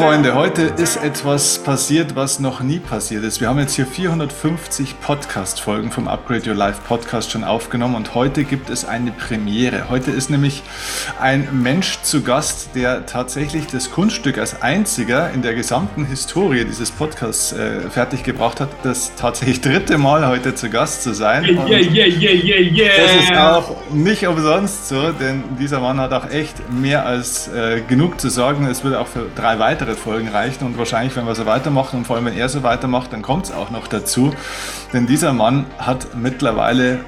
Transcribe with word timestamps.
Freunde, 0.00 0.34
heute 0.34 0.62
ist 0.62 0.96
etwas 0.96 1.58
passiert, 1.58 2.16
was 2.16 2.40
noch 2.40 2.62
nie 2.62 2.78
passiert 2.78 3.22
ist. 3.22 3.42
Wir 3.42 3.50
haben 3.50 3.58
jetzt 3.58 3.76
hier 3.76 3.84
450 3.84 4.98
Podcast-Folgen 4.98 5.90
vom 5.90 6.08
Upgrade 6.08 6.48
Your 6.48 6.56
Life 6.56 6.80
Podcast 6.88 7.32
schon 7.32 7.44
aufgenommen 7.44 7.96
und 7.96 8.14
heute 8.14 8.44
gibt 8.44 8.70
es 8.70 8.86
eine 8.86 9.12
Premiere. 9.12 9.90
Heute 9.90 10.10
ist 10.10 10.30
nämlich 10.30 10.62
ein 11.20 11.48
Mensch 11.52 12.00
zu 12.00 12.22
Gast, 12.22 12.70
der 12.74 13.04
tatsächlich 13.04 13.66
das 13.66 13.90
Kunststück 13.90 14.38
als 14.38 14.62
einziger 14.62 15.32
in 15.32 15.42
der 15.42 15.52
gesamten 15.52 16.06
Historie 16.06 16.64
dieses 16.64 16.90
Podcasts 16.90 17.52
äh, 17.52 17.90
fertiggebracht 17.90 18.58
hat, 18.60 18.70
das 18.82 19.14
tatsächlich 19.16 19.60
dritte 19.60 19.98
Mal 19.98 20.26
heute 20.26 20.54
zu 20.54 20.70
Gast 20.70 21.02
zu 21.02 21.12
sein. 21.12 21.44
Yeah, 21.44 21.78
yeah, 21.78 22.06
yeah, 22.06 22.32
yeah, 22.32 22.58
yeah. 22.58 22.90
Das 22.96 23.24
ist 23.24 23.36
auch 23.36 23.76
nicht 23.92 24.26
umsonst 24.26 24.88
so, 24.88 25.12
denn 25.12 25.44
dieser 25.58 25.80
Mann 25.80 26.00
hat 26.00 26.14
auch 26.14 26.30
echt 26.30 26.72
mehr 26.72 27.04
als 27.04 27.48
äh, 27.48 27.82
genug 27.86 28.18
zu 28.18 28.30
sagen. 28.30 28.64
Es 28.64 28.82
wird 28.82 28.96
auch 28.96 29.06
für 29.06 29.26
drei 29.36 29.58
weitere 29.58 29.89
Folgen 29.94 30.28
reichen 30.28 30.64
und 30.64 30.78
wahrscheinlich, 30.78 31.16
wenn 31.16 31.26
wir 31.26 31.34
so 31.34 31.46
weitermachen 31.46 31.98
und 31.98 32.06
vor 32.06 32.16
allem, 32.16 32.26
wenn 32.26 32.36
er 32.36 32.48
so 32.48 32.62
weitermacht, 32.62 33.12
dann 33.12 33.22
kommt 33.22 33.46
es 33.46 33.52
auch 33.52 33.70
noch 33.70 33.86
dazu. 33.86 34.32
Denn 34.92 35.06
dieser 35.06 35.32
Mann 35.32 35.66
hat 35.78 36.16
mittlerweile 36.16 37.00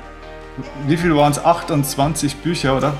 wie 0.86 0.96
viel 0.96 1.14
waren 1.16 1.32
es? 1.32 1.42
28 1.42 2.36
Bücher, 2.36 2.77
oder? 2.77 2.95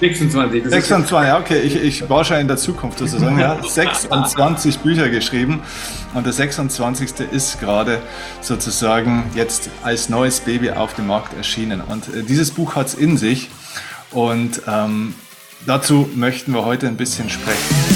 26. 0.00 0.64
26, 0.64 1.10
ja, 1.10 1.38
okay. 1.38 1.60
Ich, 1.60 1.76
ich 1.76 2.10
war 2.10 2.24
schon 2.24 2.38
in 2.38 2.48
der 2.48 2.58
Zukunft 2.58 2.98
sozusagen. 2.98 3.38
Ja. 3.38 3.56
26 3.66 4.80
Bücher 4.80 5.08
geschrieben 5.08 5.62
und 6.14 6.26
der 6.26 6.32
26. 6.32 7.30
ist 7.32 7.60
gerade 7.60 8.00
sozusagen 8.40 9.24
jetzt 9.34 9.70
als 9.82 10.08
neues 10.08 10.40
Baby 10.40 10.70
auf 10.70 10.94
dem 10.94 11.06
Markt 11.06 11.34
erschienen. 11.34 11.80
Und 11.80 12.14
äh, 12.14 12.22
dieses 12.22 12.50
Buch 12.50 12.76
hat 12.76 12.88
es 12.88 12.94
in 12.94 13.16
sich 13.16 13.48
und 14.10 14.62
ähm, 14.66 15.14
dazu 15.66 16.08
möchten 16.14 16.52
wir 16.52 16.64
heute 16.64 16.88
ein 16.88 16.96
bisschen 16.96 17.30
sprechen. 17.30 17.87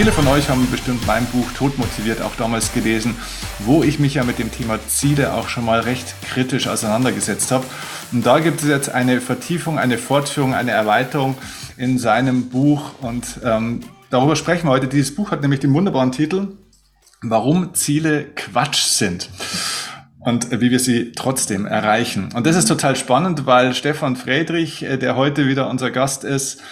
Viele 0.00 0.12
von 0.12 0.28
euch 0.28 0.48
haben 0.48 0.66
bestimmt 0.70 1.06
mein 1.06 1.26
Buch 1.26 1.52
Todmotiviert 1.52 2.22
auch 2.22 2.34
damals 2.34 2.72
gelesen, 2.72 3.16
wo 3.58 3.82
ich 3.82 3.98
mich 3.98 4.14
ja 4.14 4.24
mit 4.24 4.38
dem 4.38 4.50
Thema 4.50 4.78
Ziele 4.88 5.34
auch 5.34 5.50
schon 5.50 5.66
mal 5.66 5.80
recht 5.80 6.14
kritisch 6.22 6.68
auseinandergesetzt 6.68 7.50
habe. 7.50 7.66
Und 8.10 8.24
da 8.24 8.38
gibt 8.38 8.62
es 8.62 8.66
jetzt 8.66 8.88
eine 8.88 9.20
Vertiefung, 9.20 9.78
eine 9.78 9.98
Fortführung, 9.98 10.54
eine 10.54 10.70
Erweiterung 10.70 11.36
in 11.76 11.98
seinem 11.98 12.48
Buch. 12.48 12.92
Und 13.02 13.40
ähm, 13.44 13.80
darüber 14.08 14.36
sprechen 14.36 14.68
wir 14.68 14.70
heute. 14.70 14.88
Dieses 14.88 15.14
Buch 15.14 15.32
hat 15.32 15.42
nämlich 15.42 15.60
den 15.60 15.74
wunderbaren 15.74 16.12
Titel 16.12 16.56
Warum 17.20 17.74
Ziele 17.74 18.24
Quatsch 18.34 18.84
sind 18.84 19.28
und 20.20 20.50
wie 20.50 20.70
wir 20.70 20.80
sie 20.80 21.12
trotzdem 21.12 21.66
erreichen. 21.66 22.30
Und 22.34 22.46
das 22.46 22.56
ist 22.56 22.68
total 22.68 22.96
spannend, 22.96 23.44
weil 23.44 23.74
Stefan 23.74 24.16
Friedrich, 24.16 24.82
äh, 24.82 24.96
der 24.96 25.16
heute 25.16 25.46
wieder 25.46 25.68
unser 25.68 25.90
Gast 25.90 26.24
ist, 26.24 26.62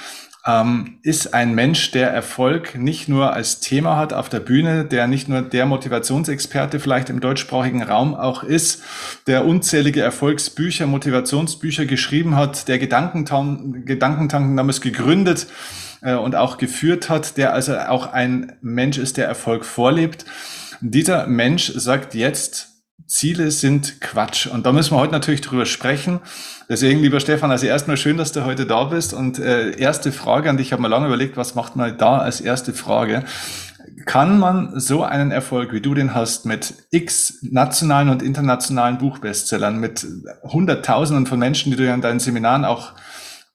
ähm, 0.46 0.98
ist 1.02 1.34
ein 1.34 1.54
Mensch, 1.54 1.90
der 1.90 2.10
Erfolg 2.10 2.76
nicht 2.76 3.08
nur 3.08 3.32
als 3.32 3.60
Thema 3.60 3.96
hat 3.96 4.12
auf 4.12 4.28
der 4.28 4.40
Bühne, 4.40 4.84
der 4.84 5.06
nicht 5.06 5.28
nur 5.28 5.42
der 5.42 5.66
Motivationsexperte 5.66 6.80
vielleicht 6.80 7.10
im 7.10 7.20
deutschsprachigen 7.20 7.82
Raum 7.82 8.14
auch 8.14 8.42
ist, 8.42 8.82
der 9.26 9.44
unzählige 9.44 10.00
Erfolgsbücher, 10.00 10.86
Motivationsbücher 10.86 11.86
geschrieben 11.86 12.36
hat, 12.36 12.68
der 12.68 12.78
Gedankentank, 12.78 13.86
Gedankentanken 13.86 14.56
damals 14.56 14.80
gegründet 14.80 15.48
äh, 16.02 16.14
und 16.14 16.36
auch 16.36 16.56
geführt 16.56 17.08
hat, 17.08 17.36
der 17.36 17.52
also 17.52 17.76
auch 17.76 18.12
ein 18.12 18.52
Mensch 18.60 18.98
ist, 18.98 19.16
der 19.16 19.26
Erfolg 19.26 19.64
vorlebt. 19.64 20.24
Dieser 20.80 21.26
Mensch 21.26 21.72
sagt 21.74 22.14
jetzt, 22.14 22.67
Ziele 23.08 23.50
sind 23.50 24.02
Quatsch. 24.02 24.46
Und 24.46 24.66
da 24.66 24.72
müssen 24.72 24.94
wir 24.94 24.98
heute 24.98 25.12
natürlich 25.12 25.40
drüber 25.40 25.64
sprechen. 25.64 26.20
Deswegen, 26.68 27.00
lieber 27.00 27.20
Stefan, 27.20 27.50
also 27.50 27.66
erstmal 27.66 27.96
schön, 27.96 28.18
dass 28.18 28.32
du 28.32 28.44
heute 28.44 28.66
da 28.66 28.84
bist. 28.84 29.14
Und 29.14 29.38
äh, 29.38 29.70
erste 29.78 30.12
Frage 30.12 30.50
an 30.50 30.58
dich, 30.58 30.68
ich 30.68 30.72
habe 30.72 30.82
mir 30.82 30.88
lange 30.88 31.06
überlegt, 31.06 31.38
was 31.38 31.54
macht 31.54 31.74
man 31.74 31.96
da 31.96 32.18
als 32.18 32.42
erste 32.42 32.74
Frage? 32.74 33.24
Kann 34.04 34.38
man 34.38 34.78
so 34.78 35.02
einen 35.02 35.30
Erfolg, 35.30 35.72
wie 35.72 35.80
du 35.80 35.94
den 35.94 36.14
hast, 36.14 36.44
mit 36.44 36.74
x 36.90 37.38
nationalen 37.40 38.10
und 38.10 38.22
internationalen 38.22 38.98
Buchbestsellern, 38.98 39.78
mit 39.78 40.06
Hunderttausenden 40.42 41.26
von 41.26 41.38
Menschen, 41.38 41.72
die 41.72 41.78
du 41.78 41.86
ja 41.86 41.94
in 41.94 42.02
deinen 42.02 42.20
Seminaren 42.20 42.66
auch 42.66 42.92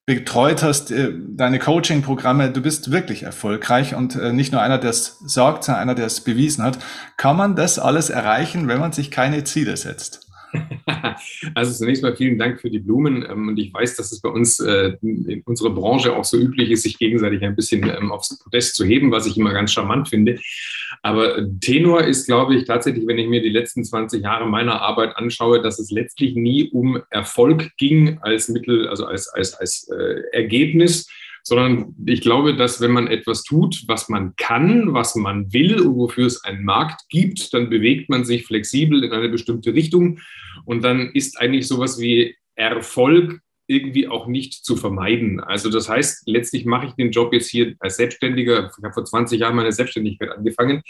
betreut 0.05 0.63
hast, 0.63 0.91
äh, 0.91 1.13
deine 1.29 1.59
Coaching-Programme, 1.59 2.51
du 2.51 2.61
bist 2.61 2.91
wirklich 2.91 3.23
erfolgreich 3.23 3.95
und 3.95 4.15
äh, 4.15 4.33
nicht 4.33 4.51
nur 4.51 4.61
einer, 4.61 4.77
der 4.77 4.89
es 4.89 5.19
sagt, 5.25 5.63
sondern 5.63 5.81
einer, 5.81 5.95
der 5.95 6.07
es 6.07 6.21
bewiesen 6.21 6.63
hat. 6.63 6.77
Kann 7.15 7.37
man 7.37 7.55
das 7.55 7.79
alles 7.79 8.09
erreichen, 8.09 8.67
wenn 8.67 8.79
man 8.79 8.91
sich 8.91 9.11
keine 9.11 9.43
Ziele 9.43 9.77
setzt? 9.77 10.27
Also 11.55 11.73
zunächst 11.73 12.03
mal 12.03 12.15
vielen 12.15 12.37
Dank 12.37 12.61
für 12.61 12.69
die 12.69 12.79
Blumen. 12.79 13.25
Ähm, 13.29 13.49
und 13.49 13.57
ich 13.57 13.73
weiß, 13.73 13.95
dass 13.95 14.11
es 14.11 14.21
bei 14.21 14.29
uns 14.29 14.59
äh, 14.59 14.93
in 15.01 15.41
unserer 15.45 15.71
Branche 15.71 16.15
auch 16.15 16.23
so 16.23 16.37
üblich 16.37 16.71
ist, 16.71 16.83
sich 16.83 16.97
gegenseitig 16.97 17.43
ein 17.43 17.55
bisschen 17.55 17.83
ähm, 17.89 18.11
aufs 18.11 18.37
Podest 18.39 18.75
zu 18.75 18.85
heben, 18.85 19.11
was 19.11 19.25
ich 19.25 19.37
immer 19.37 19.53
ganz 19.53 19.71
charmant 19.71 20.09
finde. 20.09 20.39
Aber 21.05 21.45
Tenor 21.59 22.05
ist, 22.05 22.27
glaube 22.27 22.55
ich, 22.55 22.63
tatsächlich, 22.63 23.05
wenn 23.05 23.19
ich 23.19 23.27
mir 23.27 23.41
die 23.41 23.49
letzten 23.49 23.83
20 23.83 24.23
Jahre 24.23 24.47
meiner 24.47 24.81
Arbeit 24.81 25.17
anschaue, 25.17 25.61
dass 25.61 25.77
es 25.77 25.91
letztlich 25.91 26.33
nie 26.35 26.69
um 26.71 27.01
Erfolg 27.09 27.71
ging 27.77 28.19
als 28.21 28.47
Mittel, 28.47 28.87
also 28.87 29.05
als, 29.05 29.27
als, 29.27 29.53
als 29.53 29.89
äh, 29.89 30.21
Ergebnis, 30.31 31.09
sondern 31.43 31.93
ich 32.05 32.21
glaube, 32.21 32.55
dass 32.55 32.79
wenn 32.79 32.91
man 32.91 33.07
etwas 33.07 33.43
tut, 33.43 33.83
was 33.87 34.07
man 34.07 34.33
kann, 34.37 34.93
was 34.93 35.15
man 35.15 35.51
will 35.51 35.81
und 35.81 35.95
wofür 35.97 36.25
es 36.25 36.41
einen 36.45 36.63
Markt 36.63 37.01
gibt, 37.09 37.53
dann 37.53 37.69
bewegt 37.69 38.09
man 38.09 38.23
sich 38.23 38.45
flexibel 38.45 39.03
in 39.03 39.11
eine 39.11 39.27
bestimmte 39.27 39.73
Richtung. 39.73 40.19
Und 40.63 40.85
dann 40.85 41.11
ist 41.13 41.37
eigentlich 41.37 41.67
sowas 41.67 41.99
wie 41.99 42.37
Erfolg 42.55 43.41
irgendwie 43.67 44.07
auch 44.07 44.27
nicht 44.27 44.65
zu 44.65 44.75
vermeiden. 44.75 45.39
Also 45.39 45.69
das 45.69 45.89
heißt, 45.89 46.23
letztlich 46.27 46.65
mache 46.65 46.87
ich 46.87 46.93
den 46.93 47.11
Job 47.11 47.33
jetzt 47.33 47.49
hier 47.49 47.75
als 47.79 47.97
Selbstständiger. 47.97 48.71
Ich 48.77 48.83
habe 48.83 48.93
vor 48.93 49.05
20 49.05 49.39
Jahren 49.39 49.55
meine 49.55 49.71
Selbstständigkeit 49.71 50.29
angefangen. 50.29 50.81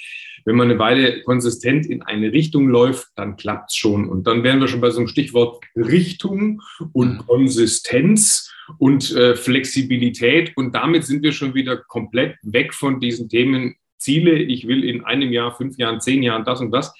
Wenn 0.45 0.56
man 0.56 0.69
eine 0.69 0.79
Weile 0.79 1.22
konsistent 1.23 1.85
in 1.85 2.01
eine 2.01 2.34
Richtung 2.34 2.67
läuft, 2.67 3.07
dann 3.16 3.38
klappt 3.38 3.72
es 3.72 3.75
schon. 3.75 4.09
Und 4.09 4.28
dann 4.28 4.44
wären 4.44 4.59
wir 4.59 4.67
schon 4.67 4.81
bei 4.81 4.89
so 4.89 5.00
einem 5.00 5.07
Stichwort 5.07 5.63
Richtung 5.75 6.61
und 6.91 7.13
mhm. 7.13 7.25
Konsistenz 7.25 8.51
und 8.78 9.11
äh, 9.16 9.35
Flexibilität. 9.35 10.53
Und 10.55 10.73
damit 10.73 11.05
sind 11.05 11.23
wir 11.23 11.31
schon 11.31 11.53
wieder 11.53 11.78
komplett 11.78 12.38
weg 12.44 12.73
von 12.73 13.00
diesen 13.00 13.29
Themen 13.29 13.75
Ziele, 14.03 14.38
ich 14.38 14.68
will 14.68 14.84
in 14.84 15.03
einem 15.06 15.31
Jahr, 15.31 15.56
fünf 15.56 15.78
Jahren, 15.78 16.02
zehn 16.02 16.22
Jahren 16.22 16.44
das 16.44 16.59
und 16.59 16.72
das, 16.72 16.94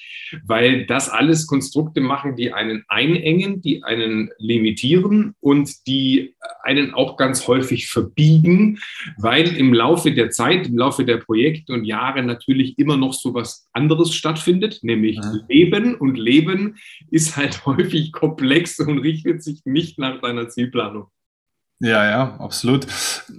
weil 0.46 0.86
das 0.86 1.10
alles 1.10 1.46
Konstrukte 1.48 2.02
machen, 2.02 2.36
die 2.36 2.54
einen 2.54 2.84
einengen, 2.88 3.62
die 3.62 3.84
einen 3.84 4.30
limitieren 4.40 5.36
und 5.40 5.86
die 5.86 6.34
einen 6.64 6.94
auch 6.94 7.18
ganz 7.18 7.48
häufig 7.48 7.88
verbiegen, 7.88 8.80
weil 9.18 9.56
im 9.56 9.74
Laufe 9.74 10.12
der 10.12 10.32
Zeit, 10.32 10.68
im 10.68 10.78
Laufe 10.78 11.06
der 11.06 11.18
Projekte 11.18 11.74
und 11.74 11.86
Jahre 11.86 12.24
natürlich 12.24 12.80
immer 12.80 12.98
noch 12.98 13.14
so 13.14 13.34
was 13.34 13.68
anderes 13.74 14.16
stattfindet, 14.16 14.80
nämlich 14.82 15.18
ja. 15.18 15.34
Leben. 15.50 15.96
Und 15.96 16.18
Leben 16.18 16.78
ist 17.12 17.38
halt 17.38 17.66
häufig 17.66 18.12
komplex 18.12 18.80
und 18.80 19.00
richtet 19.00 19.44
sich 19.44 19.62
nicht 19.66 20.00
nach 20.00 20.22
deiner 20.22 20.48
Zielplanung. 20.48 21.08
Ja, 21.80 22.06
ja, 22.06 22.36
absolut. 22.40 22.88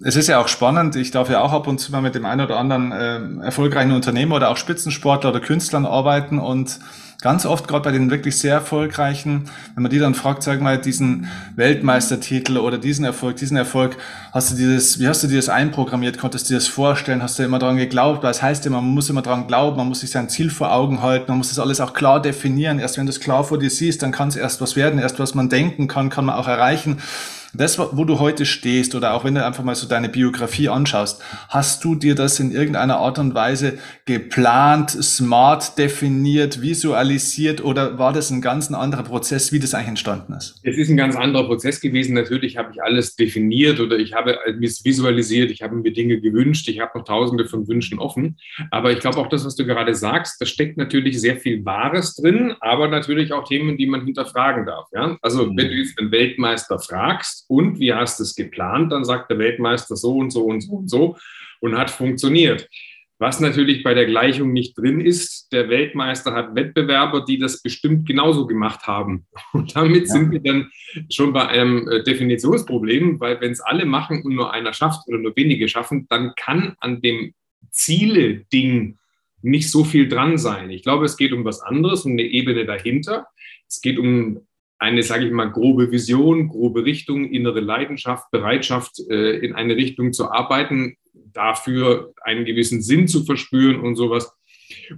Es 0.04 0.16
ist 0.16 0.26
ja 0.28 0.38
auch 0.38 0.48
spannend. 0.48 0.96
Ich 0.96 1.10
darf 1.10 1.31
ja 1.31 1.40
auch 1.40 1.52
ab 1.52 1.66
und 1.66 1.78
zu 1.78 1.92
mal 1.92 2.02
mit 2.02 2.14
dem 2.14 2.26
einen 2.26 2.42
oder 2.42 2.58
anderen 2.58 2.92
äh, 2.92 3.44
erfolgreichen 3.44 3.92
Unternehmer 3.92 4.36
oder 4.36 4.50
auch 4.50 4.58
Spitzensportler 4.58 5.31
oder 5.31 5.40
Künstlern 5.40 5.86
arbeiten 5.86 6.38
und 6.38 6.78
ganz 7.22 7.46
oft, 7.46 7.66
gerade 7.69 7.84
bei 7.84 7.92
den 7.92 8.10
wirklich 8.10 8.36
sehr 8.38 8.52
erfolgreichen, 8.52 9.44
wenn 9.75 9.82
man 9.82 9.90
die 9.90 9.98
dann 9.98 10.14
fragt, 10.14 10.42
sag 10.42 10.60
mal, 10.60 10.78
diesen 10.78 11.31
Weltmeistertitel 11.56 12.58
oder 12.58 12.76
diesen 12.76 13.06
Erfolg, 13.06 13.36
diesen 13.36 13.56
Erfolg, 13.56 13.96
hast 14.32 14.52
du 14.52 14.56
dieses, 14.56 15.00
wie 15.00 15.08
hast 15.08 15.22
du 15.22 15.28
dir 15.28 15.37
das 15.37 15.48
einprogrammiert, 15.48 16.19
konntest 16.19 16.50
du 16.50 16.52
dir 16.52 16.58
das 16.58 16.66
vorstellen, 16.69 17.22
hast 17.22 17.38
du 17.38 17.42
immer 17.44 17.58
daran 17.58 17.78
geglaubt, 17.78 18.25
das 18.25 18.42
heißt 18.42 18.66
immer, 18.66 18.82
man 18.82 18.90
muss 18.92 19.08
immer 19.08 19.22
daran 19.22 19.46
glauben, 19.46 19.78
man 19.78 19.88
muss 19.88 20.00
sich 20.00 20.10
sein 20.10 20.28
Ziel 20.28 20.50
vor 20.50 20.70
Augen 20.70 21.00
halten, 21.00 21.26
man 21.28 21.38
muss 21.38 21.48
das 21.48 21.58
alles 21.58 21.80
auch 21.80 21.94
klar 21.94 22.20
definieren, 22.20 22.78
erst 22.78 22.98
wenn 22.98 23.06
du 23.06 23.10
es 23.10 23.20
klar 23.20 23.42
vor 23.44 23.58
dir 23.58 23.70
siehst, 23.70 24.02
dann 24.02 24.12
kann 24.12 24.28
es 24.28 24.37
erst 24.37 24.60
was 24.60 24.76
werden, 24.76 24.98
erst 24.98 25.19
was 25.19 25.34
man 25.34 25.48
denken 25.48 25.88
kann, 25.88 26.10
kann 26.10 26.26
man 26.26 26.34
auch 26.34 26.48
erreichen. 26.48 26.98
Das, 27.54 27.78
wo 27.78 28.04
du 28.04 28.18
heute 28.18 28.46
stehst 28.46 28.94
oder 28.94 29.14
auch 29.14 29.24
wenn 29.24 29.34
du 29.34 29.44
einfach 29.44 29.62
mal 29.62 29.74
so 29.74 29.86
deine 29.86 30.08
Biografie 30.08 30.68
anschaust, 30.68 31.22
hast 31.48 31.84
du 31.84 31.94
dir 31.94 32.14
das 32.14 32.40
in 32.40 32.50
irgendeiner 32.50 32.96
Art 32.96 33.18
und 33.18 33.34
Weise 33.34 33.78
geplant, 34.06 34.90
smart 34.90 35.78
definiert, 35.78 36.60
visualisiert 36.60 37.62
oder 37.62 37.98
war 37.98 38.12
das 38.12 38.30
ein 38.30 38.40
ganz 38.40 38.72
anderer 38.72 39.04
Prozess, 39.04 39.52
wie 39.52 39.60
das 39.60 39.74
eigentlich 39.74 39.88
entstanden 39.88 40.32
ist? 40.32 40.60
Es 40.64 40.76
ist 40.76 40.88
ein 40.88 40.96
ganz 40.96 41.14
anderer 41.14 41.46
Prozess 41.46 41.80
gewesen. 41.80 42.14
Natürlich 42.14 42.56
habe 42.56 42.72
ich 42.72 42.82
alles 42.82 43.14
definiert 43.14 43.78
oder 43.78 43.98
ich 43.98 44.14
habe 44.14 44.36
es 44.60 44.84
visualisiert, 44.84 45.50
ich 45.50 45.62
habe 45.62 45.76
mir 45.76 45.92
Dinge 45.92 46.20
gewünscht, 46.20 46.68
ich 46.68 46.80
habe 46.80 46.98
noch 46.98 47.04
tausende 47.04 47.46
von 47.46 47.68
Wünschen 47.68 47.98
offen. 47.98 48.36
Aber 48.70 48.90
ich 48.90 48.98
glaube 48.98 49.18
auch 49.18 49.28
das, 49.28 49.44
was 49.44 49.54
du 49.54 49.64
gerade 49.64 49.94
sagst, 49.94 50.40
da 50.40 50.46
steckt 50.46 50.76
natürlich 50.76 51.20
sehr 51.20 51.36
viel 51.36 51.64
Wahres 51.64 52.16
drin, 52.16 52.54
aber 52.60 52.88
natürlich 52.88 53.32
auch 53.32 53.44
Themen, 53.44 53.76
die 53.76 53.86
man 53.86 54.04
hinterfragen 54.04 54.66
darf. 54.66 54.88
Ja? 54.92 55.16
Also 55.22 55.46
wenn 55.46 55.68
du 55.68 55.74
jetzt 55.74 55.98
den 56.00 56.10
Weltmeister 56.10 56.78
fragst 56.78 57.44
und 57.49 57.79
wie 57.79 57.93
hast 57.93 58.19
du 58.19 58.25
es 58.25 58.35
geplant, 58.35 58.93
dann 58.93 59.05
sagt 59.05 59.31
der 59.31 59.38
Weltmeister 59.38 59.96
so 59.96 60.17
und 60.17 60.31
so 60.31 60.44
und 60.44 60.61
so 60.61 60.73
und 60.73 60.88
so 60.91 61.17
und 61.61 61.76
hat 61.76 61.91
funktioniert. 61.91 62.69
Was 63.19 63.38
natürlich 63.38 63.85
bei 63.85 63.94
der 63.94 64.06
Gleichung 64.06 64.52
nicht 64.52 64.76
drin 64.76 65.00
ist, 65.00 65.52
der 65.52 65.69
Weltmeister 65.69 66.35
hat 66.35 66.56
Wettbewerber, 66.56 67.25
die 67.25 67.38
das 67.38 67.62
bestimmt 67.62 68.08
genauso 68.08 68.46
gemacht 68.46 68.88
haben. 68.88 69.26
Und 69.52 69.76
damit 69.76 70.08
ja. 70.08 70.12
sind 70.12 70.32
wir 70.32 70.41
dann 70.41 70.70
schon 71.11 71.32
bei 71.32 71.46
einem 71.46 71.88
äh, 71.88 72.02
Definitionsproblem, 72.02 73.20
weil 73.20 73.41
wenn 73.41 73.52
es 73.52 73.61
alle 73.61 73.87
machen 73.87 74.23
und 74.25 74.35
nur 74.35 74.52
einer 74.52 74.73
schafft 74.73 75.06
oder 75.06 75.19
nur 75.19 75.37
wenige 75.37 75.69
schaffen, 75.69 76.06
dann 76.11 76.35
kann 76.35 76.75
an 76.81 77.02
dem 77.02 77.35
Ziele-Ding 77.70 78.99
nicht 79.43 79.70
so 79.70 79.85
viel 79.85 80.08
dran 80.08 80.37
sein. 80.37 80.70
Ich 80.70 80.82
glaube, 80.82 81.05
es 81.05 81.17
geht 81.17 81.32
um 81.32 81.44
was 81.44 81.61
anderes, 81.61 82.05
um 82.05 82.12
eine 82.12 82.23
Ebene 82.23 82.64
dahinter. 82.67 83.26
Es 83.69 83.81
geht 83.81 83.99
um 83.99 84.40
eine, 84.79 85.03
sage 85.03 85.26
ich 85.26 85.32
mal, 85.32 85.50
grobe 85.50 85.91
Vision, 85.91 86.49
grobe 86.49 86.85
Richtung, 86.85 87.25
innere 87.31 87.61
Leidenschaft, 87.61 88.31
Bereitschaft, 88.31 88.99
äh, 89.09 89.38
in 89.38 89.55
eine 89.55 89.76
Richtung 89.76 90.12
zu 90.12 90.31
arbeiten, 90.31 90.97
dafür 91.12 92.12
einen 92.23 92.44
gewissen 92.44 92.82
Sinn 92.82 93.09
zu 93.09 93.25
verspüren 93.25 93.81
und 93.81 93.97
sowas. 93.97 94.32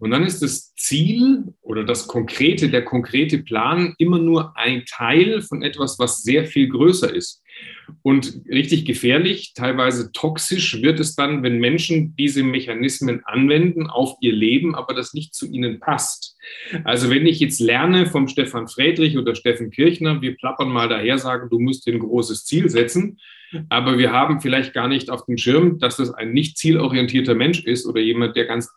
Und 0.00 0.10
dann 0.10 0.24
ist 0.24 0.42
das 0.42 0.74
Ziel 0.74 1.44
oder 1.60 1.84
das 1.84 2.06
Konkrete, 2.06 2.68
der 2.68 2.84
konkrete 2.84 3.38
Plan 3.38 3.94
immer 3.98 4.18
nur 4.18 4.56
ein 4.56 4.84
Teil 4.86 5.42
von 5.42 5.62
etwas, 5.62 5.98
was 5.98 6.22
sehr 6.22 6.46
viel 6.46 6.68
größer 6.68 7.12
ist. 7.12 7.42
Und 8.02 8.42
richtig 8.48 8.84
gefährlich, 8.84 9.52
teilweise 9.54 10.10
toxisch 10.12 10.82
wird 10.82 11.00
es 11.00 11.14
dann, 11.14 11.42
wenn 11.42 11.58
Menschen 11.58 12.14
diese 12.16 12.42
Mechanismen 12.42 13.22
anwenden 13.24 13.86
auf 13.86 14.16
ihr 14.20 14.32
Leben, 14.32 14.74
aber 14.74 14.94
das 14.94 15.14
nicht 15.14 15.34
zu 15.34 15.46
ihnen 15.46 15.80
passt. 15.80 16.36
Also 16.84 17.10
wenn 17.10 17.26
ich 17.26 17.40
jetzt 17.40 17.60
lerne 17.60 18.06
vom 18.06 18.28
Stefan 18.28 18.68
Friedrich 18.68 19.16
oder 19.18 19.34
Steffen 19.34 19.70
Kirchner, 19.70 20.20
wir 20.20 20.36
plappern 20.36 20.68
mal 20.68 20.88
daher, 20.88 21.18
sagen, 21.18 21.48
du 21.48 21.58
musst 21.58 21.86
dir 21.86 21.94
ein 21.94 22.00
großes 22.00 22.44
Ziel 22.44 22.68
setzen, 22.68 23.18
aber 23.68 23.98
wir 23.98 24.12
haben 24.12 24.40
vielleicht 24.40 24.74
gar 24.74 24.88
nicht 24.88 25.10
auf 25.10 25.24
dem 25.26 25.38
Schirm, 25.38 25.78
dass 25.78 25.96
das 25.96 26.12
ein 26.12 26.32
nicht 26.32 26.58
zielorientierter 26.58 27.34
Mensch 27.34 27.64
ist 27.64 27.86
oder 27.86 28.00
jemand, 28.00 28.36
der 28.36 28.46
ganz, 28.46 28.70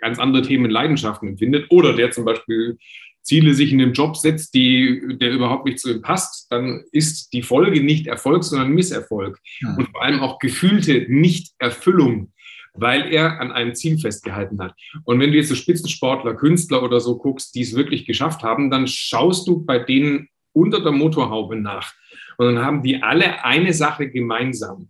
ganz 0.00 0.18
andere 0.18 0.42
Themen 0.42 0.70
Leidenschaften 0.70 1.28
empfindet 1.28 1.66
oder 1.70 1.94
der 1.94 2.10
zum 2.10 2.24
Beispiel 2.24 2.78
Ziele 3.22 3.54
sich 3.54 3.72
in 3.72 3.80
einem 3.80 3.92
Job 3.92 4.16
setzt, 4.16 4.54
die, 4.54 5.16
der 5.20 5.30
überhaupt 5.30 5.66
nicht 5.66 5.78
zu 5.78 5.90
ihm 5.90 6.02
passt, 6.02 6.50
dann 6.50 6.84
ist 6.92 7.32
die 7.32 7.42
Folge 7.42 7.82
nicht 7.82 8.06
Erfolg, 8.06 8.44
sondern 8.44 8.72
Misserfolg. 8.72 9.38
Ja. 9.60 9.76
Und 9.76 9.88
vor 9.90 10.02
allem 10.02 10.20
auch 10.20 10.38
gefühlte 10.38 11.06
Nichterfüllung, 11.08 12.32
weil 12.74 13.12
er 13.12 13.40
an 13.40 13.52
einem 13.52 13.74
Ziel 13.74 13.98
festgehalten 13.98 14.60
hat. 14.60 14.74
Und 15.04 15.20
wenn 15.20 15.32
du 15.32 15.36
jetzt 15.36 15.48
so 15.48 15.54
Spitzensportler, 15.54 16.34
Künstler 16.34 16.82
oder 16.82 17.00
so 17.00 17.18
guckst, 17.18 17.54
die 17.54 17.62
es 17.62 17.74
wirklich 17.74 18.06
geschafft 18.06 18.42
haben, 18.42 18.70
dann 18.70 18.86
schaust 18.86 19.46
du 19.46 19.64
bei 19.64 19.78
denen 19.78 20.28
unter 20.52 20.82
der 20.82 20.92
Motorhaube 20.92 21.56
nach. 21.56 21.92
Und 22.38 22.46
dann 22.46 22.64
haben 22.64 22.82
die 22.82 23.02
alle 23.02 23.44
eine 23.44 23.72
Sache 23.74 24.08
gemeinsam. 24.10 24.88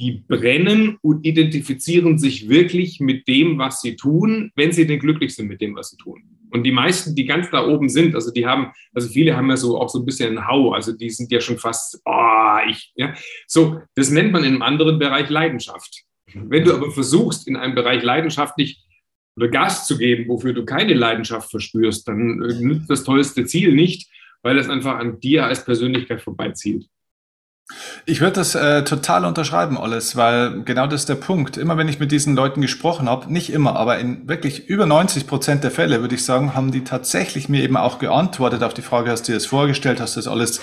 Die 0.00 0.24
brennen 0.26 0.98
und 1.02 1.24
identifizieren 1.24 2.18
sich 2.18 2.48
wirklich 2.48 3.00
mit 3.00 3.28
dem, 3.28 3.58
was 3.58 3.80
sie 3.82 3.96
tun, 3.96 4.50
wenn 4.56 4.72
sie 4.72 4.86
denn 4.86 4.98
glücklich 4.98 5.34
sind 5.34 5.46
mit 5.46 5.60
dem, 5.60 5.76
was 5.76 5.90
sie 5.90 5.96
tun. 5.98 6.22
Und 6.50 6.64
die 6.64 6.72
meisten, 6.72 7.14
die 7.14 7.26
ganz 7.26 7.50
da 7.50 7.66
oben 7.66 7.88
sind, 7.88 8.14
also 8.14 8.32
die 8.32 8.46
haben, 8.46 8.72
also 8.92 9.08
viele 9.08 9.36
haben 9.36 9.48
ja 9.50 9.56
so 9.56 9.78
auch 9.80 9.88
so 9.88 10.00
ein 10.00 10.04
bisschen 10.04 10.36
einen 10.36 10.48
Hau, 10.48 10.72
also 10.72 10.92
die 10.92 11.10
sind 11.10 11.30
ja 11.30 11.40
schon 11.40 11.58
fast, 11.58 12.00
oh, 12.04 12.56
ich, 12.68 12.92
ja. 12.96 13.14
So, 13.46 13.80
das 13.94 14.10
nennt 14.10 14.32
man 14.32 14.42
in 14.42 14.54
einem 14.54 14.62
anderen 14.62 14.98
Bereich 14.98 15.30
Leidenschaft. 15.30 16.04
Wenn 16.34 16.64
du 16.64 16.74
aber 16.74 16.90
versuchst, 16.90 17.46
in 17.46 17.56
einem 17.56 17.74
Bereich 17.74 18.02
leidenschaftlich 18.02 18.82
Gas 19.48 19.86
zu 19.86 19.96
geben, 19.96 20.28
wofür 20.28 20.52
du 20.52 20.64
keine 20.64 20.94
Leidenschaft 20.94 21.50
verspürst, 21.50 22.06
dann 22.08 22.42
äh, 22.42 22.60
nützt 22.60 22.90
das 22.90 23.04
tollste 23.04 23.46
Ziel 23.46 23.74
nicht, 23.74 24.10
weil 24.42 24.58
es 24.58 24.68
einfach 24.68 24.98
an 24.98 25.20
dir 25.20 25.46
als 25.46 25.64
Persönlichkeit 25.64 26.20
vorbeizielt. 26.20 26.86
Ich 28.06 28.20
würde 28.20 28.34
das 28.34 28.54
äh, 28.54 28.84
total 28.84 29.24
unterschreiben, 29.24 29.78
alles, 29.78 30.16
weil 30.16 30.62
genau 30.62 30.86
das 30.86 31.02
ist 31.02 31.08
der 31.08 31.14
Punkt. 31.14 31.56
Immer 31.56 31.76
wenn 31.76 31.88
ich 31.88 32.00
mit 32.00 32.12
diesen 32.12 32.34
Leuten 32.34 32.60
gesprochen 32.60 33.08
habe, 33.08 33.32
nicht 33.32 33.52
immer, 33.52 33.76
aber 33.76 33.98
in 33.98 34.28
wirklich 34.28 34.68
über 34.68 34.86
90 34.86 35.26
Prozent 35.26 35.64
der 35.64 35.70
Fälle, 35.70 36.00
würde 36.00 36.14
ich 36.14 36.24
sagen, 36.24 36.54
haben 36.54 36.72
die 36.72 36.84
tatsächlich 36.84 37.48
mir 37.48 37.62
eben 37.62 37.76
auch 37.76 37.98
geantwortet 37.98 38.62
auf 38.62 38.74
die 38.74 38.82
Frage, 38.82 39.10
hast 39.10 39.28
du 39.28 39.32
dir 39.32 39.38
das 39.38 39.46
vorgestellt, 39.46 40.00
hast 40.00 40.16
du 40.16 40.20
das 40.20 40.28
alles, 40.28 40.60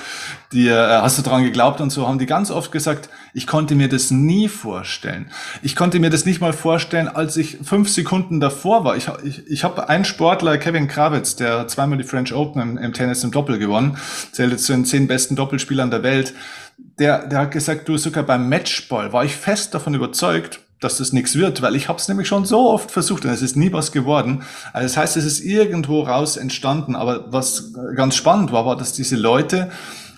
dir, 0.52 0.76
äh, 0.76 1.02
hast 1.02 1.18
du 1.18 1.22
daran 1.22 1.44
geglaubt 1.44 1.82
und 1.82 1.90
so, 1.90 2.08
haben 2.08 2.20
die 2.20 2.26
ganz 2.26 2.52
oft 2.52 2.72
gesagt, 2.72 3.10
ich 3.34 3.48
konnte 3.48 3.76
mir 3.76 3.88
das 3.88 4.12
nie 4.12 4.48
vorstellen. 4.48 5.32
Ich 5.62 5.76
konnte 5.76 6.00
mir 6.00 6.10
das 6.10 6.26
nicht 6.26 6.42
mal 6.42 6.54
vorstellen, 6.54 7.08
als 7.08 7.38
ich 7.38 7.60
fünf 7.64 7.90
Sekunden 7.90 8.40
davor 8.40 8.84
war. 8.84 8.98
Ich, 8.98 9.10
ich, 9.24 9.48
ich 9.48 9.64
habe 9.64 9.90
einen 9.90 10.06
Sportler, 10.06 10.58
Kevin 10.58 10.88
Krawitz, 10.88 11.36
der 11.36 11.68
zweimal 11.68 11.98
die 11.98 12.04
French 12.04 12.34
Open 12.34 12.62
im, 12.62 12.78
im 12.78 12.94
Tennis 12.94 13.24
im 13.24 13.32
Doppel 13.32 13.60
gewonnen, 13.60 13.98
zählt 14.32 14.60
zu 14.60 14.74
den 14.74 14.86
zehn 14.86 15.08
besten 15.08 15.36
Doppelspielern 15.36 15.92
der 15.92 16.04
Welt 16.04 16.34
der, 16.78 17.28
der 17.28 17.40
hat 17.40 17.52
gesagt, 17.52 17.88
du 17.88 17.98
sogar 17.98 18.24
beim 18.24 18.50
Matchball 18.50 19.14
war 19.14 19.26
ich 19.26 19.36
fest 19.36 19.74
davon 19.74 19.94
überzeugt, 19.94 20.62
dass 20.80 20.98
das 20.98 21.12
nichts 21.12 21.36
wird, 21.36 21.62
weil 21.62 21.76
ich 21.76 21.88
habe 21.88 21.98
es 21.98 22.08
nämlich 22.08 22.28
schon 22.28 22.46
so 22.46 22.70
oft 22.70 22.92
versucht 22.92 23.26
und 23.26 23.32
es 23.32 23.42
ist 23.42 23.56
nie 23.56 23.74
was 23.74 23.92
geworden. 23.92 24.44
Also 24.74 24.86
das 24.88 24.98
heißt, 24.98 25.18
es 25.18 25.26
ist 25.26 25.40
irgendwo 25.40 26.02
raus 26.02 26.38
entstanden. 26.38 26.96
Aber 26.96 27.32
was 27.32 27.74
ganz 27.96 28.16
spannend 28.16 28.52
war, 28.52 28.66
war, 28.66 28.78
dass 28.78 28.94
diese 28.94 29.16
Leute 29.16 29.72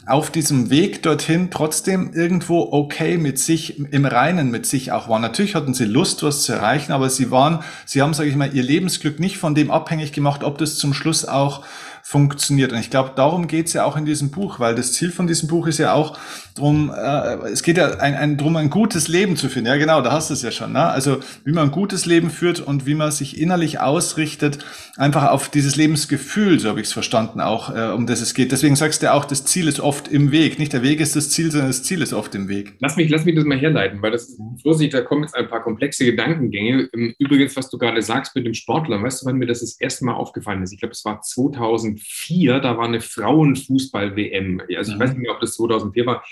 auf 0.06 0.32
diesem 0.32 0.70
Weg 0.70 1.04
dorthin 1.04 1.50
trotzdem 1.52 2.12
irgendwo 2.14 2.70
okay 2.72 3.18
mit 3.18 3.38
sich, 3.38 3.80
im 3.80 4.06
Reinen 4.06 4.50
mit 4.50 4.66
sich 4.66 4.92
auch 4.92 5.08
waren. 5.08 5.22
Natürlich 5.22 5.56
hatten 5.56 5.74
sie 5.74 5.86
Lust, 5.86 6.24
was 6.24 6.42
zu 6.42 6.52
erreichen, 6.52 6.92
aber 6.92 7.10
sie 7.10 7.30
waren, 7.32 7.60
sie 7.86 8.02
haben, 8.02 8.14
sage 8.14 8.30
ich 8.30 8.36
mal, 8.36 8.54
ihr 8.54 8.64
Lebensglück 8.64 9.20
nicht 9.20 9.38
von 9.38 9.54
dem 9.56 9.70
abhängig 9.70 10.12
gemacht, 10.12 10.44
ob 10.44 10.58
das 10.58 10.78
zum 10.78 10.94
Schluss 10.94 11.26
auch 11.26 11.64
funktioniert. 12.02 12.74
Und 12.74 12.80
ich 12.80 12.90
glaube, 12.90 13.12
darum 13.16 13.48
geht 13.48 13.68
es 13.68 13.74
ja 13.74 13.84
auch 13.84 13.96
in 13.96 14.06
diesem 14.06 14.32
Buch, 14.32 14.60
weil 14.60 14.74
das 14.74 14.94
Ziel 14.94 15.12
von 15.12 15.28
diesem 15.28 15.48
Buch 15.48 15.68
ist 15.68 15.78
ja 15.78 15.94
auch 15.94 16.18
drum, 16.60 16.92
äh, 16.96 17.50
es 17.50 17.64
geht 17.64 17.78
ja 17.78 17.98
ein, 18.00 18.16
ein, 18.16 18.38
drum, 18.38 18.56
ein 18.56 18.70
gutes 18.70 19.08
Leben 19.08 19.36
zu 19.36 19.50
finden. 19.50 19.68
Ja, 19.68 19.78
genau, 19.78 20.02
da 20.02 20.12
hast 20.12 20.30
du 20.30 20.34
es 20.34 20.42
ja 20.42 20.52
schon. 20.52 20.74
Ne? 20.74 20.84
Also 20.84 21.20
wie 21.44 21.52
man 21.52 21.66
ein 21.66 21.72
gutes 21.72 22.06
Leben 22.06 22.30
führt 22.30 22.60
und 22.60 22.86
wie 22.86 22.96
man 22.96 23.12
sich 23.12 23.40
innerlich 23.40 23.80
ausrichtet, 23.80 24.60
einfach 24.98 25.30
auf 25.30 25.50
dieses 25.50 25.76
Lebensgefühl, 25.76 26.60
so 26.60 26.70
habe 26.70 26.80
ich 26.82 26.88
es 26.88 26.94
verstanden, 26.94 27.42
auch 27.42 27.76
äh, 27.76 27.92
um 27.92 28.06
das 28.06 28.22
es 28.22 28.34
geht. 28.34 28.52
Deswegen 28.52 28.76
sagst 28.76 29.02
du 29.02 29.12
auch, 29.12 29.26
das 29.26 29.46
Ziel 29.46 29.68
ist 29.68 29.80
oft 29.80 30.08
im 30.08 30.32
Weg. 30.32 30.60
Nicht 30.60 30.74
der 30.74 30.84
Weg 30.84 31.00
ist 31.00 31.16
das 31.16 31.30
Ziel, 31.30 31.52
sondern 31.52 31.70
das 31.70 31.84
Ziel 31.84 32.02
ist 32.02 32.14
oft 32.14 32.36
im 32.36 32.48
Weg. 32.48 32.74
Lass 32.80 32.96
mich, 32.96 33.10
lass 33.10 33.26
mich 33.26 33.36
das 33.36 33.46
mal 33.46 33.58
herleiten, 33.58 34.02
weil 34.02 34.12
das 34.12 34.38
Vorsicht, 34.62 34.94
da 34.94 35.02
kommen 35.02 35.24
jetzt 35.24 35.36
ein 35.36 35.48
paar 35.48 35.64
komplexe 35.64 36.06
Gedankengänge. 36.06 36.90
Übrigens, 37.18 37.56
was 37.56 37.70
du 37.70 37.78
gerade 37.78 38.02
sagst 38.02 38.36
mit 38.36 38.46
dem 38.46 38.54
Sportler, 38.54 39.02
weißt 39.02 39.22
du, 39.22 39.26
wann 39.26 39.38
mir 39.38 39.48
das 39.48 39.62
das 39.62 39.80
erste 39.80 40.06
Mal 40.06 40.14
aufgefallen 40.14 40.62
ist? 40.62 40.72
Ich 40.74 40.80
glaube, 40.80 40.94
es 40.94 41.04
war 41.04 41.22
2000 41.22 41.80
2004, 41.80 42.60
da 42.60 42.78
war 42.78 42.86
eine 42.86 43.02
Frauenfußball-WM. 43.02 44.62
Also 44.78 44.92
ich 44.92 44.98
mhm. 44.98 45.02
weiß 45.02 45.12
nicht 45.12 45.22
mehr, 45.22 45.32
ob 45.32 45.40
das 45.40 45.56
2004 45.56 46.06
war. 46.06 46.24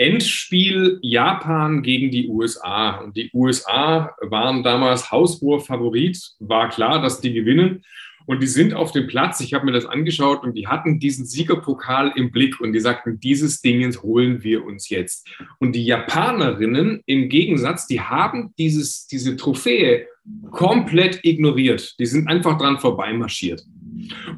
Endspiel 0.00 0.98
Japan 1.02 1.82
gegen 1.82 2.10
die 2.10 2.26
USA. 2.26 3.00
Und 3.00 3.16
die 3.18 3.30
USA 3.34 4.16
waren 4.22 4.62
damals 4.62 5.10
haushoher 5.10 5.60
Favorit. 5.60 6.18
War 6.38 6.70
klar, 6.70 7.02
dass 7.02 7.20
die 7.20 7.34
gewinnen. 7.34 7.84
Und 8.24 8.42
die 8.42 8.46
sind 8.46 8.72
auf 8.72 8.92
dem 8.92 9.08
Platz, 9.08 9.40
ich 9.40 9.54
habe 9.54 9.66
mir 9.66 9.72
das 9.72 9.86
angeschaut 9.86 10.42
und 10.44 10.54
die 10.54 10.68
hatten 10.68 11.00
diesen 11.00 11.26
Siegerpokal 11.26 12.12
im 12.14 12.30
Blick 12.30 12.60
und 12.60 12.72
die 12.72 12.80
sagten, 12.80 13.18
dieses 13.18 13.60
Ding 13.60 13.80
holen 14.02 14.42
wir 14.42 14.64
uns 14.64 14.88
jetzt. 14.88 15.28
Und 15.58 15.72
die 15.72 15.84
Japanerinnen 15.84 17.02
im 17.06 17.28
Gegensatz, 17.28 17.86
die 17.86 18.00
haben 18.00 18.54
dieses, 18.56 19.06
diese 19.06 19.36
Trophäe 19.36 20.06
komplett 20.50 21.20
ignoriert. 21.24 21.98
Die 21.98 22.06
sind 22.06 22.28
einfach 22.28 22.56
dran 22.56 22.78
vorbeimarschiert. 22.78 23.64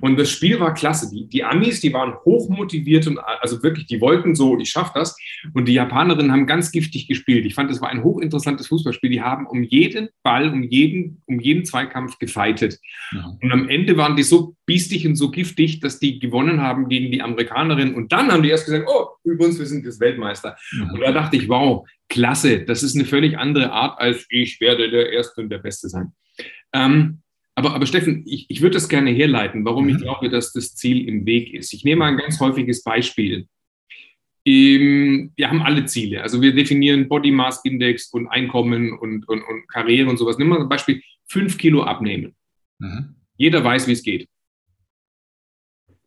Und 0.00 0.18
das 0.18 0.30
Spiel 0.30 0.60
war 0.60 0.74
klasse. 0.74 1.10
Die, 1.12 1.28
die 1.28 1.44
Amis, 1.44 1.80
die 1.80 1.92
waren 1.92 2.14
hochmotiviert 2.24 3.06
und 3.06 3.18
also 3.18 3.62
wirklich, 3.62 3.86
die 3.86 4.00
wollten 4.00 4.34
so, 4.34 4.58
ich 4.58 4.70
schaffe 4.70 4.92
das. 4.94 5.16
Und 5.54 5.66
die 5.66 5.74
Japanerinnen 5.74 6.32
haben 6.32 6.46
ganz 6.46 6.70
giftig 6.72 7.08
gespielt. 7.08 7.44
Ich 7.46 7.54
fand, 7.54 7.70
das 7.70 7.80
war 7.80 7.88
ein 7.88 8.02
hochinteressantes 8.02 8.68
Fußballspiel. 8.68 9.10
Die 9.10 9.22
haben 9.22 9.46
um 9.46 9.62
jeden 9.62 10.08
Ball, 10.22 10.48
um 10.48 10.62
jeden, 10.62 11.22
um 11.26 11.40
jeden 11.40 11.64
Zweikampf 11.64 12.18
gefeitet. 12.18 12.78
Ja. 13.12 13.36
Und 13.40 13.52
am 13.52 13.68
Ende 13.68 13.96
waren 13.96 14.16
die 14.16 14.22
so 14.22 14.56
biestig 14.66 15.06
und 15.06 15.16
so 15.16 15.30
giftig, 15.30 15.80
dass 15.80 15.98
die 15.98 16.18
gewonnen 16.18 16.60
haben 16.60 16.88
gegen 16.88 17.10
die 17.10 17.22
Amerikanerinnen. 17.22 17.94
Und 17.94 18.12
dann 18.12 18.30
haben 18.30 18.42
die 18.42 18.50
erst 18.50 18.66
gesagt, 18.66 18.88
oh, 18.88 19.08
übrigens, 19.24 19.58
wir 19.58 19.66
sind 19.66 19.84
jetzt 19.84 20.00
Weltmeister. 20.00 20.56
Ja. 20.78 20.90
Und 20.92 21.00
da 21.00 21.12
dachte 21.12 21.36
ich, 21.36 21.48
wow, 21.48 21.86
klasse. 22.08 22.64
Das 22.64 22.82
ist 22.82 22.94
eine 22.94 23.04
völlig 23.04 23.38
andere 23.38 23.72
Art, 23.72 23.98
als 23.98 24.26
ich 24.28 24.60
werde 24.60 24.90
der 24.90 25.12
Erste 25.12 25.40
und 25.40 25.50
der 25.50 25.58
Beste 25.58 25.88
sein. 25.88 26.12
Ähm, 26.74 27.21
aber, 27.54 27.74
aber 27.74 27.86
Steffen, 27.86 28.24
ich, 28.26 28.46
ich 28.48 28.62
würde 28.62 28.74
das 28.74 28.88
gerne 28.88 29.10
herleiten, 29.10 29.64
warum 29.64 29.84
mhm. 29.84 29.90
ich 29.90 29.98
glaube, 29.98 30.28
dass 30.30 30.52
das 30.52 30.74
Ziel 30.74 31.08
im 31.08 31.26
Weg 31.26 31.52
ist. 31.52 31.72
Ich 31.72 31.84
nehme 31.84 32.00
mal 32.00 32.06
ein 32.06 32.16
ganz 32.16 32.40
häufiges 32.40 32.82
Beispiel. 32.82 33.46
Ähm, 34.44 35.32
wir 35.36 35.50
haben 35.50 35.62
alle 35.62 35.84
Ziele. 35.84 36.22
Also 36.22 36.40
wir 36.40 36.54
definieren 36.54 37.08
Body 37.08 37.30
Mass 37.30 37.64
Index 37.64 38.08
und 38.12 38.26
Einkommen 38.28 38.98
und, 38.98 39.28
und, 39.28 39.42
und 39.42 39.68
Karriere 39.68 40.08
und 40.08 40.16
sowas. 40.16 40.38
Nimm 40.38 40.48
mal 40.48 40.58
zum 40.60 40.68
Beispiel 40.68 41.02
fünf 41.28 41.58
Kilo 41.58 41.82
abnehmen. 41.82 42.34
Mhm. 42.78 43.16
Jeder 43.36 43.62
weiß, 43.62 43.86
wie 43.86 43.92
es 43.92 44.02
geht. 44.02 44.28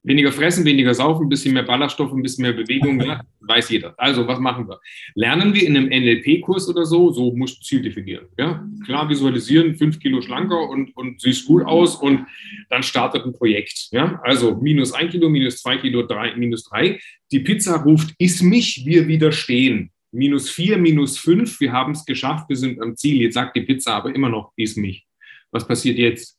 Weniger 0.06 0.32
fressen, 0.32 0.64
weniger 0.66 0.94
saufen, 0.94 1.26
ein 1.26 1.30
bisschen 1.30 1.56
mehr 1.56 1.64
Ballaststoffe, 1.64 2.14
ein 2.14 2.22
bisschen 2.22 2.44
mehr 2.44 2.54
Bewegung, 2.54 3.02
ja, 3.02 3.22
weiß 3.40 3.72
jeder. 3.72 3.96
Also, 3.98 4.28
was 4.28 4.40
machen 4.40 4.68
wir? 4.68 4.80
Lernen 5.16 5.52
wir 5.52 5.66
in 5.66 5.76
einem 5.76 5.88
NLP-Kurs 5.90 6.70
oder 6.70 6.86
so, 6.86 7.12
so 7.12 7.32
musst 7.36 7.58
du 7.58 7.64
Ziel 7.64 7.82
definieren. 7.82 8.28
Ja? 8.38 8.64
Klar 8.86 9.10
visualisieren, 9.10 9.76
fünf 9.76 10.00
Kilo 10.00 10.22
schlanker 10.22 10.70
und, 10.70 10.96
und 10.96 11.20
siehst 11.20 11.48
gut 11.48 11.66
aus 11.66 11.96
und 11.96 12.28
dann 12.70 12.84
startet 12.84 13.26
ein 13.26 13.34
Projekt. 13.34 13.88
Ja? 13.92 14.22
Also 14.24 14.56
minus 14.62 14.94
ein 14.94 15.10
Kilo, 15.10 15.28
minus 15.28 15.64
zwei 15.64 15.78
Kilo, 15.78 16.04
drei, 16.04 16.36
minus 16.36 16.66
drei. 16.66 17.00
Die 17.32 17.40
Pizza 17.40 17.78
ruft, 17.78 18.14
iss 18.20 18.44
mich, 18.44 18.84
wir 18.86 19.08
widerstehen. 19.08 19.90
Minus 20.12 20.52
vier, 20.52 20.78
minus 20.78 21.18
fünf, 21.18 21.60
wir 21.60 21.72
haben 21.72 21.94
es 21.94 22.06
geschafft, 22.06 22.48
wir 22.48 22.58
sind 22.58 22.80
am 22.80 22.96
Ziel. 22.96 23.22
Jetzt 23.22 23.34
sagt 23.34 23.56
die 23.56 23.62
Pizza 23.62 23.96
aber 23.96 24.14
immer 24.14 24.30
noch, 24.30 24.54
iss 24.56 24.76
mich. 24.76 25.08
Was 25.50 25.68
passiert 25.68 25.98
jetzt? 25.98 26.38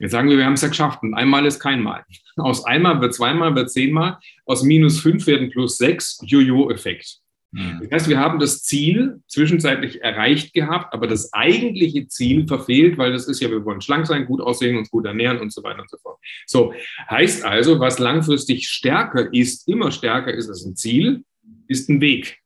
Jetzt 0.00 0.12
sagen 0.12 0.30
wir, 0.30 0.38
wir 0.38 0.46
haben 0.46 0.54
es 0.54 0.62
ja 0.62 0.68
geschafft 0.68 1.02
und 1.02 1.14
einmal 1.14 1.44
ist 1.44 1.60
kein 1.60 1.82
Mal. 1.82 2.04
Aus 2.36 2.64
einmal 2.64 3.00
wird 3.02 3.14
zweimal, 3.14 3.54
wird 3.54 3.70
zehnmal, 3.70 4.18
aus 4.46 4.62
minus 4.62 4.98
fünf 4.98 5.26
werden 5.26 5.50
plus 5.50 5.76
sechs, 5.76 6.18
Jojo-Effekt. 6.24 7.18
Mhm. 7.52 7.80
Das 7.82 7.90
heißt, 7.90 8.08
wir 8.08 8.18
haben 8.18 8.38
das 8.38 8.62
Ziel 8.62 9.20
zwischenzeitlich 9.26 10.02
erreicht 10.02 10.54
gehabt, 10.54 10.94
aber 10.94 11.06
das 11.06 11.32
eigentliche 11.34 12.06
Ziel 12.06 12.46
verfehlt, 12.46 12.96
weil 12.96 13.12
das 13.12 13.28
ist 13.28 13.40
ja, 13.40 13.50
wir 13.50 13.64
wollen 13.64 13.82
schlank 13.82 14.06
sein, 14.06 14.24
gut 14.24 14.40
aussehen, 14.40 14.78
uns 14.78 14.90
gut 14.90 15.04
ernähren 15.04 15.38
und 15.38 15.52
so 15.52 15.62
weiter 15.62 15.82
und 15.82 15.90
so 15.90 15.98
fort. 15.98 16.18
So, 16.46 16.72
heißt 17.10 17.44
also, 17.44 17.78
was 17.78 17.98
langfristig 17.98 18.68
stärker 18.68 19.32
ist, 19.34 19.68
immer 19.68 19.92
stärker 19.92 20.32
ist 20.32 20.48
als 20.48 20.64
ein 20.64 20.76
Ziel, 20.76 21.24
ist 21.66 21.90
ein 21.90 22.00
Weg. 22.00 22.38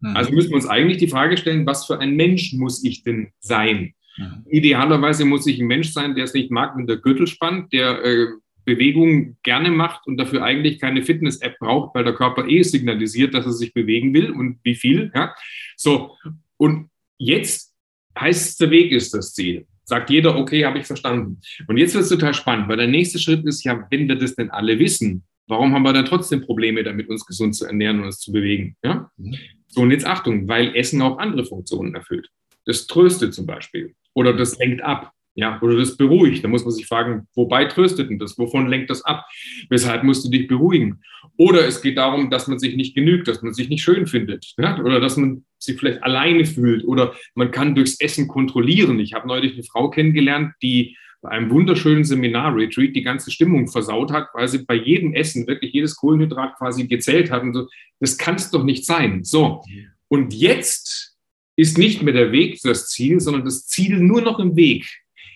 Mhm. 0.00 0.16
Also 0.16 0.32
müssen 0.32 0.50
wir 0.50 0.56
uns 0.56 0.66
eigentlich 0.66 0.98
die 0.98 1.08
Frage 1.08 1.36
stellen, 1.36 1.66
was 1.66 1.86
für 1.86 1.98
ein 1.98 2.14
Mensch 2.14 2.54
muss 2.54 2.82
ich 2.84 3.02
denn 3.02 3.32
sein? 3.40 3.94
Mhm. 4.16 4.44
Idealerweise 4.48 5.24
muss 5.24 5.46
ich 5.46 5.60
ein 5.60 5.66
Mensch 5.66 5.90
sein, 5.90 6.14
der 6.14 6.24
es 6.24 6.34
nicht 6.34 6.50
mag, 6.50 6.76
mit 6.76 6.88
der 6.88 6.96
Gürtel 6.96 7.26
spannt, 7.26 7.72
der 7.72 8.04
äh, 8.04 8.26
Bewegung 8.64 9.36
gerne 9.42 9.70
macht 9.70 10.06
und 10.06 10.16
dafür 10.16 10.44
eigentlich 10.44 10.80
keine 10.80 11.02
Fitness-App 11.02 11.58
braucht, 11.58 11.94
weil 11.94 12.04
der 12.04 12.14
Körper 12.14 12.46
eh 12.46 12.62
signalisiert, 12.62 13.34
dass 13.34 13.46
er 13.46 13.52
sich 13.52 13.72
bewegen 13.72 14.14
will 14.14 14.30
und 14.30 14.58
wie 14.62 14.74
viel. 14.74 15.10
Ja? 15.14 15.34
So, 15.76 16.16
und 16.56 16.90
jetzt 17.18 17.74
heißt 18.18 18.50
es, 18.50 18.56
der 18.56 18.70
Weg 18.70 18.92
ist 18.92 19.14
das 19.14 19.34
Ziel. 19.34 19.66
Sagt 19.84 20.10
jeder, 20.10 20.36
okay, 20.36 20.64
habe 20.64 20.78
ich 20.78 20.86
verstanden. 20.86 21.40
Und 21.66 21.76
jetzt 21.76 21.94
wird 21.94 22.04
es 22.04 22.10
total 22.10 22.34
spannend, 22.34 22.68
weil 22.68 22.76
der 22.76 22.86
nächste 22.86 23.18
Schritt 23.18 23.44
ist 23.44 23.64
ja, 23.64 23.86
wenn 23.90 24.08
wir 24.08 24.14
das 24.14 24.36
denn 24.36 24.50
alle 24.50 24.78
wissen, 24.78 25.24
warum 25.48 25.74
haben 25.74 25.82
wir 25.82 25.92
dann 25.92 26.04
trotzdem 26.04 26.42
Probleme 26.42 26.84
damit, 26.84 27.08
uns 27.08 27.26
gesund 27.26 27.56
zu 27.56 27.66
ernähren 27.66 27.98
und 27.98 28.06
uns 28.06 28.20
zu 28.20 28.30
bewegen? 28.30 28.76
Ja? 28.84 29.10
Mhm. 29.16 29.36
So, 29.66 29.80
und 29.80 29.90
jetzt 29.90 30.06
Achtung, 30.06 30.46
weil 30.46 30.76
Essen 30.76 31.02
auch 31.02 31.18
andere 31.18 31.44
Funktionen 31.44 31.94
erfüllt. 31.94 32.28
Das 32.64 32.86
tröstet 32.86 33.34
zum 33.34 33.46
Beispiel 33.46 33.94
oder 34.14 34.32
das 34.32 34.58
lenkt 34.58 34.82
ab. 34.82 35.12
Ja, 35.34 35.58
oder 35.62 35.78
das 35.78 35.96
beruhigt. 35.96 36.44
Da 36.44 36.48
muss 36.48 36.64
man 36.64 36.72
sich 36.72 36.86
fragen, 36.86 37.26
wobei 37.34 37.64
tröstet 37.64 38.10
denn 38.10 38.18
das? 38.18 38.36
Wovon 38.36 38.66
lenkt 38.68 38.90
das 38.90 39.02
ab? 39.02 39.26
Weshalb 39.70 40.04
musst 40.04 40.24
du 40.26 40.30
dich 40.30 40.46
beruhigen? 40.46 41.00
Oder 41.38 41.66
es 41.66 41.80
geht 41.80 41.96
darum, 41.96 42.28
dass 42.28 42.48
man 42.48 42.58
sich 42.58 42.76
nicht 42.76 42.94
genügt, 42.94 43.28
dass 43.28 43.40
man 43.40 43.54
sich 43.54 43.70
nicht 43.70 43.82
schön 43.82 44.06
findet. 44.06 44.52
Ja? 44.58 44.78
Oder 44.78 45.00
dass 45.00 45.16
man 45.16 45.46
sich 45.58 45.78
vielleicht 45.78 46.02
alleine 46.02 46.44
fühlt. 46.44 46.84
Oder 46.84 47.14
man 47.34 47.50
kann 47.50 47.74
durchs 47.74 47.98
Essen 47.98 48.28
kontrollieren. 48.28 49.00
Ich 49.00 49.14
habe 49.14 49.26
neulich 49.26 49.54
eine 49.54 49.62
Frau 49.62 49.88
kennengelernt, 49.88 50.52
die 50.62 50.98
bei 51.22 51.30
einem 51.30 51.50
wunderschönen 51.50 52.04
Seminar-Retreat 52.04 52.94
die 52.94 53.02
ganze 53.02 53.30
Stimmung 53.30 53.68
versaut 53.68 54.12
hat, 54.12 54.28
weil 54.34 54.48
sie 54.48 54.64
bei 54.64 54.74
jedem 54.74 55.14
Essen 55.14 55.46
wirklich 55.46 55.72
jedes 55.72 55.96
Kohlenhydrat 55.96 56.58
quasi 56.58 56.88
gezählt 56.88 57.30
hat. 57.30 57.42
Und 57.42 57.54
so, 57.54 57.68
das 58.00 58.18
kann 58.18 58.34
es 58.34 58.50
doch 58.50 58.64
nicht 58.64 58.84
sein. 58.84 59.24
So. 59.24 59.62
Und 60.08 60.34
jetzt 60.34 61.11
ist 61.56 61.78
nicht 61.78 62.02
mehr 62.02 62.14
der 62.14 62.32
Weg 62.32 62.60
das 62.62 62.88
Ziel, 62.88 63.20
sondern 63.20 63.44
das 63.44 63.66
Ziel 63.66 63.98
nur 63.98 64.22
noch 64.22 64.38
im 64.38 64.56
Weg. 64.56 64.86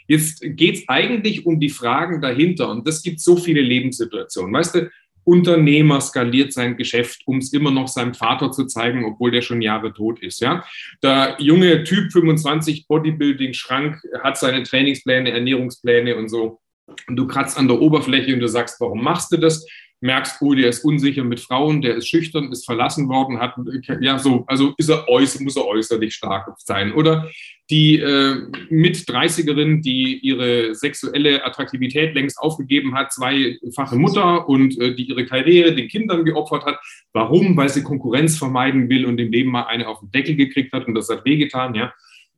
Jetzt 0.09 0.41
geht 0.41 0.77
es 0.77 0.89
eigentlich 0.89 1.47
um 1.47 1.59
die 1.59 1.69
Fragen 1.69 2.21
dahinter 2.21 2.71
und 2.71 2.87
das 2.87 3.03
gibt 3.03 3.21
so 3.21 3.37
viele 3.37 3.61
Lebenssituationen. 3.61 4.53
Weißt 4.53 4.75
du, 4.77 4.91
Unternehmer 5.27 6.01
skaliert 6.01 6.53
sein 6.53 6.77
Geschäft, 6.77 7.23
um 7.27 7.39
es 7.39 7.53
immer 7.53 7.73
noch 7.73 7.89
seinem 7.89 8.15
Vater 8.15 8.53
zu 8.53 8.67
zeigen, 8.67 9.05
obwohl 9.05 9.33
der 9.33 9.43
schon 9.43 9.61
Jahre 9.61 9.93
tot 9.93 10.23
ist. 10.23 10.41
Ja? 10.41 10.65
Der 11.03 11.35
junge 11.41 11.83
Typ 11.83 12.13
25 12.13 12.87
Bodybuilding-Schrank 12.87 14.01
hat 14.23 14.39
seine 14.39 14.63
Trainingspläne, 14.63 15.33
Ernährungspläne 15.33 16.17
und 16.17 16.29
so. 16.29 16.61
Und 17.09 17.17
du 17.17 17.27
kratzt 17.27 17.59
an 17.59 17.67
der 17.67 17.81
Oberfläche 17.81 18.33
und 18.33 18.41
du 18.41 18.47
sagst, 18.47 18.81
warum 18.81 19.03
machst 19.03 19.33
du 19.33 19.37
das? 19.37 19.67
Merkst, 20.01 20.43
oh, 20.43 20.55
der 20.55 20.69
ist 20.69 20.85
unsicher 20.85 21.25
mit 21.25 21.41
Frauen, 21.41 21.81
der 21.81 21.97
ist 21.97 22.09
schüchtern, 22.09 22.53
ist 22.53 22.67
verlassen 22.67 23.09
worden, 23.09 23.41
hat, 23.41 23.55
ja, 24.01 24.19
so, 24.19 24.45
also 24.47 24.75
ist 24.77 24.91
er 24.91 25.09
äußer, 25.09 25.43
muss 25.43 25.57
er 25.57 25.67
äußerlich 25.67 26.15
stark 26.15 26.55
sein. 26.59 26.93
Oder 26.93 27.29
die 27.71 27.99
äh, 27.99 28.37
mit 28.71 28.97
30erin, 28.97 29.83
die 29.83 30.19
ihre 30.19 30.75
sexuelle 30.75 31.45
Attraktivität 31.45 32.15
längst 32.15 32.39
aufgegeben 32.39 32.95
hat, 32.95 33.13
zweifache 33.13 33.97
Mutter 33.97 34.49
und 34.49 34.79
äh, 34.81 34.95
die 34.95 35.09
ihre 35.09 35.27
Karriere 35.27 35.75
den 35.75 35.89
Kindern 35.89 36.25
geopfert 36.25 36.65
hat. 36.65 36.79
Warum? 37.13 37.57
Weil 37.57 37.69
sie 37.69 37.83
Konkurrenz 37.83 38.39
vermeiden 38.39 38.89
will 38.89 39.05
und 39.05 39.19
im 39.19 39.33
Leben 39.33 39.51
mal 39.51 39.65
eine 39.65 39.89
auf 39.89 40.01
den 40.01 40.13
Deckel 40.13 40.37
gekriegt 40.37 40.73
hat 40.73 40.87
und 40.87 40.95
das 40.95 41.09
hat 41.09 41.25
wehgetan, 41.25 41.75
ja. 41.75 41.93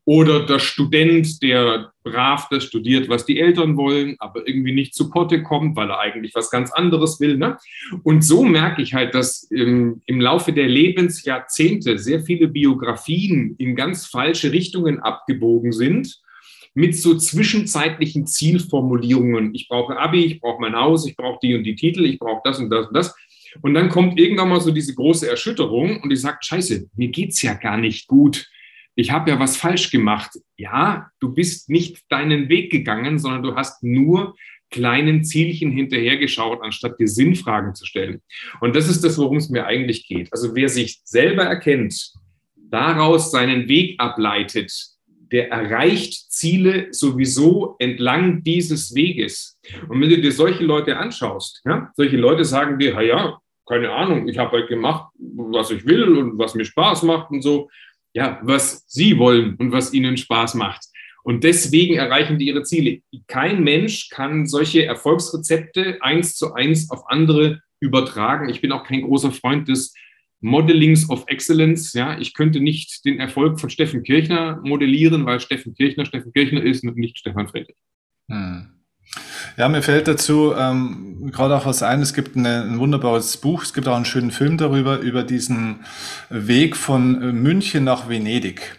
Oder 0.08 0.46
der 0.46 0.58
Student, 0.58 1.42
der 1.42 1.92
brav 2.02 2.48
das 2.48 2.64
studiert, 2.64 3.10
was 3.10 3.26
die 3.26 3.38
Eltern 3.38 3.76
wollen, 3.76 4.16
aber 4.20 4.48
irgendwie 4.48 4.72
nicht 4.72 4.94
zu 4.94 5.10
Potte 5.10 5.42
kommt, 5.42 5.76
weil 5.76 5.90
er 5.90 6.00
eigentlich 6.00 6.34
was 6.34 6.50
ganz 6.50 6.72
anderes 6.72 7.20
will. 7.20 7.36
Ne? 7.36 7.58
Und 8.04 8.24
so 8.24 8.42
merke 8.42 8.80
ich 8.80 8.94
halt, 8.94 9.14
dass 9.14 9.42
im, 9.50 10.00
im 10.06 10.18
Laufe 10.18 10.54
der 10.54 10.66
Lebensjahrzehnte 10.66 11.98
sehr 11.98 12.20
viele 12.20 12.48
Biografien 12.48 13.54
in 13.58 13.76
ganz 13.76 14.06
falsche 14.06 14.50
Richtungen 14.50 14.98
abgebogen 14.98 15.72
sind 15.72 16.22
mit 16.72 16.96
so 16.96 17.14
zwischenzeitlichen 17.14 18.26
Zielformulierungen. 18.26 19.54
Ich 19.54 19.68
brauche 19.68 19.98
Abi, 19.98 20.24
ich 20.24 20.40
brauche 20.40 20.62
mein 20.62 20.74
Haus, 20.74 21.06
ich 21.06 21.16
brauche 21.16 21.38
die 21.42 21.54
und 21.54 21.64
die 21.64 21.76
Titel, 21.76 22.06
ich 22.06 22.18
brauche 22.18 22.40
das 22.44 22.58
und 22.58 22.70
das 22.70 22.86
und 22.86 22.96
das. 22.96 23.14
Und 23.60 23.74
dann 23.74 23.90
kommt 23.90 24.18
irgendwann 24.18 24.48
mal 24.48 24.62
so 24.62 24.70
diese 24.70 24.94
große 24.94 25.28
Erschütterung 25.28 26.00
und 26.00 26.10
ich 26.10 26.22
sage, 26.22 26.38
scheiße, 26.40 26.88
mir 26.96 27.08
geht's 27.08 27.42
ja 27.42 27.52
gar 27.52 27.76
nicht 27.76 28.08
gut 28.08 28.48
ich 28.98 29.12
habe 29.12 29.30
ja 29.30 29.38
was 29.38 29.56
falsch 29.56 29.92
gemacht. 29.92 30.32
Ja, 30.56 31.12
du 31.20 31.32
bist 31.32 31.70
nicht 31.70 32.02
deinen 32.10 32.48
Weg 32.48 32.72
gegangen, 32.72 33.20
sondern 33.20 33.44
du 33.44 33.54
hast 33.54 33.84
nur 33.84 34.34
kleinen 34.70 35.22
Zielchen 35.22 35.70
hinterhergeschaut, 35.70 36.60
anstatt 36.62 36.98
dir 36.98 37.06
Sinnfragen 37.06 37.76
zu 37.76 37.86
stellen. 37.86 38.20
Und 38.60 38.74
das 38.74 38.88
ist 38.88 39.04
das, 39.04 39.16
worum 39.16 39.36
es 39.36 39.50
mir 39.50 39.66
eigentlich 39.66 40.08
geht. 40.08 40.32
Also 40.32 40.56
wer 40.56 40.68
sich 40.68 41.00
selber 41.04 41.44
erkennt, 41.44 42.12
daraus 42.56 43.30
seinen 43.30 43.68
Weg 43.68 44.00
ableitet, 44.00 44.72
der 45.30 45.48
erreicht 45.52 46.32
Ziele 46.32 46.88
sowieso 46.90 47.76
entlang 47.78 48.42
dieses 48.42 48.96
Weges. 48.96 49.60
Und 49.88 50.00
wenn 50.00 50.10
du 50.10 50.20
dir 50.20 50.32
solche 50.32 50.64
Leute 50.64 50.96
anschaust, 50.96 51.62
ja, 51.64 51.92
solche 51.94 52.16
Leute 52.16 52.44
sagen 52.44 52.80
dir, 52.80 53.00
ja, 53.00 53.38
keine 53.64 53.92
Ahnung, 53.92 54.26
ich 54.26 54.38
habe 54.38 54.56
halt 54.56 54.68
gemacht, 54.68 55.12
was 55.18 55.70
ich 55.70 55.86
will 55.86 56.16
und 56.18 56.36
was 56.36 56.56
mir 56.56 56.64
Spaß 56.64 57.04
macht 57.04 57.30
und 57.30 57.42
so 57.42 57.68
ja, 58.18 58.40
was 58.42 58.84
sie 58.88 59.16
wollen 59.16 59.54
und 59.58 59.70
was 59.70 59.94
ihnen 59.94 60.16
Spaß 60.16 60.54
macht. 60.54 60.86
Und 61.22 61.44
deswegen 61.44 61.94
erreichen 61.94 62.36
die 62.36 62.48
ihre 62.48 62.64
Ziele. 62.64 63.00
Kein 63.28 63.62
Mensch 63.62 64.08
kann 64.08 64.48
solche 64.48 64.84
Erfolgsrezepte 64.84 65.98
eins 66.00 66.34
zu 66.34 66.52
eins 66.52 66.90
auf 66.90 67.08
andere 67.08 67.62
übertragen. 67.78 68.48
Ich 68.48 68.60
bin 68.60 68.72
auch 68.72 68.82
kein 68.82 69.02
großer 69.02 69.30
Freund 69.30 69.68
des 69.68 69.94
Modelings 70.40 71.08
of 71.08 71.26
Excellence. 71.28 71.92
Ja, 71.92 72.18
ich 72.18 72.34
könnte 72.34 72.58
nicht 72.58 73.04
den 73.04 73.20
Erfolg 73.20 73.60
von 73.60 73.70
Steffen 73.70 74.02
Kirchner 74.02 74.60
modellieren, 74.64 75.24
weil 75.24 75.38
Steffen 75.38 75.74
Kirchner 75.74 76.04
Steffen 76.04 76.32
Kirchner 76.32 76.64
ist 76.64 76.82
und 76.82 76.96
nicht 76.96 77.18
Stefan 77.18 77.46
Friedrich. 77.46 77.76
Hm. 78.28 78.77
Ja, 79.56 79.68
mir 79.68 79.82
fällt 79.82 80.06
dazu 80.06 80.54
ähm, 80.56 81.30
gerade 81.32 81.56
auch 81.56 81.66
was 81.66 81.82
ein. 81.82 82.00
Es 82.00 82.14
gibt 82.14 82.36
eine, 82.36 82.62
ein 82.62 82.78
wunderbares 82.78 83.36
Buch, 83.38 83.64
es 83.64 83.72
gibt 83.72 83.88
auch 83.88 83.96
einen 83.96 84.04
schönen 84.04 84.30
Film 84.30 84.56
darüber, 84.56 84.98
über 84.98 85.24
diesen 85.24 85.80
Weg 86.30 86.76
von 86.76 87.20
äh, 87.20 87.32
München 87.32 87.84
nach 87.84 88.08
Venedig. 88.08 88.78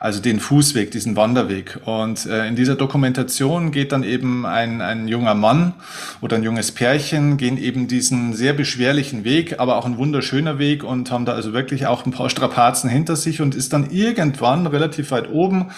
Also 0.00 0.20
den 0.20 0.38
Fußweg, 0.38 0.90
diesen 0.90 1.16
Wanderweg. 1.16 1.80
Und 1.84 2.26
äh, 2.26 2.46
in 2.46 2.56
dieser 2.56 2.76
Dokumentation 2.76 3.72
geht 3.72 3.92
dann 3.92 4.02
eben 4.02 4.46
ein, 4.46 4.80
ein 4.80 5.08
junger 5.08 5.34
Mann 5.34 5.74
oder 6.20 6.36
ein 6.36 6.42
junges 6.42 6.72
Pärchen, 6.72 7.36
gehen 7.36 7.58
eben 7.58 7.88
diesen 7.88 8.32
sehr 8.34 8.52
beschwerlichen 8.52 9.24
Weg, 9.24 9.58
aber 9.58 9.76
auch 9.76 9.86
ein 9.86 9.98
wunderschöner 9.98 10.58
Weg 10.58 10.84
und 10.84 11.10
haben 11.10 11.24
da 11.24 11.32
also 11.32 11.52
wirklich 11.52 11.86
auch 11.86 12.06
ein 12.06 12.12
paar 12.12 12.30
Strapazen 12.30 12.90
hinter 12.90 13.16
sich 13.16 13.40
und 13.40 13.54
ist 13.54 13.72
dann 13.72 13.90
irgendwann 13.90 14.66
relativ 14.66 15.10
weit 15.10 15.30
oben 15.30 15.70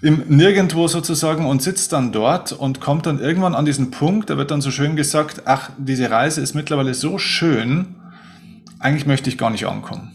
im 0.00 0.24
Nirgendwo 0.28 0.86
sozusagen 0.86 1.46
und 1.46 1.62
sitzt 1.62 1.92
dann 1.92 2.12
dort 2.12 2.52
und 2.52 2.80
kommt 2.80 3.06
dann 3.06 3.20
irgendwann 3.20 3.54
an 3.54 3.64
diesen 3.64 3.90
Punkt, 3.90 4.30
da 4.30 4.36
wird 4.36 4.50
dann 4.50 4.60
so 4.60 4.70
schön 4.70 4.94
gesagt, 4.94 5.42
ach, 5.46 5.70
diese 5.76 6.10
Reise 6.10 6.40
ist 6.40 6.54
mittlerweile 6.54 6.94
so 6.94 7.18
schön, 7.18 7.96
eigentlich 8.78 9.06
möchte 9.06 9.28
ich 9.28 9.38
gar 9.38 9.50
nicht 9.50 9.66
ankommen. 9.66 10.12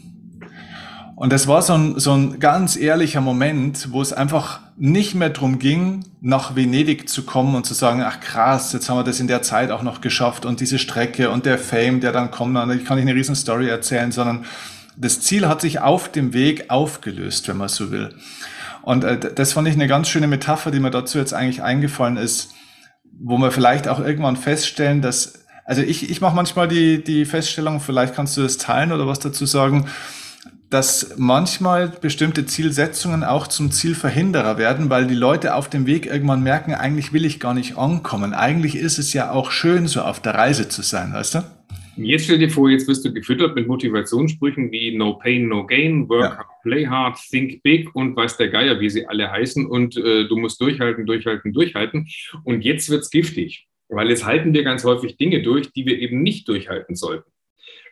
Und 1.16 1.32
das 1.32 1.46
war 1.46 1.62
so 1.62 1.74
ein, 1.74 1.98
so 1.98 2.12
ein 2.12 2.40
ganz 2.40 2.76
ehrlicher 2.76 3.20
Moment, 3.20 3.92
wo 3.92 4.02
es 4.02 4.12
einfach 4.12 4.60
nicht 4.76 5.14
mehr 5.14 5.30
drum 5.30 5.60
ging, 5.60 6.04
nach 6.20 6.56
Venedig 6.56 7.08
zu 7.08 7.22
kommen 7.22 7.54
und 7.54 7.64
zu 7.64 7.74
sagen, 7.74 8.02
ach 8.02 8.18
krass, 8.18 8.72
jetzt 8.72 8.88
haben 8.88 8.96
wir 8.96 9.04
das 9.04 9.20
in 9.20 9.28
der 9.28 9.42
Zeit 9.42 9.70
auch 9.70 9.82
noch 9.82 10.00
geschafft 10.00 10.44
und 10.44 10.58
diese 10.58 10.78
Strecke 10.78 11.30
und 11.30 11.46
der 11.46 11.58
Fame, 11.58 12.00
der 12.00 12.10
dann 12.10 12.32
kommt, 12.32 12.56
ich 12.74 12.84
kann 12.84 12.96
nicht 12.96 13.06
eine 13.06 13.14
riesen 13.14 13.36
Story 13.36 13.68
erzählen, 13.68 14.10
sondern 14.10 14.44
das 14.96 15.20
Ziel 15.20 15.46
hat 15.46 15.60
sich 15.60 15.80
auf 15.80 16.10
dem 16.10 16.32
Weg 16.32 16.70
aufgelöst, 16.70 17.46
wenn 17.46 17.58
man 17.58 17.68
so 17.68 17.92
will. 17.92 18.14
Und 18.84 19.02
äh, 19.02 19.18
das 19.18 19.54
fand 19.54 19.66
ich 19.66 19.74
eine 19.74 19.88
ganz 19.88 20.08
schöne 20.08 20.26
Metapher, 20.26 20.70
die 20.70 20.80
mir 20.80 20.90
dazu 20.90 21.18
jetzt 21.18 21.32
eigentlich 21.32 21.62
eingefallen 21.62 22.18
ist, 22.18 22.52
wo 23.18 23.38
wir 23.38 23.50
vielleicht 23.50 23.88
auch 23.88 23.98
irgendwann 23.98 24.36
feststellen, 24.36 25.00
dass, 25.00 25.44
also 25.64 25.80
ich, 25.80 26.10
ich 26.10 26.20
mache 26.20 26.36
manchmal 26.36 26.68
die, 26.68 27.02
die 27.02 27.24
Feststellung, 27.24 27.80
vielleicht 27.80 28.14
kannst 28.14 28.36
du 28.36 28.42
das 28.42 28.58
teilen 28.58 28.92
oder 28.92 29.06
was 29.06 29.20
dazu 29.20 29.46
sagen, 29.46 29.86
dass 30.68 31.14
manchmal 31.16 31.88
bestimmte 31.88 32.44
Zielsetzungen 32.46 33.24
auch 33.24 33.46
zum 33.46 33.70
Zielverhinderer 33.70 34.58
werden, 34.58 34.90
weil 34.90 35.06
die 35.06 35.14
Leute 35.14 35.54
auf 35.54 35.70
dem 35.70 35.86
Weg 35.86 36.04
irgendwann 36.04 36.42
merken, 36.42 36.74
eigentlich 36.74 37.12
will 37.12 37.24
ich 37.24 37.40
gar 37.40 37.54
nicht 37.54 37.78
ankommen. 37.78 38.34
Eigentlich 38.34 38.76
ist 38.76 38.98
es 38.98 39.12
ja 39.12 39.30
auch 39.30 39.50
schön, 39.50 39.86
so 39.86 40.02
auf 40.02 40.20
der 40.20 40.34
Reise 40.34 40.68
zu 40.68 40.82
sein, 40.82 41.14
weißt 41.14 41.36
du? 41.36 41.42
Jetzt 41.96 42.24
stell 42.24 42.38
dir 42.38 42.50
vor, 42.50 42.70
jetzt 42.70 42.88
wirst 42.88 43.04
du 43.04 43.12
gefüttert 43.12 43.54
mit 43.54 43.68
Motivationssprüchen 43.68 44.72
wie 44.72 44.96
No 44.96 45.14
Pain, 45.14 45.48
No 45.48 45.66
Gain, 45.66 46.08
Work 46.08 46.22
ja. 46.22 46.36
hard, 46.38 46.62
Play 46.62 46.86
hard, 46.86 47.18
Think 47.30 47.62
big 47.62 47.94
und 47.94 48.16
weiß 48.16 48.36
der 48.36 48.48
Geier, 48.48 48.80
wie 48.80 48.90
sie 48.90 49.06
alle 49.06 49.30
heißen. 49.30 49.66
Und 49.66 49.96
äh, 49.96 50.26
du 50.26 50.36
musst 50.36 50.60
durchhalten, 50.60 51.06
durchhalten, 51.06 51.52
durchhalten. 51.52 52.08
Und 52.44 52.64
jetzt 52.64 52.90
wird's 52.90 53.10
giftig, 53.10 53.66
weil 53.88 54.08
jetzt 54.08 54.24
halten 54.24 54.52
wir 54.54 54.64
ganz 54.64 54.84
häufig 54.84 55.16
Dinge 55.16 55.42
durch, 55.42 55.72
die 55.72 55.86
wir 55.86 55.98
eben 55.98 56.22
nicht 56.22 56.48
durchhalten 56.48 56.96
sollten. 56.96 57.30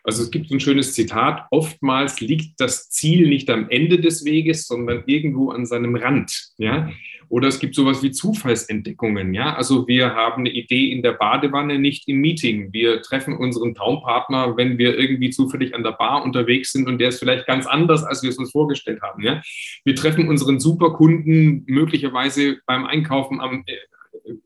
Also 0.04 0.22
es 0.22 0.30
gibt 0.32 0.50
ein 0.50 0.58
schönes 0.58 0.94
Zitat, 0.94 1.46
oftmals 1.50 2.20
liegt 2.20 2.60
das 2.60 2.90
Ziel 2.90 3.28
nicht 3.28 3.48
am 3.50 3.68
Ende 3.70 4.00
des 4.00 4.24
Weges, 4.24 4.66
sondern 4.66 5.04
irgendwo 5.06 5.50
an 5.50 5.64
seinem 5.64 5.94
Rand. 5.94 6.50
Ja? 6.58 6.90
Oder 7.32 7.48
es 7.48 7.60
gibt 7.60 7.74
sowas 7.74 8.02
wie 8.02 8.10
Zufallsentdeckungen. 8.10 9.32
Ja? 9.32 9.56
Also 9.56 9.88
wir 9.88 10.14
haben 10.14 10.42
eine 10.42 10.50
Idee 10.50 10.92
in 10.92 11.00
der 11.00 11.12
Badewanne, 11.12 11.78
nicht 11.78 12.06
im 12.06 12.18
Meeting. 12.20 12.74
Wir 12.74 13.00
treffen 13.00 13.38
unseren 13.38 13.74
Traumpartner, 13.74 14.58
wenn 14.58 14.76
wir 14.76 14.98
irgendwie 14.98 15.30
zufällig 15.30 15.74
an 15.74 15.82
der 15.82 15.92
Bar 15.92 16.24
unterwegs 16.24 16.72
sind 16.72 16.86
und 16.86 16.98
der 16.98 17.08
ist 17.08 17.20
vielleicht 17.20 17.46
ganz 17.46 17.66
anders, 17.66 18.04
als 18.04 18.22
wir 18.22 18.28
es 18.28 18.36
uns 18.36 18.50
vorgestellt 18.52 19.00
haben. 19.00 19.22
Ja? 19.22 19.40
Wir 19.82 19.94
treffen 19.94 20.28
unseren 20.28 20.60
Superkunden 20.60 21.64
möglicherweise 21.66 22.58
beim 22.66 22.84
Einkaufen 22.84 23.40
am, 23.40 23.64
äh, 23.64 23.76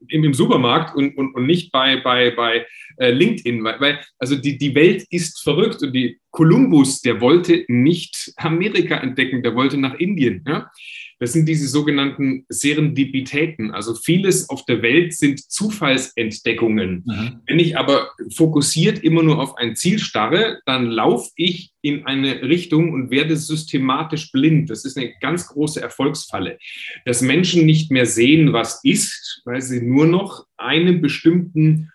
im, 0.06 0.32
Supermarkt 0.32 0.94
und, 0.94 1.18
und, 1.18 1.34
und 1.34 1.44
nicht 1.44 1.72
bei, 1.72 1.96
bei, 1.96 2.30
bei 2.30 2.66
äh, 2.98 3.10
LinkedIn, 3.10 3.64
weil, 3.64 3.80
weil 3.80 4.00
also 4.20 4.36
die, 4.36 4.58
die 4.58 4.76
Welt 4.76 5.04
ist 5.10 5.42
verrückt 5.42 5.82
und 5.82 5.92
die 5.92 6.20
Kolumbus, 6.30 7.00
der 7.00 7.20
wollte 7.20 7.64
nicht 7.66 8.32
Amerika 8.36 8.98
entdecken, 8.98 9.42
der 9.42 9.56
wollte 9.56 9.76
nach 9.76 9.94
Indien. 9.94 10.44
Ja? 10.46 10.70
Das 11.18 11.32
sind 11.32 11.48
diese 11.48 11.66
sogenannten 11.66 12.44
Serendipitäten. 12.48 13.70
Also 13.70 13.94
vieles 13.94 14.50
auf 14.50 14.64
der 14.66 14.82
Welt 14.82 15.14
sind 15.14 15.40
Zufallsentdeckungen. 15.50 17.04
Mhm. 17.06 17.40
Wenn 17.46 17.58
ich 17.58 17.78
aber 17.78 18.10
fokussiert 18.34 19.02
immer 19.02 19.22
nur 19.22 19.40
auf 19.40 19.56
ein 19.56 19.76
Ziel 19.76 19.98
starre, 19.98 20.60
dann 20.66 20.86
laufe 20.86 21.30
ich 21.36 21.72
in 21.80 22.06
eine 22.06 22.42
Richtung 22.42 22.92
und 22.92 23.10
werde 23.10 23.36
systematisch 23.36 24.30
blind. 24.30 24.68
Das 24.70 24.84
ist 24.84 24.98
eine 24.98 25.14
ganz 25.20 25.46
große 25.48 25.80
Erfolgsfalle, 25.80 26.58
dass 27.04 27.22
Menschen 27.22 27.64
nicht 27.64 27.90
mehr 27.90 28.06
sehen, 28.06 28.52
was 28.52 28.80
ist, 28.84 29.42
weil 29.44 29.62
sie 29.62 29.80
nur 29.80 30.06
noch 30.06 30.46
einem 30.56 31.00
bestimmten 31.00 31.92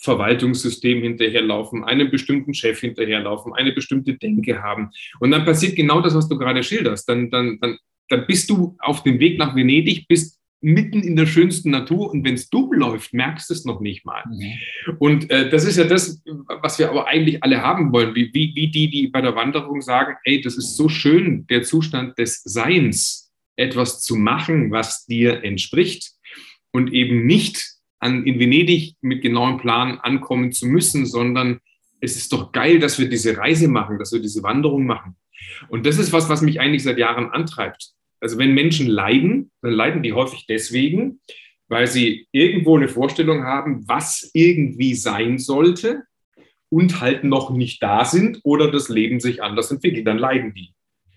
Verwaltungssystem 0.00 1.02
hinterherlaufen, 1.02 1.84
einem 1.84 2.10
bestimmten 2.10 2.54
Chef 2.54 2.80
hinterherlaufen, 2.80 3.52
eine 3.52 3.72
bestimmte 3.72 4.14
Denke 4.14 4.62
haben. 4.62 4.90
Und 5.20 5.30
dann 5.30 5.44
passiert 5.44 5.76
genau 5.76 6.00
das, 6.00 6.14
was 6.14 6.28
du 6.28 6.38
gerade 6.38 6.62
schilderst. 6.62 7.08
Dann, 7.08 7.30
dann, 7.30 7.58
dann 7.60 7.78
dann 8.10 8.26
bist 8.26 8.50
du 8.50 8.76
auf 8.80 9.02
dem 9.02 9.18
Weg 9.18 9.38
nach 9.38 9.56
Venedig, 9.56 10.06
bist 10.08 10.38
mitten 10.60 11.02
in 11.02 11.16
der 11.16 11.26
schönsten 11.26 11.70
Natur 11.70 12.10
und 12.10 12.24
wenn 12.24 12.34
es 12.34 12.50
dumm 12.50 12.72
läuft, 12.72 13.14
merkst 13.14 13.48
du 13.48 13.54
es 13.54 13.64
noch 13.64 13.80
nicht 13.80 14.04
mal. 14.04 14.22
Mhm. 14.26 14.96
Und 14.98 15.30
äh, 15.30 15.48
das 15.48 15.64
ist 15.64 15.78
ja 15.78 15.84
das, 15.84 16.22
was 16.60 16.78
wir 16.78 16.90
aber 16.90 17.08
eigentlich 17.08 17.42
alle 17.42 17.62
haben 17.62 17.92
wollen, 17.92 18.14
wie, 18.14 18.30
wie, 18.34 18.52
wie 18.54 18.70
die, 18.70 18.90
die 18.90 19.08
bei 19.08 19.22
der 19.22 19.34
Wanderung 19.34 19.80
sagen, 19.80 20.16
ey, 20.24 20.40
das 20.40 20.58
ist 20.58 20.76
so 20.76 20.88
schön, 20.88 21.46
der 21.46 21.62
Zustand 21.62 22.18
des 22.18 22.42
Seins, 22.42 23.32
etwas 23.56 24.00
zu 24.00 24.16
machen, 24.16 24.70
was 24.70 25.06
dir 25.06 25.44
entspricht 25.44 26.12
und 26.72 26.92
eben 26.92 27.26
nicht 27.26 27.76
an, 27.98 28.24
in 28.24 28.38
Venedig 28.38 28.96
mit 29.00 29.22
genauem 29.22 29.58
Plan 29.58 29.98
ankommen 29.98 30.52
zu 30.52 30.66
müssen, 30.66 31.06
sondern 31.06 31.60
es 32.00 32.16
ist 32.16 32.32
doch 32.32 32.52
geil, 32.52 32.78
dass 32.78 32.98
wir 32.98 33.08
diese 33.08 33.36
Reise 33.36 33.68
machen, 33.68 33.98
dass 33.98 34.12
wir 34.12 34.20
diese 34.20 34.42
Wanderung 34.42 34.86
machen. 34.86 35.16
Und 35.68 35.86
das 35.86 35.98
ist 35.98 36.12
was, 36.12 36.28
was 36.28 36.42
mich 36.42 36.60
eigentlich 36.60 36.82
seit 36.82 36.98
Jahren 36.98 37.30
antreibt. 37.30 37.92
Also 38.20 38.38
wenn 38.38 38.54
Menschen 38.54 38.86
leiden, 38.86 39.50
dann 39.62 39.72
leiden 39.72 40.02
die 40.02 40.12
häufig 40.12 40.46
deswegen, 40.46 41.20
weil 41.68 41.86
sie 41.86 42.26
irgendwo 42.32 42.76
eine 42.76 42.88
Vorstellung 42.88 43.44
haben, 43.44 43.84
was 43.86 44.30
irgendwie 44.34 44.94
sein 44.94 45.38
sollte 45.38 46.02
und 46.68 47.00
halt 47.00 47.24
noch 47.24 47.50
nicht 47.50 47.82
da 47.82 48.04
sind 48.04 48.40
oder 48.42 48.70
das 48.70 48.88
Leben 48.88 49.20
sich 49.20 49.42
anders 49.42 49.70
entwickelt. 49.70 50.06
Dann 50.06 50.18
leiden 50.18 50.52
die. 50.54 50.72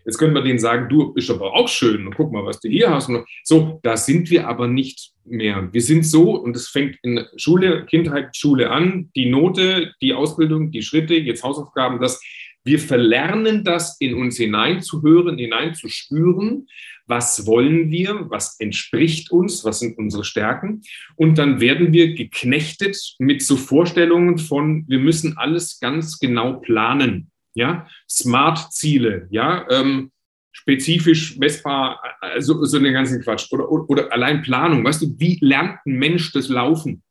Jetzt 0.06 0.18
können 0.18 0.34
wir 0.34 0.42
denen 0.42 0.60
sagen, 0.60 0.90
du 0.90 1.14
bist 1.14 1.32
aber 1.32 1.54
auch 1.54 1.70
schön 1.70 2.06
und 2.06 2.16
guck 2.16 2.32
mal, 2.32 2.46
was 2.46 2.60
du 2.60 2.68
hier 2.68 2.90
hast. 2.90 3.10
So, 3.44 3.80
da 3.84 3.96
sind 3.96 4.30
wir 4.30 4.48
aber 4.48 4.68
nicht 4.68 5.14
mehr. 5.24 5.70
Wir 5.72 5.82
sind 5.82 6.06
so, 6.06 6.32
und 6.32 6.56
es 6.58 6.68
fängt 6.68 6.98
in 7.04 7.26
Schule, 7.38 7.86
Kindheit, 7.86 8.36
Schule 8.36 8.70
an, 8.70 9.10
die 9.16 9.30
Note, 9.30 9.94
die 10.02 10.14
Ausbildung, 10.14 10.72
die 10.72 10.82
Schritte, 10.82 11.16
jetzt 11.16 11.44
Hausaufgaben, 11.44 12.02
das 12.02 12.22
wir 12.64 12.80
verlernen 12.80 13.64
das 13.64 13.98
in 14.00 14.14
uns 14.14 14.38
hineinzuhören, 14.38 15.38
hineinzuspüren. 15.38 16.68
Was 17.06 17.46
wollen 17.46 17.92
wir? 17.92 18.30
Was 18.30 18.60
entspricht 18.60 19.32
uns? 19.32 19.66
Was 19.66 19.80
sind 19.80 19.98
unsere 19.98 20.24
Stärken? 20.24 20.82
Und 21.16 21.38
dann 21.38 21.60
werden 21.60 21.92
wir 21.92 22.14
geknechtet 22.14 23.16
mit 23.20 23.42
so 23.42 23.58
Vorstellungen 23.58 24.38
von, 24.38 24.86
wir 24.88 25.00
müssen 25.00 25.38
alles 25.38 25.80
ganz 25.80 26.20
genau 26.20 26.54
planen. 26.54 27.30
Ja, 27.56 27.88
Smart-Ziele, 28.10 29.28
ja, 29.30 29.68
ähm, 29.70 30.12
spezifisch 30.54 31.38
messbar, 31.38 32.02
also 32.22 32.64
so 32.64 32.80
den 32.80 32.94
ganzen 32.94 33.22
Quatsch. 33.22 33.52
Oder, 33.52 33.70
oder, 33.70 33.90
oder 33.90 34.14
allein 34.14 34.42
Planung. 34.42 34.84
Weißt 34.84 35.02
du, 35.02 35.14
wie 35.20 35.38
lernt 35.42 35.78
ein 35.86 35.98
Mensch 35.98 36.32
das 36.32 36.48
Laufen? 36.48 37.04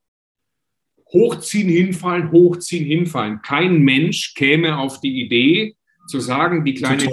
Hochziehen, 1.13 1.69
hinfallen, 1.69 2.31
hochziehen, 2.33 2.85
hinfallen. 2.85 3.41
Kein 3.43 3.81
Mensch 3.83 4.35
käme 4.35 4.79
auf 4.79 5.01
die 5.01 5.23
Idee, 5.23 5.75
zu 6.07 6.21
sagen, 6.21 6.65
die 6.65 6.75
kleine, 6.75 7.09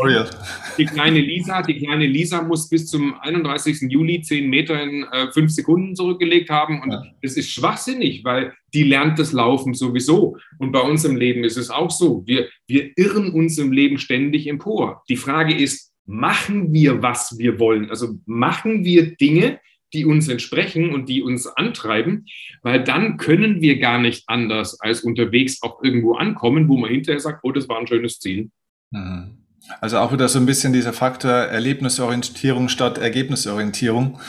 die 0.77 0.85
kleine 0.85 1.19
Lisa, 1.19 1.61
die 1.61 1.77
kleine 1.77 2.07
Lisa 2.07 2.41
muss 2.41 2.69
bis 2.69 2.87
zum 2.87 3.13
31. 3.19 3.89
Juli 3.89 4.21
10 4.21 4.49
Meter 4.49 4.81
in 4.81 5.03
äh, 5.11 5.31
fünf 5.31 5.51
Sekunden 5.51 5.95
zurückgelegt 5.95 6.49
haben. 6.49 6.81
Und 6.81 6.91
ja. 6.91 7.03
das 7.21 7.37
ist 7.37 7.51
schwachsinnig, 7.51 8.23
weil 8.23 8.53
die 8.73 8.83
lernt 8.83 9.19
das 9.19 9.31
Laufen 9.31 9.73
sowieso. 9.73 10.37
Und 10.57 10.71
bei 10.71 10.81
uns 10.81 11.05
im 11.05 11.15
Leben 11.15 11.43
ist 11.43 11.57
es 11.57 11.69
auch 11.69 11.91
so. 11.91 12.23
Wir, 12.25 12.49
wir 12.67 12.91
irren 12.95 13.31
uns 13.31 13.57
im 13.57 13.71
Leben 13.71 13.99
ständig 13.99 14.47
empor. 14.47 15.03
Die 15.07 15.17
Frage 15.17 15.55
ist, 15.55 15.93
machen 16.05 16.73
wir, 16.73 17.01
was 17.03 17.37
wir 17.37 17.59
wollen? 17.59 17.89
Also 17.89 18.15
machen 18.25 18.83
wir 18.83 19.15
Dinge, 19.15 19.59
die 19.93 20.05
uns 20.05 20.27
entsprechen 20.27 20.93
und 20.93 21.09
die 21.09 21.21
uns 21.23 21.47
antreiben, 21.47 22.25
weil 22.61 22.83
dann 22.83 23.17
können 23.17 23.61
wir 23.61 23.79
gar 23.79 23.99
nicht 23.99 24.23
anders 24.27 24.79
als 24.79 25.01
unterwegs 25.01 25.61
auch 25.61 25.83
irgendwo 25.83 26.15
ankommen, 26.15 26.67
wo 26.67 26.77
man 26.77 26.91
hinterher 26.91 27.19
sagt, 27.19 27.39
oh, 27.43 27.51
das 27.51 27.67
war 27.67 27.79
ein 27.79 27.87
schönes 27.87 28.19
Ziel. 28.19 28.49
Mhm. 28.91 29.39
Also 29.81 29.99
auch 29.99 30.11
wieder 30.11 30.27
so 30.29 30.39
ein 30.39 30.45
bisschen 30.45 30.73
dieser 30.73 30.93
Faktor 30.93 31.31
Erlebnisorientierung 31.31 32.69
statt 32.69 32.97
Ergebnisorientierung. 32.97 34.19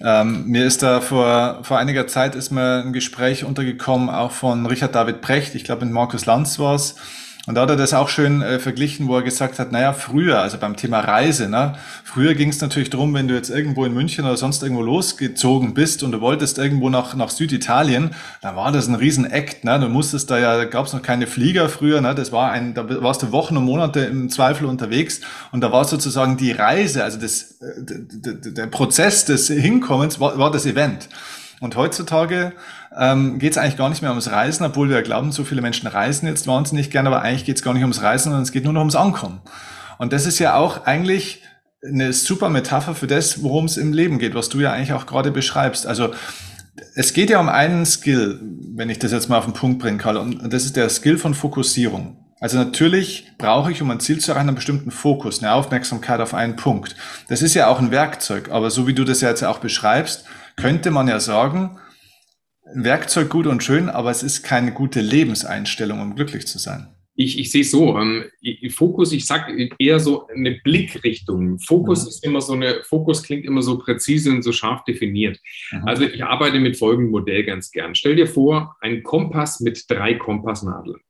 Ähm, 0.00 0.46
mir 0.46 0.64
ist 0.64 0.82
da 0.82 1.00
vor, 1.00 1.60
vor 1.62 1.78
einiger 1.78 2.06
Zeit 2.06 2.34
ist 2.34 2.50
mir 2.50 2.84
ein 2.84 2.92
Gespräch 2.92 3.44
untergekommen, 3.44 4.10
auch 4.10 4.30
von 4.30 4.66
Richard 4.66 4.94
David 4.94 5.20
Brecht, 5.20 5.54
ich 5.54 5.64
glaube 5.64 5.84
mit 5.84 5.94
Markus 5.94 6.26
Lanz 6.26 6.58
war 6.58 6.74
es, 6.74 6.96
und 7.46 7.54
da 7.54 7.62
hat 7.62 7.70
er 7.70 7.76
das 7.76 7.94
auch 7.94 8.08
schön 8.08 8.42
äh, 8.42 8.58
verglichen, 8.58 9.06
wo 9.06 9.16
er 9.16 9.22
gesagt 9.22 9.60
hat, 9.60 9.70
naja, 9.70 9.92
früher, 9.92 10.40
also 10.40 10.58
beim 10.58 10.76
Thema 10.76 10.98
Reise, 10.98 11.48
ne, 11.48 11.74
früher 12.02 12.34
ging 12.34 12.48
es 12.48 12.60
natürlich 12.60 12.90
drum, 12.90 13.14
wenn 13.14 13.28
du 13.28 13.34
jetzt 13.34 13.50
irgendwo 13.50 13.84
in 13.84 13.94
München 13.94 14.24
oder 14.24 14.36
sonst 14.36 14.62
irgendwo 14.64 14.82
losgezogen 14.82 15.72
bist 15.72 16.02
und 16.02 16.10
du 16.10 16.20
wolltest 16.20 16.58
irgendwo 16.58 16.90
nach, 16.90 17.14
nach 17.14 17.30
Süditalien, 17.30 18.10
dann 18.42 18.56
war 18.56 18.72
das 18.72 18.88
ein 18.88 18.96
Riesenakt, 18.96 19.64
ne? 19.64 19.78
Du 19.78 19.88
musstest 19.88 20.28
da 20.30 20.38
ja, 20.38 20.64
gab 20.64 20.86
es 20.86 20.92
noch 20.92 21.02
keine 21.02 21.28
Flieger 21.28 21.68
früher, 21.68 22.00
ne? 22.00 22.16
Das 22.16 22.32
war 22.32 22.50
ein, 22.50 22.74
da 22.74 22.84
warst 23.02 23.22
du 23.22 23.30
Wochen 23.30 23.56
und 23.56 23.64
Monate 23.64 24.00
im 24.00 24.28
Zweifel 24.28 24.66
unterwegs 24.66 25.20
und 25.52 25.60
da 25.60 25.70
war 25.70 25.84
sozusagen 25.84 26.36
die 26.36 26.50
Reise, 26.50 27.04
also 27.04 27.18
das, 27.18 27.60
äh, 27.60 28.52
der 28.52 28.66
Prozess 28.66 29.24
des 29.24 29.46
Hinkommens 29.46 30.18
war, 30.18 30.36
war 30.36 30.50
das 30.50 30.66
Event. 30.66 31.08
Und 31.60 31.76
heutzutage 31.76 32.52
ähm, 32.98 33.38
geht 33.38 33.52
es 33.52 33.58
eigentlich 33.58 33.76
gar 33.76 33.88
nicht 33.88 34.02
mehr 34.02 34.10
ums 34.10 34.30
Reisen, 34.30 34.64
obwohl 34.64 34.88
wir 34.90 35.02
glauben, 35.02 35.32
so 35.32 35.44
viele 35.44 35.62
Menschen 35.62 35.86
reisen 35.86 36.26
jetzt 36.26 36.46
wahnsinnig 36.46 36.90
gerne, 36.90 37.08
aber 37.08 37.22
eigentlich 37.22 37.44
geht 37.44 37.56
es 37.56 37.62
gar 37.62 37.72
nicht 37.72 37.82
ums 37.82 38.02
Reisen, 38.02 38.24
sondern 38.24 38.42
es 38.42 38.52
geht 38.52 38.64
nur 38.64 38.72
noch 38.72 38.80
ums 38.80 38.96
Ankommen. 38.96 39.40
Und 39.98 40.12
das 40.12 40.26
ist 40.26 40.38
ja 40.38 40.56
auch 40.56 40.84
eigentlich 40.84 41.42
eine 41.84 42.12
super 42.12 42.48
Metapher 42.48 42.94
für 42.94 43.06
das, 43.06 43.42
worum 43.42 43.66
es 43.66 43.76
im 43.76 43.92
Leben 43.92 44.18
geht, 44.18 44.34
was 44.34 44.48
du 44.48 44.60
ja 44.60 44.72
eigentlich 44.72 44.92
auch 44.92 45.06
gerade 45.06 45.30
beschreibst. 45.30 45.86
Also 45.86 46.10
es 46.94 47.12
geht 47.12 47.30
ja 47.30 47.40
um 47.40 47.48
einen 47.48 47.86
Skill, 47.86 48.40
wenn 48.74 48.90
ich 48.90 48.98
das 48.98 49.12
jetzt 49.12 49.28
mal 49.28 49.38
auf 49.38 49.44
den 49.44 49.54
Punkt 49.54 49.78
bringen 49.78 49.98
kann, 49.98 50.16
und 50.16 50.52
das 50.52 50.64
ist 50.64 50.76
der 50.76 50.88
Skill 50.88 51.18
von 51.18 51.34
Fokussierung. 51.34 52.16
Also 52.38 52.58
natürlich 52.58 53.32
brauche 53.38 53.72
ich, 53.72 53.80
um 53.80 53.90
ein 53.90 54.00
Ziel 54.00 54.18
zu 54.18 54.30
erreichen, 54.30 54.48
einen 54.48 54.56
bestimmten 54.56 54.90
Fokus, 54.90 55.42
eine 55.42 55.52
Aufmerksamkeit 55.52 56.20
auf 56.20 56.34
einen 56.34 56.56
Punkt. 56.56 56.94
Das 57.28 57.40
ist 57.40 57.54
ja 57.54 57.68
auch 57.68 57.78
ein 57.78 57.90
Werkzeug, 57.90 58.50
aber 58.50 58.70
so 58.70 58.86
wie 58.86 58.92
du 58.92 59.04
das 59.04 59.22
ja 59.22 59.30
jetzt 59.30 59.42
auch 59.42 59.58
beschreibst, 59.58 60.26
könnte 60.56 60.90
man 60.90 61.08
ja 61.08 61.20
sagen, 61.20 61.78
ein 62.74 62.84
Werkzeug 62.84 63.30
gut 63.30 63.46
und 63.46 63.62
schön, 63.62 63.88
aber 63.88 64.10
es 64.10 64.22
ist 64.22 64.42
keine 64.42 64.72
gute 64.72 65.00
Lebenseinstellung, 65.00 66.00
um 66.00 66.16
glücklich 66.16 66.46
zu 66.46 66.58
sein. 66.58 66.88
Ich, 67.18 67.38
ich 67.38 67.50
sehe 67.50 67.62
es 67.62 67.70
so, 67.70 67.96
ähm, 67.98 68.24
Fokus, 68.70 69.12
ich 69.12 69.24
sage 69.24 69.70
eher 69.78 70.00
so 70.00 70.26
eine 70.26 70.60
Blickrichtung. 70.62 71.58
Fokus 71.60 72.02
mhm. 72.02 72.08
ist 72.08 72.24
immer 72.24 72.40
so 72.42 72.52
eine, 72.52 72.82
Fokus 72.82 73.22
klingt 73.22 73.46
immer 73.46 73.62
so 73.62 73.78
präzise 73.78 74.30
und 74.30 74.42
so 74.42 74.52
scharf 74.52 74.84
definiert. 74.84 75.38
Mhm. 75.70 75.88
Also 75.88 76.04
ich 76.04 76.22
arbeite 76.22 76.58
mit 76.58 76.76
folgendem 76.76 77.12
Modell 77.12 77.44
ganz 77.44 77.70
gern. 77.70 77.94
Stell 77.94 78.16
dir 78.16 78.26
vor, 78.26 78.76
ein 78.80 79.02
Kompass 79.02 79.60
mit 79.60 79.84
drei 79.88 80.14
Kompassnadeln. 80.14 81.00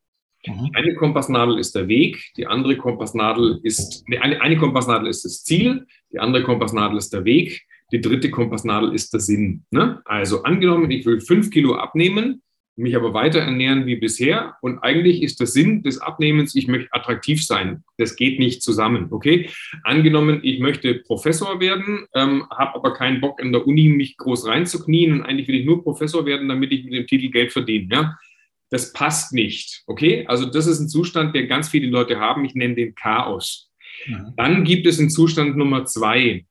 Mhm. 0.47 0.71
Eine 0.75 0.95
Kompassnadel 0.95 1.59
ist 1.59 1.75
der 1.75 1.89
Weg, 1.89 2.33
die 2.37 2.47
andere 2.47 2.77
Kompassnadel 2.77 3.59
ist, 3.65 4.05
eine, 4.07 4.41
eine 4.41 4.57
Kompassnadel 4.59 5.09
ist 5.09 5.25
das 5.25 5.43
Ziel, 5.43 5.87
die 6.13 6.21
andere 6.21 6.45
Kompassnadel 6.45 6.99
ist 6.99 7.13
der 7.13 7.25
Weg, 7.25 7.67
die 7.93 8.01
dritte 8.01 8.31
Kompassnadel 8.31 8.95
ist 8.95 9.13
der 9.13 9.21
Sinn. 9.21 9.65
Ne? 9.71 10.01
Also 10.05 10.43
angenommen, 10.43 10.91
ich 10.91 11.07
will 11.07 11.21
fünf 11.21 11.51
Kilo 11.51 11.75
abnehmen, 11.75 12.43
mich 12.77 12.95
aber 12.95 13.15
weiter 13.15 13.41
ernähren 13.41 13.87
wie 13.87 13.97
bisher. 13.97 14.57
Und 14.61 14.79
eigentlich 14.81 15.23
ist 15.23 15.41
der 15.41 15.47
Sinn 15.47 15.83
des 15.83 15.99
Abnehmens, 15.99 16.55
ich 16.55 16.69
möchte 16.69 16.93
attraktiv 16.93 17.45
sein. 17.45 17.85
Das 17.97 18.17
geht 18.17 18.39
nicht 18.39 18.63
zusammen, 18.63 19.09
okay? 19.11 19.49
Angenommen, 19.83 20.41
ich 20.43 20.61
möchte 20.61 20.95
Professor 20.95 21.59
werden, 21.61 22.07
ähm, 22.15 22.47
habe 22.51 22.75
aber 22.75 22.93
keinen 22.93 23.21
Bock 23.21 23.41
in 23.41 23.53
der 23.53 23.67
Uni 23.67 23.89
mich 23.89 24.17
groß 24.19 24.47
reinzuknien 24.47 25.13
und 25.13 25.23
eigentlich 25.23 25.49
will 25.49 25.61
ich 25.61 25.67
nur 25.67 25.83
Professor 25.83 26.27
werden, 26.27 26.49
damit 26.49 26.73
ich 26.73 26.85
mit 26.85 26.93
dem 26.93 27.07
Titel 27.07 27.31
Geld 27.31 27.53
verdiene, 27.53 27.89
ja? 27.91 28.19
Das 28.69 28.93
passt 28.93 29.33
nicht, 29.33 29.85
okay? 29.87 30.27
Also 30.27 30.45
das 30.45 30.67
ist 30.67 30.81
ein 30.81 30.89
Zustand, 30.89 31.37
der 31.37 31.47
ganz 31.47 31.69
viele 31.69 31.87
Leute 31.87 32.19
haben. 32.19 32.45
Ich 32.45 32.57
nenne 32.57 32.75
den 32.75 32.97
Chaos. 32.97 33.71
Ja. 34.07 34.33
Dann 34.37 34.65
gibt 34.65 34.89
es 34.89 34.99
einen 34.99 35.09
Zustand 35.09 35.57
Nummer 35.57 35.85
zwei. 35.85 36.45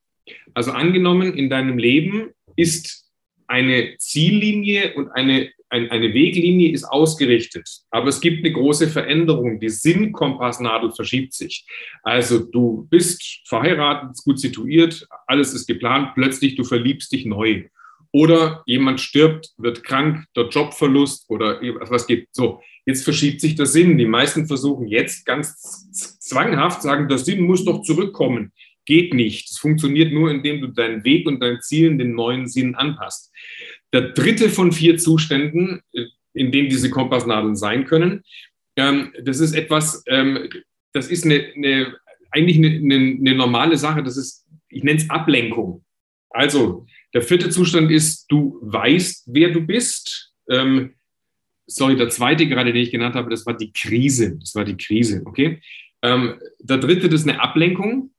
Also 0.54 0.72
angenommen, 0.72 1.34
in 1.34 1.50
deinem 1.50 1.78
Leben 1.78 2.30
ist 2.56 3.06
eine 3.46 3.96
Ziellinie 3.98 4.94
und 4.94 5.08
eine, 5.10 5.50
ein, 5.68 5.90
eine 5.90 6.12
Weglinie 6.14 6.72
ist 6.72 6.84
ausgerichtet, 6.84 7.68
aber 7.90 8.08
es 8.08 8.20
gibt 8.20 8.44
eine 8.44 8.52
große 8.52 8.88
Veränderung. 8.88 9.60
Die 9.60 9.68
Sinnkompassnadel 9.68 10.92
verschiebt 10.92 11.32
sich. 11.34 11.66
Also 12.02 12.38
du 12.38 12.86
bist 12.90 13.46
verheiratet, 13.46 14.16
gut 14.24 14.40
situiert, 14.40 15.06
alles 15.26 15.54
ist 15.54 15.66
geplant, 15.66 16.14
plötzlich 16.14 16.56
du 16.56 16.64
verliebst 16.64 17.12
dich 17.12 17.26
neu. 17.26 17.64
Oder 18.12 18.62
jemand 18.66 19.00
stirbt, 19.00 19.50
wird 19.58 19.84
krank, 19.84 20.24
der 20.34 20.48
Jobverlust 20.48 21.28
oder 21.28 21.60
was 21.60 22.06
gibt. 22.06 22.34
So, 22.34 22.62
jetzt 22.86 23.04
verschiebt 23.04 23.42
sich 23.42 23.56
der 23.56 23.66
Sinn. 23.66 23.98
Die 23.98 24.06
meisten 24.06 24.46
versuchen 24.46 24.86
jetzt 24.86 25.26
ganz 25.26 25.90
zwanghaft 26.20 26.80
sagen, 26.80 27.08
der 27.08 27.18
Sinn 27.18 27.42
muss 27.42 27.64
doch 27.64 27.82
zurückkommen 27.82 28.52
geht 28.86 29.12
nicht. 29.12 29.50
Es 29.50 29.58
funktioniert 29.58 30.12
nur, 30.12 30.30
indem 30.30 30.60
du 30.60 30.68
deinen 30.68 31.04
Weg 31.04 31.26
und 31.26 31.40
dein 31.40 31.60
Ziel 31.60 31.96
den 31.96 32.14
neuen 32.14 32.46
Sinn 32.46 32.74
anpasst. 32.74 33.32
Der 33.92 34.12
dritte 34.12 34.48
von 34.48 34.72
vier 34.72 34.96
Zuständen, 34.96 35.80
äh, 35.92 36.06
in 36.32 36.52
denen 36.52 36.68
diese 36.68 36.90
Kompassnadeln 36.90 37.56
sein 37.56 37.84
können, 37.84 38.22
ähm, 38.76 39.12
das 39.22 39.40
ist 39.40 39.54
etwas, 39.54 40.02
ähm, 40.06 40.48
das 40.92 41.08
ist 41.08 41.24
eine, 41.24 41.46
eine 41.54 41.96
eigentlich 42.30 42.58
eine, 42.58 42.68
eine, 42.68 43.16
eine, 43.18 43.34
normale 43.34 43.76
Sache. 43.76 44.02
Das 44.02 44.16
ist, 44.16 44.46
ich 44.68 44.82
nenne 44.82 44.98
es 44.98 45.10
Ablenkung. 45.10 45.84
Also 46.30 46.86
der 47.14 47.22
vierte 47.22 47.48
Zustand 47.50 47.90
ist, 47.90 48.26
du 48.28 48.58
weißt, 48.62 49.24
wer 49.32 49.50
du 49.50 49.60
bist. 49.60 50.32
Ähm, 50.50 50.94
sorry, 51.66 51.96
der 51.96 52.10
zweite 52.10 52.46
gerade, 52.46 52.72
den 52.72 52.82
ich 52.82 52.90
genannt 52.90 53.14
habe, 53.14 53.30
das 53.30 53.46
war 53.46 53.56
die 53.56 53.72
Krise. 53.72 54.36
Das 54.38 54.54
war 54.54 54.64
die 54.64 54.76
Krise, 54.76 55.22
okay? 55.24 55.60
Ähm, 56.02 56.34
der 56.60 56.78
dritte, 56.78 57.08
das 57.08 57.22
ist 57.22 57.28
eine 57.28 57.40
Ablenkung. 57.40 58.10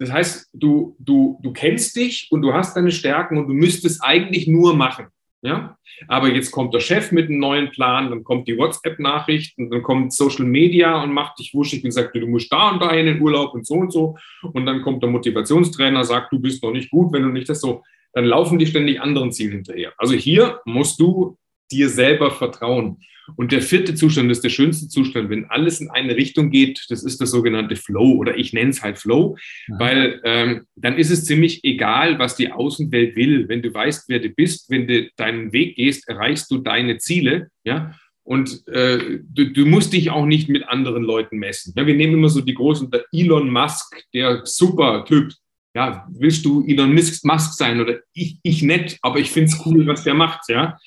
Das 0.00 0.10
heißt, 0.10 0.50
du, 0.54 0.96
du, 0.98 1.38
du 1.42 1.52
kennst 1.52 1.94
dich 1.94 2.28
und 2.30 2.40
du 2.40 2.54
hast 2.54 2.74
deine 2.74 2.90
Stärken 2.90 3.36
und 3.36 3.48
du 3.48 3.52
müsstest 3.52 4.02
eigentlich 4.02 4.48
nur 4.48 4.74
machen. 4.74 5.08
Ja? 5.42 5.76
Aber 6.08 6.28
jetzt 6.32 6.50
kommt 6.52 6.72
der 6.72 6.80
Chef 6.80 7.12
mit 7.12 7.28
einem 7.28 7.38
neuen 7.38 7.70
Plan, 7.70 8.08
dann 8.08 8.24
kommt 8.24 8.48
die 8.48 8.56
WhatsApp-Nachricht 8.56 9.58
und 9.58 9.68
dann 9.68 9.82
kommt 9.82 10.14
Social 10.14 10.46
Media 10.46 11.02
und 11.02 11.12
macht 11.12 11.38
dich 11.38 11.52
wuschig 11.52 11.84
und 11.84 11.90
sagt, 11.90 12.16
du 12.16 12.26
musst 12.26 12.50
da 12.50 12.70
und 12.70 12.80
da 12.80 12.90
in 12.92 13.06
den 13.06 13.20
Urlaub 13.20 13.52
und 13.52 13.66
so 13.66 13.74
und 13.74 13.92
so. 13.92 14.16
Und 14.54 14.64
dann 14.64 14.80
kommt 14.80 15.02
der 15.02 15.10
Motivationstrainer, 15.10 16.02
sagt, 16.04 16.32
du 16.32 16.40
bist 16.40 16.62
noch 16.62 16.72
nicht 16.72 16.90
gut, 16.90 17.12
wenn 17.12 17.22
du 17.22 17.28
nicht 17.28 17.50
das 17.50 17.60
so. 17.60 17.82
Dann 18.14 18.24
laufen 18.24 18.58
die 18.58 18.66
ständig 18.66 19.02
anderen 19.02 19.32
Zielen 19.32 19.52
hinterher. 19.52 19.92
Also 19.98 20.14
hier 20.14 20.60
musst 20.64 20.98
du 20.98 21.36
dir 21.70 21.90
selber 21.90 22.30
vertrauen. 22.30 22.96
Und 23.36 23.52
der 23.52 23.62
vierte 23.62 23.94
Zustand 23.94 24.30
ist 24.30 24.42
der 24.42 24.50
schönste 24.50 24.88
Zustand, 24.88 25.30
wenn 25.30 25.46
alles 25.46 25.80
in 25.80 25.90
eine 25.90 26.16
Richtung 26.16 26.50
geht. 26.50 26.86
Das 26.88 27.04
ist 27.04 27.20
das 27.20 27.30
sogenannte 27.30 27.76
Flow 27.76 28.16
oder 28.16 28.36
ich 28.36 28.52
nenne 28.52 28.70
es 28.70 28.82
halt 28.82 28.98
Flow, 28.98 29.36
ja. 29.68 29.78
weil 29.78 30.20
ähm, 30.24 30.66
dann 30.76 30.98
ist 30.98 31.10
es 31.10 31.24
ziemlich 31.24 31.64
egal, 31.64 32.18
was 32.18 32.36
die 32.36 32.52
Außenwelt 32.52 33.16
will. 33.16 33.48
Wenn 33.48 33.62
du 33.62 33.72
weißt, 33.72 34.08
wer 34.08 34.20
du 34.20 34.30
bist, 34.30 34.70
wenn 34.70 34.86
du 34.86 35.08
deinen 35.16 35.52
Weg 35.52 35.76
gehst, 35.76 36.08
erreichst 36.08 36.50
du 36.50 36.58
deine 36.58 36.98
Ziele. 36.98 37.48
Ja, 37.64 37.94
und 38.30 38.66
äh, 38.68 39.18
du, 39.22 39.50
du, 39.52 39.66
musst 39.66 39.92
dich 39.92 40.10
auch 40.10 40.24
nicht 40.24 40.48
mit 40.48 40.68
anderen 40.68 41.02
Leuten 41.02 41.38
messen. 41.38 41.72
Ja, 41.76 41.84
wir 41.84 41.96
nehmen 41.96 42.14
immer 42.14 42.28
so 42.28 42.40
die 42.40 42.54
großen, 42.54 42.90
der 42.90 43.04
Elon 43.12 43.50
Musk, 43.50 44.04
der 44.14 44.42
super 44.44 45.04
Typ. 45.04 45.32
Ja, 45.74 46.06
willst 46.12 46.44
du 46.44 46.64
Elon 46.64 46.94
Musk 46.94 47.54
sein 47.54 47.80
oder 47.80 47.98
ich, 48.12 48.38
ich 48.42 48.62
nett, 48.62 48.98
aber 49.02 49.18
ich 49.18 49.30
finde 49.30 49.50
es 49.50 49.66
cool, 49.66 49.86
was 49.86 50.04
der 50.04 50.14
macht. 50.14 50.48
Ja, 50.48 50.78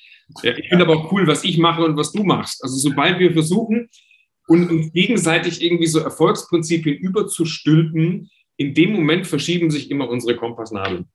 ich 0.42 0.68
finde 0.68 0.84
aber 0.84 0.96
auch 0.96 1.12
cool, 1.12 1.26
was 1.26 1.44
ich 1.44 1.58
mache 1.58 1.84
und 1.84 1.96
was 1.96 2.12
du 2.12 2.24
machst. 2.24 2.62
Also 2.62 2.76
sobald 2.76 3.18
wir 3.18 3.32
versuchen, 3.32 3.88
uns 4.46 4.92
gegenseitig 4.92 5.62
irgendwie 5.62 5.86
so 5.86 6.00
Erfolgsprinzipien 6.00 6.96
überzustülpen, 6.96 8.30
in 8.56 8.74
dem 8.74 8.92
Moment 8.92 9.26
verschieben 9.26 9.70
sich 9.70 9.90
immer 9.90 10.08
unsere 10.08 10.36
Kompassnadeln. 10.36 11.06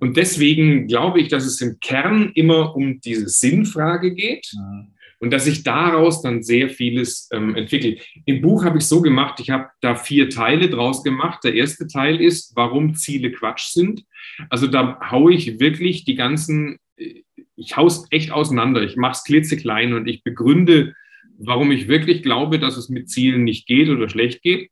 Und 0.00 0.16
deswegen 0.16 0.86
glaube 0.86 1.20
ich, 1.20 1.28
dass 1.28 1.44
es 1.44 1.60
im 1.60 1.78
Kern 1.80 2.32
immer 2.34 2.74
um 2.74 3.00
diese 3.00 3.28
Sinnfrage 3.28 4.14
geht. 4.14 4.50
Mhm. 4.54 4.92
Und 5.18 5.30
dass 5.30 5.44
sich 5.46 5.62
daraus 5.62 6.20
dann 6.20 6.42
sehr 6.42 6.68
vieles 6.68 7.30
ähm, 7.32 7.54
entwickelt. 7.54 8.06
Im 8.26 8.42
Buch 8.42 8.64
habe 8.64 8.76
ich 8.76 8.84
so 8.84 9.00
gemacht, 9.00 9.40
ich 9.40 9.48
habe 9.48 9.68
da 9.80 9.94
vier 9.94 10.28
Teile 10.28 10.68
draus 10.68 11.02
gemacht. 11.02 11.42
Der 11.42 11.54
erste 11.54 11.86
Teil 11.86 12.20
ist, 12.20 12.52
warum 12.54 12.94
Ziele 12.94 13.32
Quatsch 13.32 13.68
sind. 13.68 14.04
Also 14.50 14.66
da 14.66 15.00
haue 15.10 15.32
ich 15.32 15.58
wirklich 15.58 16.04
die 16.04 16.16
ganzen 16.16 16.78
äh, 16.98 17.22
ich 17.56 17.76
haus 17.76 18.06
echt 18.10 18.30
auseinander. 18.30 18.82
Ich 18.82 18.96
mache 18.96 19.12
es 19.12 19.24
klitzeklein 19.24 19.94
und 19.94 20.06
ich 20.06 20.22
begründe, 20.22 20.94
warum 21.38 21.70
ich 21.72 21.88
wirklich 21.88 22.22
glaube, 22.22 22.58
dass 22.58 22.76
es 22.76 22.88
mit 22.88 23.10
Zielen 23.10 23.44
nicht 23.44 23.66
geht 23.66 23.88
oder 23.88 24.08
schlecht 24.08 24.42
geht. 24.42 24.70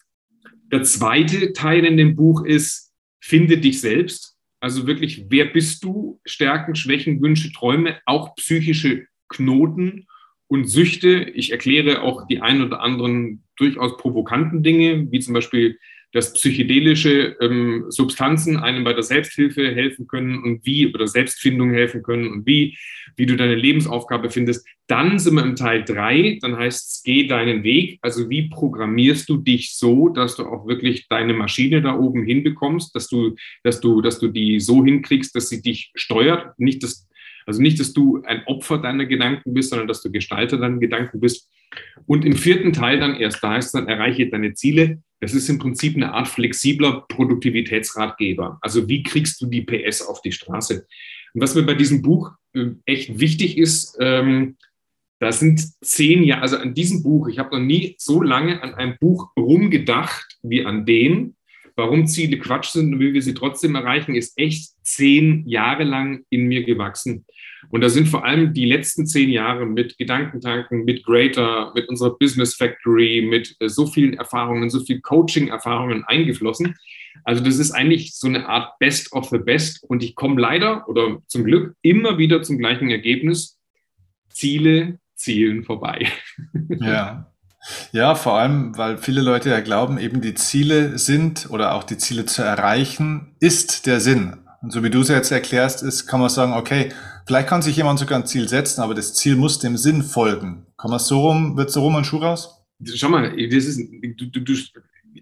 Der 0.70 0.83
zweite 0.83 1.53
Teil 1.53 1.85
in 1.85 1.97
dem 1.97 2.16
Buch 2.16 2.44
ist, 2.44 2.92
finde 3.20 3.59
dich 3.59 3.81
selbst. 3.81 4.37
Also 4.61 4.87
wirklich, 4.87 5.27
wer 5.29 5.47
bist 5.47 5.85
du? 5.85 6.20
Stärken, 6.25 6.75
Schwächen, 6.75 7.20
Wünsche, 7.20 7.53
Träume, 7.53 7.99
auch 8.07 8.35
psychische 8.37 9.07
Knoten 9.29 10.07
und 10.47 10.66
Süchte. 10.66 11.23
Ich 11.35 11.53
erkläre 11.53 12.03
auch 12.03 12.27
die 12.27 12.40
ein 12.40 12.62
oder 12.62 12.81
anderen 12.81 13.44
durchaus 13.57 13.97
provokanten 13.97 14.62
Dinge, 14.62 15.11
wie 15.11 15.20
zum 15.20 15.35
Beispiel 15.35 15.79
dass 16.14 16.33
psychedelische 16.33 17.37
ähm, 17.40 17.87
Substanzen 17.88 18.57
einem 18.57 18.85
bei 18.85 18.92
der 18.92 19.03
Selbsthilfe 19.03 19.74
helfen 19.74 20.07
können 20.07 20.44
und 20.44 20.64
wie, 20.64 20.87
oder 20.87 21.09
Selbstfindung 21.09 21.72
helfen 21.72 22.05
können 22.05 22.29
und 22.29 22.46
wie, 22.46 22.79
wie 23.16 23.27
du 23.27 23.37
deine 23.37 23.57
Lebensaufgabe 23.57 24.31
findest. 24.31 24.64
Dann 24.87 25.18
sind 25.18 25.35
wir 25.35 25.42
im 25.42 25.57
Teil 25.57 25.83
drei, 25.85 26.38
dann 26.40 26.57
heißt 26.57 26.88
es, 26.88 27.03
geh 27.05 27.27
deinen 27.27 27.64
Weg. 27.64 27.98
Also 28.00 28.31
wie 28.31 28.48
programmierst 28.48 29.29
du 29.29 29.38
dich 29.38 29.77
so, 29.77 30.09
dass 30.09 30.37
du 30.37 30.44
auch 30.44 30.68
wirklich 30.68 31.09
deine 31.09 31.35
Maschine 31.35 31.83
da 31.83 31.98
oben 31.98 32.24
hinbekommst, 32.24 32.94
dass 32.94 33.09
du, 33.09 33.35
dass 33.64 33.81
du, 33.81 34.00
dass 34.00 34.20
du 34.20 34.29
die 34.29 34.61
so 34.61 34.85
hinkriegst, 34.85 35.35
dass 35.35 35.48
sie 35.48 35.62
dich 35.62 35.90
steuert. 35.96 36.57
Nicht, 36.61 36.85
dass, 36.85 37.09
also 37.44 37.61
nicht, 37.61 37.81
dass 37.81 37.92
du 37.92 38.22
ein 38.22 38.44
Opfer 38.46 38.79
deiner 38.79 39.07
Gedanken 39.07 39.53
bist, 39.53 39.70
sondern 39.70 39.88
dass 39.88 40.00
du 40.00 40.12
Gestalter 40.12 40.59
deiner 40.59 40.79
Gedanken 40.79 41.18
bist. 41.18 41.50
Und 42.07 42.25
im 42.25 42.35
vierten 42.35 42.73
Teil 42.73 42.99
dann 42.99 43.17
erst 43.17 43.43
da 43.43 43.57
ist 43.57 43.73
dann 43.73 43.89
erreiche 43.89 44.29
deine 44.29 44.55
Ziele. 44.55 45.03
Das 45.21 45.33
ist 45.33 45.49
im 45.49 45.59
Prinzip 45.59 45.97
eine 45.97 46.13
Art 46.13 46.29
flexibler 46.29 47.05
Produktivitätsratgeber. 47.09 48.59
Also 48.61 48.89
wie 48.89 49.03
kriegst 49.03 49.41
du 49.41 49.47
die 49.47 49.63
PS 49.63 50.03
auf 50.03 50.21
die 50.21 50.33
Straße? 50.33 50.87
Und 51.35 51.41
was 51.41 51.55
mir 51.55 51.63
bei 51.63 51.75
diesem 51.75 52.03
Buch 52.03 52.33
äh, 52.53 52.67
echt 52.85 53.19
wichtig 53.19 53.59
ist, 53.59 53.97
ähm, 54.01 54.57
da 55.21 55.33
sind 55.33 55.61
zehn 55.83 56.23
Jahre, 56.23 56.43
also 56.43 56.57
an 56.59 56.75
diesem 56.75 57.03
Buch, 57.03 57.29
ich 57.29 57.39
habe 57.39 57.57
noch 57.57 57.65
nie 57.65 57.95
so 57.99 58.21
lange 58.21 58.63
an 58.63 58.75
einem 58.75 58.99
Buch 59.01 59.31
rumgedacht 59.39 60.39
wie 60.43 60.67
an 60.67 60.85
dem. 60.85 61.37
Warum 61.77 62.07
Ziele 62.07 62.39
Quatsch 62.39 62.71
sind 62.71 62.93
und 62.93 63.01
wie 63.01 63.15
wir 63.15 63.23
sie 63.23 63.35
trotzdem 63.35 63.75
erreichen, 63.75 64.15
ist 64.15 64.39
echt 64.39 64.73
zehn 64.83 65.49
Jahre 65.49 65.85
lang 65.85 66.25
in 66.29 66.47
mir 66.47 66.65
gewachsen. 66.65 67.25
Und 67.70 67.81
da 67.81 67.88
sind 67.88 68.09
vor 68.09 68.24
allem 68.24 68.53
die 68.53 68.66
letzten 68.66 69.07
zehn 69.07 69.31
Jahre 69.31 69.66
mit 69.66 69.98
Gedankentanken, 69.98 70.85
mit 70.85 71.05
Greater, 71.05 71.72
mit 71.74 71.88
unserer 71.88 72.16
Business 72.18 72.55
Factory, 72.55 73.27
mit 73.29 73.57
äh, 73.61 73.68
so 73.68 73.87
vielen 73.87 74.14
Erfahrungen, 74.14 74.70
so 74.70 74.81
viel 74.81 75.00
Coaching-Erfahrungen 75.00 76.05
eingeflossen. 76.05 76.77
Also 77.24 77.42
das 77.42 77.59
ist 77.59 77.72
eigentlich 77.72 78.14
so 78.14 78.29
eine 78.29 78.48
Art 78.48 78.79
Best 78.79 79.12
of 79.12 79.29
the 79.31 79.38
Best. 79.38 79.85
Und 79.88 80.03
ich 80.03 80.14
komme 80.14 80.40
leider 80.40 80.88
oder 80.88 81.18
zum 81.27 81.44
Glück 81.44 81.74
immer 81.83 82.18
wieder 82.18 82.42
zum 82.42 82.59
gleichen 82.59 82.90
Ergebnis. 82.90 83.59
Ziele 84.29 84.98
zielen 85.14 85.64
vorbei. 85.64 86.09
Ja. 86.81 87.31
Ja, 87.92 88.14
vor 88.14 88.35
allem, 88.35 88.77
weil 88.77 88.98
viele 88.98 89.22
Leute 89.22 89.48
ja 89.48 89.61
glauben, 89.61 89.96
eben 89.96 90.20
die 90.20 90.35
Ziele 90.35 90.98
sind 90.98 91.48
oder 91.48 91.74
auch 91.74 91.85
die 91.85 91.96
Ziele 91.96 92.27
zu 92.27 92.42
erreichen, 92.42 93.35
ist 93.40 93.87
der 93.87 94.00
Sinn. 94.00 94.37
Und 94.61 94.70
so 94.70 94.83
wie 94.83 94.90
du 94.90 95.00
es 95.00 95.09
jetzt 95.09 95.31
erklärst, 95.31 95.83
ist, 95.83 96.07
kann 96.07 96.20
man 96.20 96.29
sagen, 96.29 96.53
okay, 96.53 96.90
vielleicht 97.27 97.49
kann 97.49 97.63
sich 97.63 97.77
jemand 97.77 97.99
sogar 97.99 98.19
ein 98.19 98.27
Ziel 98.27 98.49
setzen, 98.49 98.81
aber 98.81 98.95
das 98.95 99.15
Ziel 99.15 99.37
muss 99.37 99.59
dem 99.59 99.77
Sinn 99.77 100.03
folgen. 100.03 100.67
Kann 100.77 100.91
man 100.91 101.01
so 101.01 101.21
rum, 101.21 101.57
wird 101.57 101.71
so 101.71 101.83
rum 101.83 101.97
ein 101.97 102.05
Schuh 102.05 102.19
raus? 102.19 102.65
Schau 102.85 103.09
mal, 103.09 103.31
das 103.31 103.65
ist, 103.65 103.81
du, 104.17 104.27
du, 104.27 104.41
du, 104.41 104.55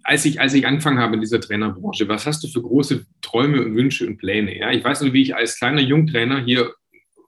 als 0.04 0.24
ich, 0.24 0.40
als 0.40 0.54
ich 0.54 0.66
angefangen 0.66 0.98
habe 0.98 1.14
in 1.14 1.20
dieser 1.20 1.40
Trainerbranche, 1.40 2.08
was 2.08 2.26
hast 2.26 2.42
du 2.42 2.48
für 2.48 2.62
große 2.62 3.04
Träume 3.20 3.64
und 3.64 3.76
Wünsche 3.76 4.06
und 4.06 4.18
Pläne? 4.18 4.58
Ja, 4.58 4.70
ich 4.70 4.82
weiß 4.82 5.02
nur, 5.02 5.12
wie 5.12 5.22
ich 5.22 5.36
als 5.36 5.58
kleiner 5.58 5.80
Jungtrainer 5.80 6.42
hier 6.42 6.72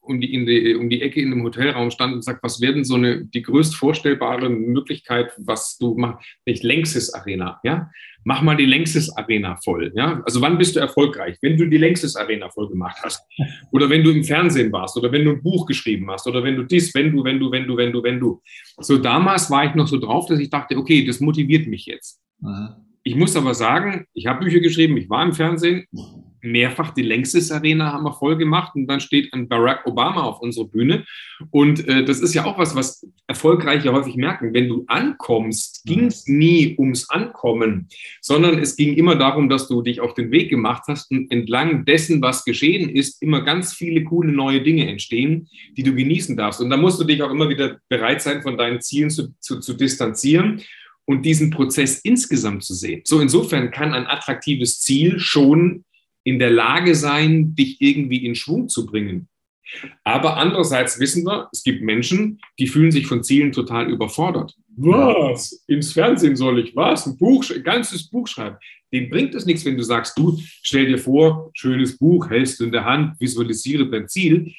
um 0.04 0.20
die, 0.20 0.34
in 0.34 0.46
die, 0.46 0.74
um 0.74 0.88
die 0.88 1.02
Ecke 1.02 1.20
in 1.20 1.32
einem 1.32 1.42
Hotelraum 1.42 1.90
stand 1.90 2.14
und 2.14 2.22
sagt, 2.22 2.42
was 2.42 2.60
wäre 2.60 2.74
denn 2.74 2.84
so 2.84 2.94
eine, 2.94 3.24
die 3.24 3.42
größt 3.42 3.74
vorstellbare 3.74 4.48
Möglichkeit, 4.48 5.32
was 5.38 5.78
du 5.78 5.94
machst, 5.94 6.24
nicht 6.46 6.62
Längstes 6.62 7.12
Arena, 7.12 7.60
ja? 7.64 7.90
Mach 8.26 8.40
mal 8.40 8.56
die 8.56 8.64
Längstes 8.64 9.14
Arena 9.16 9.56
voll, 9.62 9.92
ja? 9.94 10.22
Also 10.24 10.40
wann 10.40 10.58
bist 10.58 10.76
du 10.76 10.80
erfolgreich? 10.80 11.36
Wenn 11.42 11.56
du 11.56 11.66
die 11.66 11.76
Längstes 11.76 12.16
Arena 12.16 12.48
voll 12.48 12.68
gemacht 12.68 12.96
hast. 13.02 13.22
Oder 13.70 13.90
wenn 13.90 14.02
du 14.02 14.10
im 14.10 14.24
Fernsehen 14.24 14.72
warst 14.72 14.96
oder 14.96 15.10
wenn 15.12 15.24
du 15.24 15.32
ein 15.32 15.42
Buch 15.42 15.66
geschrieben 15.66 16.10
hast 16.10 16.26
oder 16.26 16.42
wenn 16.42 16.56
du 16.56 16.62
dies, 16.62 16.94
wenn 16.94 17.12
du, 17.12 17.24
wenn 17.24 17.38
du, 17.38 17.50
wenn 17.50 17.66
du, 17.66 17.76
wenn 17.76 17.92
du, 17.92 18.02
wenn 18.02 18.20
du. 18.20 18.40
So 18.78 18.98
damals 18.98 19.50
war 19.50 19.66
ich 19.66 19.74
noch 19.74 19.88
so 19.88 19.98
drauf, 19.98 20.26
dass 20.26 20.38
ich 20.38 20.50
dachte, 20.50 20.76
okay, 20.76 21.04
das 21.04 21.20
motiviert 21.20 21.66
mich 21.66 21.86
jetzt. 21.86 22.20
Mhm. 22.40 22.68
Ich 23.06 23.16
muss 23.16 23.36
aber 23.36 23.52
sagen, 23.52 24.06
ich 24.14 24.26
habe 24.26 24.44
Bücher 24.44 24.60
geschrieben, 24.60 24.96
ich 24.96 25.10
war 25.10 25.22
im 25.22 25.34
Fernsehen, 25.34 25.84
mehrfach 26.44 26.92
die 26.94 27.02
Längstes 27.02 27.50
Arena 27.50 27.92
haben 27.92 28.04
wir 28.04 28.12
voll 28.12 28.36
gemacht 28.36 28.74
und 28.74 28.86
dann 28.86 29.00
steht 29.00 29.32
ein 29.32 29.48
Barack 29.48 29.86
Obama 29.86 30.22
auf 30.22 30.40
unserer 30.40 30.66
Bühne. 30.66 31.04
Und 31.50 31.86
äh, 31.88 32.04
das 32.04 32.20
ist 32.20 32.34
ja 32.34 32.44
auch 32.44 32.58
was, 32.58 32.76
was 32.76 33.06
Erfolgreiche 33.26 33.92
häufig 33.92 34.16
merken. 34.16 34.54
Wenn 34.54 34.68
du 34.68 34.84
ankommst, 34.86 35.82
ging 35.84 36.06
es 36.06 36.26
nie 36.26 36.76
ums 36.78 37.10
Ankommen, 37.10 37.88
sondern 38.20 38.58
es 38.58 38.76
ging 38.76 38.94
immer 38.94 39.16
darum, 39.16 39.48
dass 39.48 39.66
du 39.68 39.82
dich 39.82 40.00
auf 40.00 40.14
den 40.14 40.30
Weg 40.30 40.50
gemacht 40.50 40.84
hast 40.86 41.10
und 41.10 41.30
entlang 41.30 41.84
dessen, 41.84 42.22
was 42.22 42.44
geschehen 42.44 42.88
ist, 42.88 43.22
immer 43.22 43.42
ganz 43.42 43.72
viele 43.72 44.04
coole 44.04 44.32
neue 44.32 44.62
Dinge 44.62 44.88
entstehen, 44.88 45.48
die 45.76 45.82
du 45.82 45.94
genießen 45.94 46.36
darfst. 46.36 46.60
Und 46.60 46.70
da 46.70 46.76
musst 46.76 47.00
du 47.00 47.04
dich 47.04 47.22
auch 47.22 47.30
immer 47.30 47.48
wieder 47.48 47.78
bereit 47.88 48.22
sein, 48.22 48.42
von 48.42 48.56
deinen 48.56 48.80
Zielen 48.80 49.10
zu, 49.10 49.34
zu, 49.40 49.60
zu 49.60 49.74
distanzieren 49.74 50.62
und 51.06 51.22
diesen 51.22 51.50
Prozess 51.50 52.00
insgesamt 52.00 52.64
zu 52.64 52.74
sehen. 52.74 53.02
So 53.04 53.20
insofern 53.20 53.70
kann 53.70 53.94
ein 53.94 54.06
attraktives 54.06 54.80
Ziel 54.80 55.18
schon 55.18 55.84
in 56.24 56.38
der 56.38 56.50
Lage 56.50 56.94
sein, 56.94 57.54
dich 57.54 57.80
irgendwie 57.80 58.24
in 58.24 58.34
Schwung 58.34 58.68
zu 58.68 58.86
bringen. 58.86 59.28
Aber 60.04 60.36
andererseits 60.36 60.98
wissen 61.00 61.24
wir, 61.24 61.48
es 61.52 61.62
gibt 61.62 61.82
Menschen, 61.82 62.40
die 62.58 62.66
fühlen 62.66 62.90
sich 62.90 63.06
von 63.06 63.22
Zielen 63.22 63.52
total 63.52 63.90
überfordert. 63.90 64.54
Was? 64.76 65.64
Ins 65.66 65.92
Fernsehen 65.92 66.36
soll 66.36 66.58
ich 66.58 66.74
was? 66.76 67.06
Ein 67.06 67.16
Buch, 67.16 67.44
ein 67.50 67.62
ganzes 67.62 68.08
Buch 68.08 68.26
schreiben. 68.26 68.56
Dem 68.92 69.10
bringt 69.10 69.34
es 69.34 69.46
nichts, 69.46 69.64
wenn 69.64 69.76
du 69.76 69.82
sagst, 69.82 70.16
du 70.18 70.38
stell 70.62 70.86
dir 70.86 70.98
vor, 70.98 71.50
schönes 71.54 71.98
Buch, 71.98 72.28
hältst 72.30 72.60
du 72.60 72.64
in 72.64 72.72
der 72.72 72.84
Hand, 72.84 73.18
visualisiere 73.20 73.88
dein 73.88 74.08
Ziel. 74.08 74.52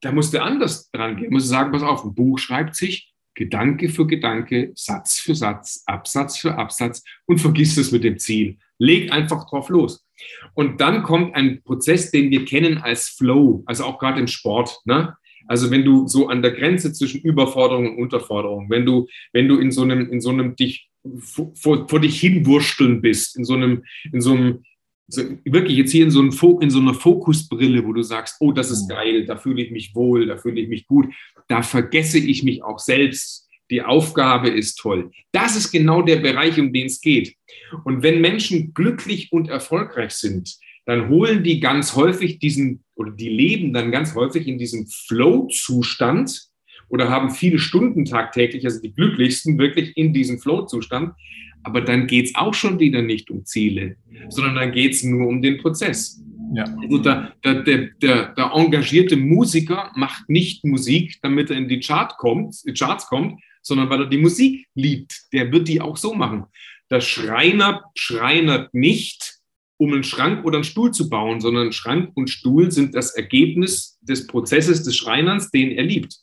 Da 0.00 0.12
musst 0.12 0.34
du 0.34 0.42
anders 0.42 0.90
dran 0.90 1.16
gehen. 1.16 1.30
Musst 1.30 1.46
du 1.46 1.50
sagen, 1.50 1.72
pass 1.72 1.82
auf, 1.82 2.04
ein 2.04 2.14
Buch 2.14 2.38
schreibt 2.38 2.74
sich 2.74 3.12
Gedanke 3.34 3.88
für 3.88 4.06
Gedanke, 4.06 4.72
Satz 4.74 5.20
für 5.20 5.34
Satz, 5.34 5.84
Absatz 5.86 6.38
für 6.38 6.56
Absatz 6.56 7.04
und 7.26 7.38
vergiss 7.38 7.76
es 7.76 7.92
mit 7.92 8.02
dem 8.02 8.18
Ziel. 8.18 8.58
Leg 8.78 9.12
einfach 9.12 9.48
drauf 9.48 9.68
los. 9.68 10.04
Und 10.54 10.80
dann 10.80 11.02
kommt 11.02 11.34
ein 11.34 11.62
Prozess, 11.62 12.10
den 12.10 12.30
wir 12.30 12.44
kennen 12.44 12.78
als 12.78 13.08
Flow, 13.08 13.62
also 13.66 13.84
auch 13.84 13.98
gerade 13.98 14.20
im 14.20 14.26
Sport. 14.26 14.80
Ne? 14.84 15.14
Also 15.46 15.70
wenn 15.70 15.84
du 15.84 16.06
so 16.06 16.28
an 16.28 16.42
der 16.42 16.52
Grenze 16.52 16.92
zwischen 16.92 17.22
Überforderung 17.22 17.96
und 17.96 18.02
Unterforderung, 18.02 18.68
wenn 18.70 18.84
du, 18.84 19.06
wenn 19.32 19.48
du 19.48 19.58
in 19.58 19.70
so 19.70 19.82
einem, 19.82 20.10
in 20.10 20.20
so 20.20 20.30
einem 20.30 20.56
dich 20.56 20.88
vor, 21.20 21.54
vor 21.88 22.00
dich 22.00 22.20
hinwursteln 22.20 23.00
bist, 23.00 23.36
in 23.36 23.44
so 23.44 23.54
einem, 23.54 23.84
in 24.12 24.20
so 24.20 24.32
einem, 24.32 24.62
so, 25.06 25.22
wirklich 25.44 25.78
jetzt 25.78 25.92
hier 25.92 26.04
in 26.04 26.10
so, 26.10 26.20
einem 26.20 26.60
in 26.60 26.70
so 26.70 26.80
einer 26.80 26.92
Fokusbrille, 26.92 27.86
wo 27.86 27.94
du 27.94 28.02
sagst, 28.02 28.36
oh, 28.40 28.52
das 28.52 28.70
ist 28.70 28.84
mhm. 28.84 28.94
geil, 28.94 29.26
da 29.26 29.36
fühle 29.36 29.62
ich 29.62 29.70
mich 29.70 29.94
wohl, 29.94 30.26
da 30.26 30.36
fühle 30.36 30.60
ich 30.60 30.68
mich 30.68 30.86
gut, 30.86 31.06
da 31.48 31.62
vergesse 31.62 32.18
ich 32.18 32.42
mich 32.42 32.62
auch 32.62 32.78
selbst 32.78 33.47
die 33.70 33.82
Aufgabe 33.82 34.48
ist 34.48 34.76
toll. 34.76 35.10
Das 35.32 35.56
ist 35.56 35.70
genau 35.70 36.02
der 36.02 36.16
Bereich, 36.16 36.58
um 36.58 36.72
den 36.72 36.86
es 36.86 37.00
geht. 37.00 37.34
Und 37.84 38.02
wenn 38.02 38.20
Menschen 38.20 38.72
glücklich 38.74 39.32
und 39.32 39.48
erfolgreich 39.48 40.12
sind, 40.12 40.56
dann 40.86 41.08
holen 41.08 41.44
die 41.44 41.60
ganz 41.60 41.94
häufig 41.96 42.38
diesen, 42.38 42.82
oder 42.94 43.10
die 43.10 43.28
leben 43.28 43.74
dann 43.74 43.92
ganz 43.92 44.14
häufig 44.14 44.46
in 44.48 44.58
diesem 44.58 44.86
Flow-Zustand 44.86 46.48
oder 46.88 47.10
haben 47.10 47.30
viele 47.30 47.58
Stunden 47.58 48.06
tagtäglich, 48.06 48.64
also 48.64 48.80
die 48.80 48.94
glücklichsten 48.94 49.58
wirklich 49.58 49.96
in 49.96 50.14
diesem 50.14 50.38
Flow-Zustand. 50.38 51.12
Aber 51.62 51.82
dann 51.82 52.06
geht 52.06 52.26
es 52.26 52.34
auch 52.34 52.54
schon 52.54 52.78
wieder 52.78 53.02
nicht 53.02 53.30
um 53.30 53.44
Ziele, 53.44 53.96
sondern 54.30 54.54
dann 54.54 54.72
geht 54.72 54.94
es 54.94 55.04
nur 55.04 55.28
um 55.28 55.42
den 55.42 55.58
Prozess. 55.58 56.22
Ja. 56.54 56.64
Also 56.80 56.98
der, 56.98 57.34
der, 57.44 57.62
der, 57.62 57.88
der, 58.34 58.50
engagierte 58.54 59.16
Musiker 59.16 59.92
macht 59.94 60.30
nicht 60.30 60.64
Musik, 60.64 61.18
damit 61.20 61.50
er 61.50 61.58
in 61.58 61.68
die 61.68 61.80
Chart 61.80 62.16
kommt, 62.16 62.56
Charts 62.78 63.06
kommt, 63.06 63.40
sondern 63.68 63.88
weil 63.90 64.00
er 64.00 64.06
die 64.06 64.18
Musik 64.18 64.66
liebt. 64.74 65.32
Der 65.32 65.52
wird 65.52 65.68
die 65.68 65.80
auch 65.80 65.96
so 65.96 66.14
machen. 66.14 66.46
Der 66.90 67.00
Schreiner 67.00 67.84
schreinert 67.94 68.74
nicht, 68.74 69.36
um 69.76 69.92
einen 69.92 70.02
Schrank 70.02 70.44
oder 70.44 70.56
einen 70.56 70.64
Stuhl 70.64 70.90
zu 70.90 71.08
bauen, 71.08 71.40
sondern 71.40 71.72
Schrank 71.72 72.10
und 72.14 72.30
Stuhl 72.30 72.72
sind 72.72 72.94
das 72.94 73.14
Ergebnis 73.14 73.98
des 74.00 74.26
Prozesses 74.26 74.82
des 74.82 74.96
Schreinerns, 74.96 75.50
den 75.50 75.70
er 75.70 75.84
liebt. 75.84 76.16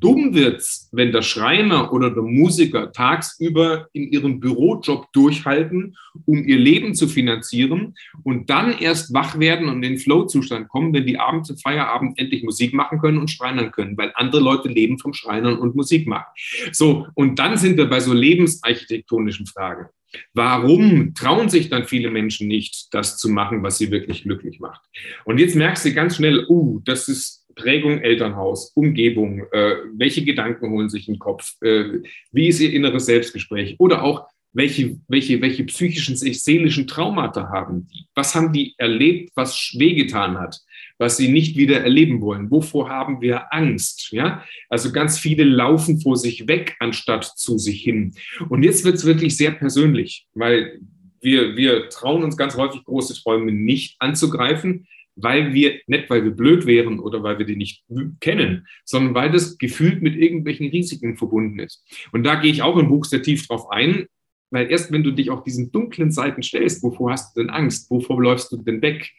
Dumm 0.00 0.34
wird's, 0.34 0.88
wenn 0.92 1.12
der 1.12 1.22
Schreiner 1.22 1.92
oder 1.92 2.10
der 2.10 2.22
Musiker 2.22 2.92
tagsüber 2.92 3.88
in 3.92 4.10
ihrem 4.10 4.40
Bürojob 4.40 5.12
durchhalten, 5.12 5.96
um 6.26 6.44
ihr 6.46 6.58
Leben 6.58 6.94
zu 6.94 7.08
finanzieren 7.08 7.94
und 8.22 8.50
dann 8.50 8.78
erst 8.78 9.14
wach 9.14 9.38
werden 9.38 9.68
und 9.68 9.76
in 9.76 9.92
den 9.94 9.98
Flow-Zustand 9.98 10.68
kommen, 10.68 10.92
wenn 10.92 11.06
die 11.06 11.18
abends 11.18 11.48
zum 11.48 11.56
Feierabend 11.56 12.18
endlich 12.18 12.42
Musik 12.42 12.74
machen 12.74 12.98
können 12.98 13.18
und 13.18 13.30
schreinern 13.30 13.70
können, 13.70 13.96
weil 13.96 14.12
andere 14.14 14.42
Leute 14.42 14.68
leben 14.68 14.98
vom 14.98 15.14
Schreinern 15.14 15.58
und 15.58 15.76
Musik 15.76 16.06
machen. 16.06 16.26
So, 16.72 17.06
und 17.14 17.38
dann 17.38 17.56
sind 17.56 17.76
wir 17.76 17.86
bei 17.86 18.00
so 18.00 18.12
lebensarchitektonischen 18.12 19.46
Fragen. 19.46 19.86
Warum 20.34 21.14
trauen 21.14 21.48
sich 21.48 21.68
dann 21.68 21.84
viele 21.84 22.10
Menschen 22.10 22.48
nicht, 22.48 22.94
das 22.94 23.18
zu 23.18 23.28
machen, 23.28 23.62
was 23.62 23.78
sie 23.78 23.90
wirklich 23.90 24.22
glücklich 24.22 24.60
macht? 24.60 24.80
Und 25.24 25.38
jetzt 25.38 25.56
merkst 25.56 25.84
du 25.84 25.92
ganz 25.92 26.16
schnell, 26.16 26.46
uh, 26.48 26.80
das 26.84 27.08
ist 27.08 27.35
Prägung 27.56 27.98
Elternhaus, 27.98 28.70
Umgebung, 28.74 29.40
äh, 29.50 29.76
welche 29.94 30.24
Gedanken 30.24 30.70
holen 30.70 30.88
sich 30.88 31.08
im 31.08 31.18
Kopf, 31.18 31.54
äh, 31.62 32.00
wie 32.30 32.48
ist 32.48 32.60
ihr 32.60 32.72
inneres 32.72 33.06
Selbstgespräch 33.06 33.76
oder 33.78 34.04
auch 34.04 34.28
welche, 34.52 34.98
welche, 35.08 35.40
welche 35.42 35.64
psychischen, 35.64 36.16
seelischen 36.16 36.86
Traumata 36.86 37.50
haben 37.50 37.88
die? 37.88 38.06
Was 38.14 38.34
haben 38.34 38.52
die 38.54 38.74
erlebt, 38.78 39.32
was 39.34 39.74
wehgetan 39.76 40.38
hat, 40.38 40.58
was 40.98 41.18
sie 41.18 41.28
nicht 41.28 41.56
wieder 41.56 41.80
erleben 41.80 42.22
wollen? 42.22 42.50
Wovor 42.50 42.88
haben 42.88 43.20
wir 43.20 43.52
Angst? 43.52 44.12
Ja, 44.12 44.42
also 44.70 44.92
ganz 44.92 45.18
viele 45.18 45.44
laufen 45.44 46.00
vor 46.00 46.16
sich 46.16 46.48
weg, 46.48 46.74
anstatt 46.80 47.24
zu 47.24 47.58
sich 47.58 47.82
hin. 47.82 48.14
Und 48.48 48.62
jetzt 48.62 48.84
wird 48.84 48.94
es 48.94 49.04
wirklich 49.04 49.36
sehr 49.36 49.50
persönlich, 49.50 50.26
weil 50.32 50.80
wir, 51.20 51.56
wir 51.56 51.90
trauen 51.90 52.22
uns 52.22 52.36
ganz 52.36 52.56
häufig 52.56 52.82
große 52.84 53.14
Träume 53.22 53.52
nicht 53.52 53.96
anzugreifen, 53.98 54.86
weil 55.16 55.54
wir, 55.54 55.80
nicht 55.86 56.08
weil 56.10 56.24
wir 56.24 56.30
blöd 56.30 56.66
wären 56.66 57.00
oder 57.00 57.22
weil 57.22 57.38
wir 57.38 57.46
die 57.46 57.56
nicht 57.56 57.84
kennen, 58.20 58.66
sondern 58.84 59.14
weil 59.14 59.30
das 59.30 59.58
gefühlt 59.58 60.02
mit 60.02 60.14
irgendwelchen 60.14 60.68
Risiken 60.68 61.16
verbunden 61.16 61.58
ist. 61.58 61.84
Und 62.12 62.24
da 62.24 62.36
gehe 62.36 62.52
ich 62.52 62.62
auch 62.62 62.76
im 62.76 62.88
Buch 62.88 63.04
sehr 63.04 63.22
tief 63.22 63.46
drauf 63.46 63.70
ein, 63.70 64.06
weil 64.50 64.70
erst 64.70 64.92
wenn 64.92 65.02
du 65.02 65.10
dich 65.10 65.30
auf 65.30 65.42
diesen 65.42 65.72
dunklen 65.72 66.12
Seiten 66.12 66.42
stellst, 66.42 66.82
wovor 66.82 67.10
hast 67.10 67.36
du 67.36 67.40
denn 67.40 67.50
Angst? 67.50 67.90
Wovor 67.90 68.22
läufst 68.22 68.52
du 68.52 68.58
denn 68.58 68.80
weg? 68.80 69.10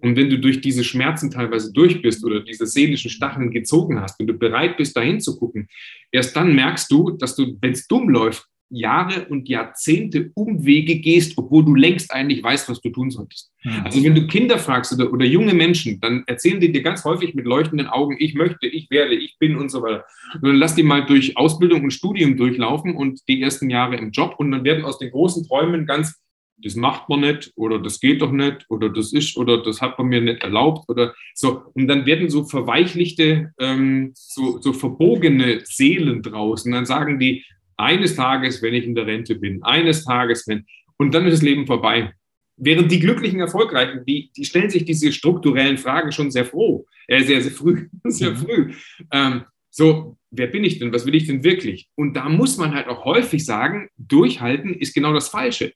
Und 0.00 0.16
wenn 0.16 0.28
du 0.28 0.38
durch 0.40 0.60
diese 0.60 0.82
Schmerzen 0.82 1.30
teilweise 1.30 1.72
durch 1.72 2.02
bist 2.02 2.24
oder 2.24 2.40
diese 2.40 2.66
seelischen 2.66 3.10
Stacheln 3.10 3.52
gezogen 3.52 4.00
hast, 4.00 4.18
wenn 4.18 4.26
du 4.26 4.34
bereit 4.34 4.76
bist, 4.76 4.96
dahin 4.96 5.20
zu 5.20 5.38
gucken, 5.38 5.68
erst 6.10 6.34
dann 6.34 6.54
merkst 6.54 6.90
du, 6.90 7.12
dass 7.12 7.36
du, 7.36 7.56
wenn 7.60 7.72
es 7.72 7.86
dumm 7.86 8.08
läuft, 8.08 8.48
Jahre 8.72 9.26
und 9.26 9.48
Jahrzehnte 9.48 10.30
Umwege 10.34 10.96
gehst, 10.96 11.36
obwohl 11.36 11.64
du 11.64 11.74
längst 11.74 12.12
eigentlich 12.12 12.42
weißt, 12.42 12.68
was 12.68 12.80
du 12.80 12.90
tun 12.90 13.10
solltest. 13.10 13.52
Mhm. 13.64 13.82
Also 13.84 14.02
wenn 14.02 14.14
du 14.14 14.26
Kinder 14.26 14.58
fragst 14.58 14.92
oder, 14.92 15.12
oder 15.12 15.26
junge 15.26 15.54
Menschen, 15.54 16.00
dann 16.00 16.24
erzählen 16.26 16.60
die 16.60 16.72
dir 16.72 16.82
ganz 16.82 17.04
häufig 17.04 17.34
mit 17.34 17.44
leuchtenden 17.44 17.86
Augen, 17.86 18.16
ich 18.18 18.34
möchte, 18.34 18.66
ich 18.66 18.90
werde, 18.90 19.14
ich 19.14 19.36
bin 19.38 19.56
und 19.56 19.70
so 19.70 19.82
weiter. 19.82 20.04
Und 20.34 20.44
dann 20.44 20.56
lass 20.56 20.74
die 20.74 20.82
mal 20.82 21.04
durch 21.04 21.36
Ausbildung 21.36 21.84
und 21.84 21.92
Studium 21.92 22.36
durchlaufen 22.36 22.96
und 22.96 23.20
die 23.28 23.42
ersten 23.42 23.68
Jahre 23.70 23.96
im 23.96 24.10
Job 24.10 24.36
und 24.38 24.50
dann 24.50 24.64
werden 24.64 24.84
aus 24.84 24.98
den 24.98 25.10
großen 25.10 25.46
Träumen 25.46 25.86
ganz 25.86 26.22
das 26.64 26.76
macht 26.76 27.08
man 27.08 27.20
nicht 27.20 27.52
oder 27.56 27.78
das 27.78 28.00
geht 28.00 28.22
doch 28.22 28.30
nicht 28.30 28.66
oder 28.68 28.88
das 28.88 29.12
ist 29.12 29.36
oder 29.36 29.62
das 29.62 29.80
hat 29.82 29.98
man 29.98 30.08
mir 30.08 30.20
nicht 30.20 30.42
erlaubt 30.42 30.88
oder 30.88 31.14
so. 31.34 31.62
Und 31.74 31.88
dann 31.88 32.06
werden 32.06 32.30
so 32.30 32.44
verweichlichte, 32.44 33.52
ähm, 33.58 34.12
so, 34.14 34.60
so 34.60 34.72
verbogene 34.72 35.62
Seelen 35.64 36.22
draußen. 36.22 36.70
Dann 36.70 36.86
sagen 36.86 37.18
die, 37.18 37.44
eines 37.76 38.16
Tages, 38.16 38.62
wenn 38.62 38.74
ich 38.74 38.84
in 38.84 38.94
der 38.94 39.06
Rente 39.06 39.34
bin, 39.34 39.62
eines 39.62 40.04
Tages, 40.04 40.46
wenn, 40.46 40.66
und 40.96 41.14
dann 41.14 41.26
ist 41.26 41.34
das 41.34 41.42
Leben 41.42 41.66
vorbei. 41.66 42.12
Während 42.56 42.92
die 42.92 43.00
glücklichen, 43.00 43.40
erfolgreichen, 43.40 44.04
die, 44.06 44.30
die 44.36 44.44
stellen 44.44 44.70
sich 44.70 44.84
diese 44.84 45.12
strukturellen 45.12 45.78
Fragen 45.78 46.12
schon 46.12 46.30
sehr 46.30 46.44
froh, 46.44 46.86
äh, 47.08 47.22
sehr, 47.22 47.40
sehr 47.40 47.52
früh, 47.52 47.88
sehr 48.04 48.32
mhm. 48.32 48.36
früh. 48.36 48.72
Ähm, 49.10 49.42
so, 49.70 50.16
wer 50.30 50.48
bin 50.48 50.64
ich 50.64 50.78
denn? 50.78 50.92
Was 50.92 51.06
will 51.06 51.14
ich 51.14 51.26
denn 51.26 51.44
wirklich? 51.44 51.88
Und 51.94 52.14
da 52.14 52.28
muss 52.28 52.58
man 52.58 52.74
halt 52.74 52.88
auch 52.88 53.04
häufig 53.04 53.44
sagen, 53.44 53.88
durchhalten 53.96 54.74
ist 54.74 54.94
genau 54.94 55.12
das 55.14 55.28
Falsche. 55.28 55.72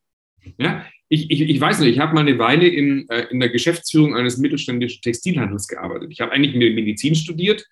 Ja, 0.59 0.87
ich, 1.09 1.31
ich, 1.31 1.41
ich 1.43 1.61
weiß 1.61 1.81
nicht, 1.81 1.91
ich 1.91 1.99
habe 1.99 2.15
mal 2.15 2.21
eine 2.21 2.39
Weile 2.39 2.67
in, 2.67 3.09
äh, 3.09 3.27
in 3.31 3.41
der 3.41 3.49
Geschäftsführung 3.49 4.15
eines 4.15 4.39
mittelständischen 4.39 5.03
Textilhandels 5.03 5.69
gearbeitet. 5.69 6.11
Ich 6.11 6.21
habe 6.21 6.33
eigentlich 6.33 6.55
Medizin 6.55 7.15
studiert, 7.15 7.67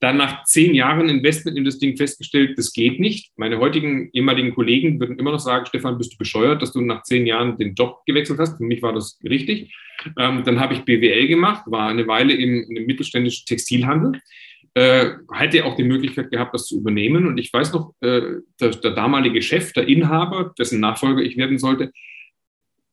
dann 0.00 0.18
nach 0.18 0.44
zehn 0.44 0.74
Jahren 0.74 1.08
Investment 1.08 1.56
in 1.56 1.64
das 1.64 1.78
Ding 1.78 1.96
festgestellt, 1.96 2.58
das 2.58 2.72
geht 2.72 3.00
nicht. 3.00 3.32
Meine 3.36 3.58
heutigen 3.58 4.10
ehemaligen 4.12 4.54
Kollegen 4.54 5.00
würden 5.00 5.18
immer 5.18 5.32
noch 5.32 5.40
sagen, 5.40 5.66
Stefan, 5.66 5.96
bist 5.96 6.12
du 6.12 6.18
bescheuert, 6.18 6.60
dass 6.60 6.72
du 6.72 6.82
nach 6.82 7.02
zehn 7.02 7.26
Jahren 7.26 7.56
den 7.56 7.74
Job 7.74 8.02
gewechselt 8.06 8.38
hast. 8.38 8.58
Für 8.58 8.64
mich 8.64 8.82
war 8.82 8.92
das 8.92 9.18
richtig. 9.24 9.74
Ähm, 10.18 10.42
dann 10.44 10.60
habe 10.60 10.74
ich 10.74 10.84
BWL 10.84 11.28
gemacht, 11.28 11.62
war 11.66 11.88
eine 11.88 12.06
Weile 12.06 12.34
im, 12.34 12.66
im 12.70 12.86
mittelständischen 12.86 13.46
Textilhandel. 13.46 14.20
Äh, 14.74 15.12
hätte 15.32 15.64
auch 15.64 15.76
die 15.76 15.84
Möglichkeit 15.84 16.30
gehabt, 16.30 16.52
das 16.52 16.66
zu 16.66 16.78
übernehmen. 16.78 17.26
Und 17.26 17.38
ich 17.38 17.50
weiß 17.50 17.72
noch, 17.72 17.94
äh, 18.02 18.20
der, 18.60 18.70
der 18.70 18.90
damalige 18.90 19.40
Chef, 19.40 19.72
der 19.72 19.88
Inhaber, 19.88 20.52
dessen 20.58 20.80
Nachfolger 20.80 21.22
ich 21.22 21.38
werden 21.38 21.58
sollte, 21.58 21.90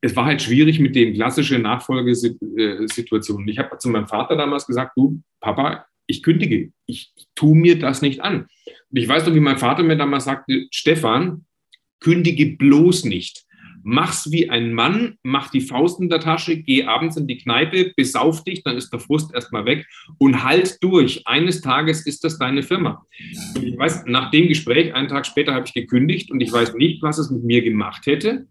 es 0.00 0.16
war 0.16 0.24
halt 0.24 0.40
schwierig 0.40 0.80
mit 0.80 0.96
den 0.96 1.14
klassischen 1.14 1.62
Nachfolgesituationen. 1.62 3.48
Ich 3.48 3.58
habe 3.58 3.76
zu 3.78 3.88
meinem 3.88 4.06
Vater 4.06 4.36
damals 4.36 4.66
gesagt, 4.66 4.92
du, 4.96 5.22
Papa, 5.40 5.86
ich 6.06 6.22
kündige, 6.22 6.72
ich 6.86 7.12
tue 7.34 7.56
mir 7.56 7.78
das 7.78 8.02
nicht 8.02 8.20
an. 8.20 8.46
Und 8.90 8.98
ich 8.98 9.08
weiß 9.08 9.26
noch, 9.26 9.34
wie 9.34 9.40
mein 9.40 9.58
Vater 9.58 9.82
mir 9.82 9.96
damals 9.96 10.24
sagte, 10.24 10.66
Stefan, 10.70 11.44
kündige 12.00 12.56
bloß 12.56 13.04
nicht. 13.04 13.44
Mach's 13.86 14.30
wie 14.32 14.48
ein 14.48 14.72
Mann, 14.72 15.18
mach 15.22 15.50
die 15.50 15.60
Faust 15.60 16.00
in 16.00 16.08
der 16.08 16.20
Tasche, 16.20 16.56
geh 16.56 16.84
abends 16.84 17.18
in 17.18 17.26
die 17.26 17.36
Kneipe, 17.36 17.92
besauf 17.94 18.42
dich, 18.42 18.62
dann 18.62 18.78
ist 18.78 18.90
der 18.90 18.98
Frust 18.98 19.34
erstmal 19.34 19.66
weg 19.66 19.86
und 20.16 20.42
halt 20.42 20.82
durch. 20.82 21.26
Eines 21.26 21.60
Tages 21.60 22.06
ist 22.06 22.24
das 22.24 22.38
deine 22.38 22.62
Firma. 22.62 23.04
Und 23.54 23.62
ich 23.62 23.76
weiß, 23.76 24.04
nach 24.06 24.30
dem 24.30 24.48
Gespräch, 24.48 24.94
einen 24.94 25.08
Tag 25.08 25.26
später, 25.26 25.52
habe 25.52 25.66
ich 25.66 25.74
gekündigt 25.74 26.30
und 26.30 26.40
ich 26.40 26.50
weiß 26.50 26.74
nicht, 26.74 27.02
was 27.02 27.18
es 27.18 27.30
mit 27.30 27.44
mir 27.44 27.60
gemacht 27.60 28.06
hätte, 28.06 28.46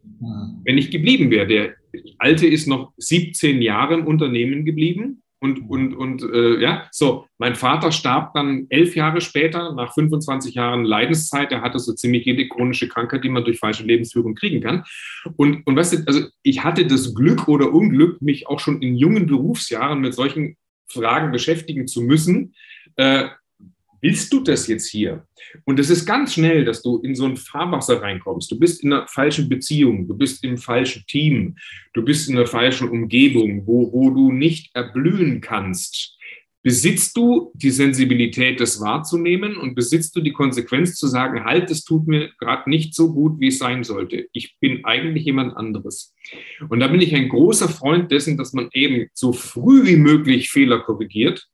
wenn 0.66 0.78
ich 0.78 0.92
geblieben 0.92 1.32
wäre. 1.32 1.48
Der 1.48 1.74
Alte 2.20 2.46
ist 2.46 2.68
noch 2.68 2.94
17 2.98 3.60
Jahre 3.63 3.96
im 3.96 4.06
Unternehmen 4.06 4.66
geblieben 4.66 5.22
und, 5.43 5.69
und, 5.69 5.93
und 5.93 6.23
äh, 6.23 6.62
ja, 6.62 6.88
so, 6.89 7.27
mein 7.38 7.56
Vater 7.56 7.91
starb 7.91 8.34
dann 8.34 8.65
elf 8.69 8.95
Jahre 8.95 9.19
später, 9.19 9.73
nach 9.73 9.93
25 9.93 10.56
Jahren 10.56 10.86
Leidenszeit. 10.86 11.51
Er 11.51 11.62
hatte 11.62 11.79
so 11.79 11.91
ziemlich 11.91 12.25
jede 12.25 12.47
chronische 12.47 12.88
Krankheit, 12.88 13.25
die 13.25 13.29
man 13.29 13.43
durch 13.43 13.60
falsche 13.60 13.84
Lebensführung 13.84 14.36
kriegen 14.36 14.62
kann. 14.62 14.86
Und, 15.36 15.67
und 15.67 15.75
weißt 15.75 15.93
du, 15.93 15.97
also 16.08 16.27
ich 16.43 16.63
hatte 16.63 16.88
das 16.88 17.13
Glück 17.13 17.49
oder 17.49 17.73
Unglück, 17.73 18.21
mich 18.21 18.47
auch 18.47 18.62
schon 18.62 18.82
in 18.82 18.95
jungen 18.95 19.25
Berufsjahren 19.25 19.99
mit 19.99 20.13
solchen 20.13 20.56
Fragen 20.88 21.34
beschäftigen 21.34 21.88
zu 21.88 22.01
müssen. 22.03 22.53
Äh, 22.95 23.25
willst 24.04 24.32
du 24.34 24.42
das 24.42 24.68
jetzt 24.68 24.89
hier? 24.89 25.26
Und 25.63 25.80
es 25.80 25.89
ist 25.89 26.06
ganz 26.06 26.34
schnell, 26.34 26.66
dass 26.66 26.84
du 26.84 27.00
in 27.00 27.16
so 27.16 27.26
ein 27.26 27.38
Fahrwasser 27.38 28.02
reinkommst. 28.02 28.52
Du 28.52 28.60
bist 28.60 28.84
in 28.84 28.94
einer 28.94 29.08
falschen 29.08 29.50
Beziehung, 29.50 30.08
du 30.08 30.16
bist 30.16 30.44
im 30.44 30.58
falschen 30.58 31.06
Team, 31.08 31.56
du 31.94 32.04
bist 32.04 32.30
in 32.30 32.38
einer 32.38 32.46
falschen 32.46 32.89
Umgebung, 32.89 33.66
wo, 33.66 33.92
wo 33.92 34.10
du 34.10 34.32
nicht 34.32 34.76
erblühen 34.76 35.39
kannst. 35.42 36.18
Besitzt 36.66 37.18
du 37.18 37.52
die 37.56 37.72
Sensibilität, 37.72 38.60
das 38.62 38.80
wahrzunehmen 38.80 39.58
und 39.58 39.76
besitzt 39.76 40.16
du 40.16 40.22
die 40.22 40.32
Konsequenz 40.32 40.96
zu 40.96 41.08
sagen, 41.08 41.44
halt, 41.44 41.70
es 41.70 41.84
tut 41.84 42.08
mir 42.08 42.30
gerade 42.39 42.70
nicht 42.70 42.96
so 42.96 43.13
gut, 43.13 43.39
wie 43.39 43.48
es 43.48 43.60
sein 43.60 43.84
sollte. 43.84 44.28
Ich 44.32 44.58
bin 44.62 44.86
eigentlich 44.86 45.26
jemand 45.26 45.58
anderes. 45.58 46.13
Und 46.70 46.80
da 46.80 46.88
bin 46.88 47.02
ich 47.02 47.13
ein 47.16 47.28
großer 47.28 47.68
Freund 47.68 48.12
dessen, 48.12 48.38
dass 48.38 48.54
man 48.54 48.70
eben 48.72 49.08
so 49.13 49.34
früh 49.34 49.86
wie 49.86 49.98
möglich 49.98 50.52
Fehler 50.52 50.80
korrigiert 50.80 51.50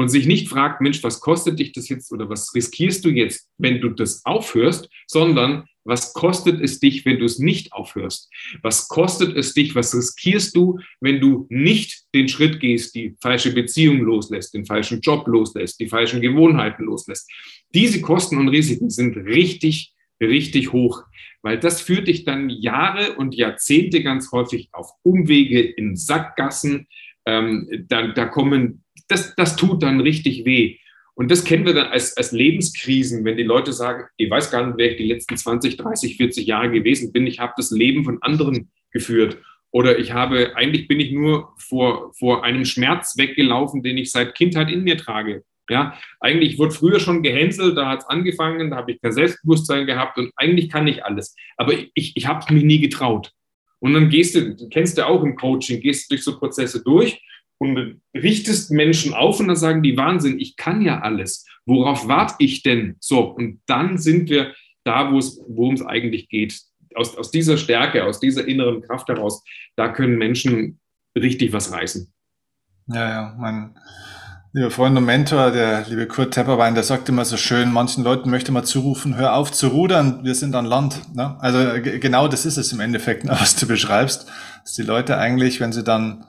und 0.00 0.08
sich 0.08 0.26
nicht 0.26 0.48
fragt, 0.48 0.80
Mensch, 0.80 1.02
was 1.02 1.20
kostet 1.20 1.58
dich 1.58 1.72
das 1.72 1.88
jetzt 1.88 2.10
oder 2.12 2.28
was 2.28 2.54
riskierst 2.54 3.04
du 3.04 3.10
jetzt, 3.10 3.48
wenn 3.58 3.80
du 3.80 3.90
das 3.90 4.24
aufhörst, 4.24 4.88
sondern 5.06 5.64
was 5.84 6.12
kostet 6.12 6.60
es 6.60 6.78
dich, 6.78 7.04
wenn 7.04 7.18
du 7.18 7.24
es 7.24 7.38
nicht 7.38 7.72
aufhörst? 7.72 8.30
Was 8.62 8.88
kostet 8.88 9.36
es 9.36 9.54
dich, 9.54 9.74
was 9.74 9.94
riskierst 9.94 10.54
du, 10.54 10.78
wenn 11.00 11.20
du 11.20 11.46
nicht 11.48 12.04
den 12.14 12.28
Schritt 12.28 12.60
gehst, 12.60 12.94
die 12.94 13.16
falsche 13.20 13.52
Beziehung 13.52 14.00
loslässt, 14.00 14.54
den 14.54 14.66
falschen 14.66 15.00
Job 15.00 15.26
loslässt, 15.26 15.80
die 15.80 15.88
falschen 15.88 16.20
Gewohnheiten 16.20 16.84
loslässt? 16.84 17.30
Diese 17.74 18.00
Kosten 18.00 18.38
und 18.38 18.48
Risiken 18.48 18.90
sind 18.90 19.16
richtig, 19.16 19.94
richtig 20.20 20.72
hoch, 20.72 21.02
weil 21.42 21.58
das 21.58 21.80
führt 21.80 22.08
dich 22.08 22.24
dann 22.24 22.50
Jahre 22.50 23.16
und 23.16 23.34
Jahrzehnte 23.34 24.02
ganz 24.02 24.32
häufig 24.32 24.68
auf 24.72 24.90
Umwege 25.02 25.60
in 25.60 25.96
Sackgassen. 25.96 26.86
Ähm, 27.26 27.68
da, 27.88 28.08
da 28.08 28.26
kommen 28.26 28.84
das, 29.10 29.34
das 29.34 29.56
tut 29.56 29.82
dann 29.82 30.00
richtig 30.00 30.44
weh. 30.44 30.78
Und 31.14 31.30
das 31.30 31.44
kennen 31.44 31.66
wir 31.66 31.74
dann 31.74 31.88
als, 31.88 32.16
als 32.16 32.32
Lebenskrisen, 32.32 33.24
wenn 33.24 33.36
die 33.36 33.42
Leute 33.42 33.72
sagen, 33.72 34.04
ich 34.16 34.30
weiß 34.30 34.50
gar 34.50 34.66
nicht, 34.66 34.78
wer 34.78 34.92
ich 34.92 34.96
die 34.96 35.08
letzten 35.08 35.36
20, 35.36 35.76
30, 35.76 36.16
40 36.16 36.46
Jahre 36.46 36.70
gewesen 36.70 37.12
bin. 37.12 37.26
Ich 37.26 37.40
habe 37.40 37.52
das 37.56 37.70
Leben 37.70 38.04
von 38.04 38.22
anderen 38.22 38.70
geführt. 38.90 39.38
Oder 39.72 39.98
ich 39.98 40.12
habe, 40.12 40.56
eigentlich 40.56 40.88
bin 40.88 40.98
ich 40.98 41.12
nur 41.12 41.52
vor, 41.58 42.12
vor 42.14 42.42
einem 42.44 42.64
Schmerz 42.64 43.16
weggelaufen, 43.18 43.82
den 43.82 43.98
ich 43.98 44.10
seit 44.10 44.34
Kindheit 44.34 44.70
in 44.70 44.82
mir 44.82 44.96
trage. 44.96 45.44
Ja, 45.68 45.96
eigentlich 46.18 46.58
wurde 46.58 46.72
früher 46.72 46.98
schon 46.98 47.22
gehänselt, 47.22 47.76
da 47.76 47.88
hat 47.88 48.00
es 48.00 48.06
angefangen, 48.06 48.70
da 48.70 48.76
habe 48.78 48.90
ich 48.90 49.00
kein 49.00 49.12
Selbstbewusstsein 49.12 49.86
gehabt 49.86 50.18
und 50.18 50.32
eigentlich 50.34 50.68
kann 50.68 50.88
ich 50.88 51.04
alles. 51.04 51.36
Aber 51.56 51.72
ich, 51.94 52.16
ich 52.16 52.26
habe 52.26 52.40
es 52.40 52.50
mich 52.50 52.64
nie 52.64 52.80
getraut. 52.80 53.30
Und 53.80 53.94
dann 53.94 54.08
gehst 54.08 54.34
du, 54.34 54.54
du 54.54 54.68
kennst 54.68 54.98
du 54.98 55.06
auch 55.06 55.22
im 55.22 55.34
Coaching, 55.34 55.80
gehst 55.80 56.10
durch 56.10 56.22
so 56.22 56.38
Prozesse 56.38 56.82
durch 56.82 57.20
und 57.58 58.00
richtest 58.14 58.70
Menschen 58.70 59.14
auf 59.14 59.40
und 59.40 59.48
dann 59.48 59.56
sagen 59.56 59.82
die 59.82 59.96
Wahnsinn, 59.96 60.38
ich 60.38 60.56
kann 60.56 60.82
ja 60.82 61.00
alles. 61.00 61.46
Worauf 61.66 62.08
warte 62.08 62.36
ich 62.38 62.62
denn? 62.62 62.96
So, 63.00 63.20
und 63.20 63.60
dann 63.66 63.98
sind 63.98 64.30
wir 64.30 64.54
da, 64.84 65.12
worum 65.12 65.74
es 65.74 65.84
eigentlich 65.84 66.28
geht. 66.28 66.58
Aus, 66.94 67.16
aus 67.16 67.30
dieser 67.30 67.56
Stärke, 67.56 68.04
aus 68.04 68.18
dieser 68.18 68.46
inneren 68.46 68.82
Kraft 68.82 69.08
heraus, 69.08 69.44
da 69.76 69.88
können 69.88 70.18
Menschen 70.18 70.80
richtig 71.16 71.52
was 71.52 71.72
reißen. 71.72 72.12
Ja, 72.88 73.08
ja, 73.08 73.36
mein 73.38 73.74
lieber 74.52 74.70
Freund 74.70 74.96
und 74.96 75.04
Mentor, 75.04 75.52
der 75.52 75.86
liebe 75.88 76.08
Kurt 76.08 76.34
Tepperwein, 76.34 76.74
der 76.74 76.82
sagt 76.82 77.08
immer 77.08 77.24
so 77.24 77.36
schön, 77.36 77.72
manchen 77.72 78.02
Leuten 78.02 78.30
möchte 78.30 78.50
man 78.50 78.64
zurufen, 78.64 79.16
hör 79.16 79.34
auf 79.34 79.52
zu 79.52 79.68
rudern, 79.68 80.24
wir 80.24 80.34
sind 80.34 80.54
an 80.56 80.64
Land. 80.64 81.14
Ne? 81.14 81.36
Also 81.40 81.58
genau 81.82 82.26
das 82.26 82.46
ist 82.46 82.56
es 82.56 82.72
im 82.72 82.80
Endeffekt, 82.80 83.28
was 83.28 83.54
du 83.56 83.66
beschreibst, 83.66 84.26
dass 84.62 84.74
die 84.74 84.82
Leute 84.82 85.18
eigentlich, 85.18 85.60
wenn 85.60 85.72
sie 85.72 85.84
dann 85.84 86.24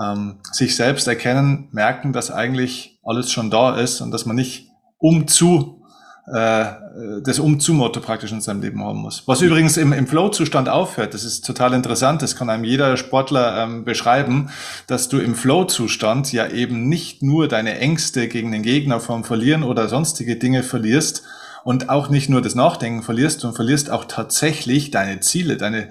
ähm, 0.00 0.36
sich 0.52 0.76
selbst 0.76 1.08
erkennen, 1.08 1.68
merken, 1.72 2.12
dass 2.12 2.30
eigentlich 2.30 3.00
alles 3.04 3.32
schon 3.32 3.50
da 3.50 3.76
ist 3.76 4.00
und 4.00 4.12
dass 4.12 4.26
man 4.26 4.36
nicht 4.36 4.68
umzu 4.98 5.82
äh, 5.82 5.85
das 6.28 7.38
Umzu-Motto 7.38 8.00
praktisch 8.00 8.32
in 8.32 8.40
seinem 8.40 8.60
Leben 8.60 8.82
haben 8.82 8.98
muss. 8.98 9.22
Was 9.26 9.42
übrigens 9.42 9.76
im, 9.76 9.92
im 9.92 10.08
Flow-Zustand 10.08 10.68
aufhört, 10.68 11.14
das 11.14 11.22
ist 11.22 11.46
total 11.46 11.72
interessant, 11.72 12.20
das 12.20 12.34
kann 12.34 12.50
einem 12.50 12.64
jeder 12.64 12.96
Sportler 12.96 13.62
ähm, 13.62 13.84
beschreiben, 13.84 14.50
dass 14.88 15.08
du 15.08 15.18
im 15.18 15.36
Flow-Zustand 15.36 16.32
ja 16.32 16.48
eben 16.48 16.88
nicht 16.88 17.22
nur 17.22 17.46
deine 17.46 17.78
Ängste 17.78 18.26
gegen 18.26 18.50
den 18.50 18.62
Gegner 18.62 18.98
vom 18.98 19.22
Verlieren 19.22 19.62
oder 19.62 19.88
sonstige 19.88 20.34
Dinge 20.34 20.64
verlierst, 20.64 21.22
und 21.66 21.88
auch 21.88 22.10
nicht 22.10 22.28
nur 22.28 22.42
das 22.42 22.54
Nachdenken 22.54 23.02
verlierst, 23.02 23.42
du 23.42 23.50
verlierst 23.50 23.90
auch 23.90 24.04
tatsächlich 24.04 24.92
deine 24.92 25.18
Ziele, 25.18 25.56
deine 25.56 25.88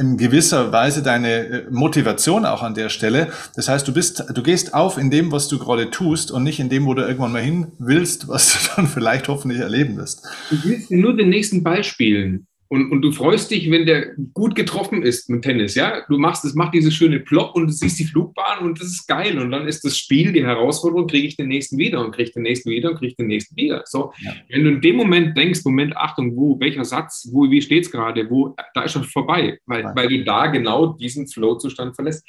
in 0.00 0.16
gewisser 0.16 0.72
Weise 0.72 1.00
deine 1.00 1.46
äh, 1.46 1.66
Motivation 1.70 2.44
auch 2.44 2.64
an 2.64 2.74
der 2.74 2.88
Stelle. 2.88 3.28
Das 3.54 3.68
heißt, 3.68 3.86
du 3.86 3.92
bist, 3.92 4.24
du 4.34 4.42
gehst 4.42 4.74
auf 4.74 4.98
in 4.98 5.12
dem, 5.12 5.30
was 5.30 5.46
du 5.46 5.60
gerade 5.60 5.92
tust 5.92 6.32
und 6.32 6.42
nicht 6.42 6.58
in 6.58 6.70
dem, 6.70 6.86
wo 6.86 6.94
du 6.94 7.02
irgendwann 7.02 7.30
mal 7.30 7.40
hin 7.40 7.68
willst, 7.78 8.26
was 8.26 8.52
du 8.52 8.58
dann 8.76 8.88
vielleicht 8.88 9.28
hoffentlich 9.28 9.60
erleben 9.60 9.96
wirst. 9.96 10.26
Du 10.50 10.56
willst 10.64 10.90
nur 10.90 11.16
den 11.16 11.28
nächsten 11.28 11.62
Ball 11.62 11.84
spielen. 11.84 12.48
Und, 12.68 12.90
und 12.90 13.02
du 13.02 13.12
freust 13.12 13.50
dich, 13.50 13.70
wenn 13.70 13.86
der 13.86 14.14
gut 14.34 14.54
getroffen 14.54 15.02
ist 15.02 15.30
mit 15.30 15.42
Tennis, 15.42 15.74
ja? 15.74 16.04
Du 16.08 16.18
machst, 16.18 16.44
es 16.44 16.54
macht 16.54 16.74
diese 16.74 16.90
schöne 16.90 17.20
Plop 17.20 17.54
und 17.54 17.68
du 17.68 17.72
siehst 17.72 17.98
die 17.98 18.04
Flugbahn 18.04 18.64
und 18.64 18.80
das 18.80 18.88
ist 18.88 19.06
geil. 19.06 19.38
Und 19.38 19.50
dann 19.50 19.68
ist 19.68 19.84
das 19.84 19.96
Spiel, 19.96 20.32
die 20.32 20.44
Herausforderung, 20.44 21.06
kriege 21.06 21.28
ich 21.28 21.36
den 21.36 21.48
nächsten 21.48 21.78
wieder 21.78 22.04
und 22.04 22.12
kriege 22.12 22.30
den 22.32 22.42
nächsten 22.42 22.70
wieder 22.70 22.90
und 22.90 22.98
kriege 22.98 23.14
den 23.14 23.28
nächsten 23.28 23.56
wieder. 23.56 23.82
So, 23.86 24.12
ja. 24.18 24.34
wenn 24.48 24.64
du 24.64 24.70
in 24.70 24.80
dem 24.80 24.96
Moment 24.96 25.36
denkst, 25.36 25.60
Moment, 25.64 25.96
Achtung, 25.96 26.36
wo, 26.36 26.58
welcher 26.58 26.84
Satz, 26.84 27.28
wo, 27.32 27.50
wie 27.50 27.62
steht 27.62 27.84
es 27.84 27.90
gerade, 27.90 28.28
wo, 28.30 28.54
da 28.74 28.82
ist 28.82 28.92
schon 28.92 29.04
vorbei, 29.04 29.58
weil, 29.66 29.82
ja. 29.82 29.92
weil 29.94 30.08
du 30.08 30.24
da 30.24 30.46
genau 30.48 30.94
diesen 30.94 31.26
Flow-Zustand 31.26 31.94
verlässt. 31.94 32.26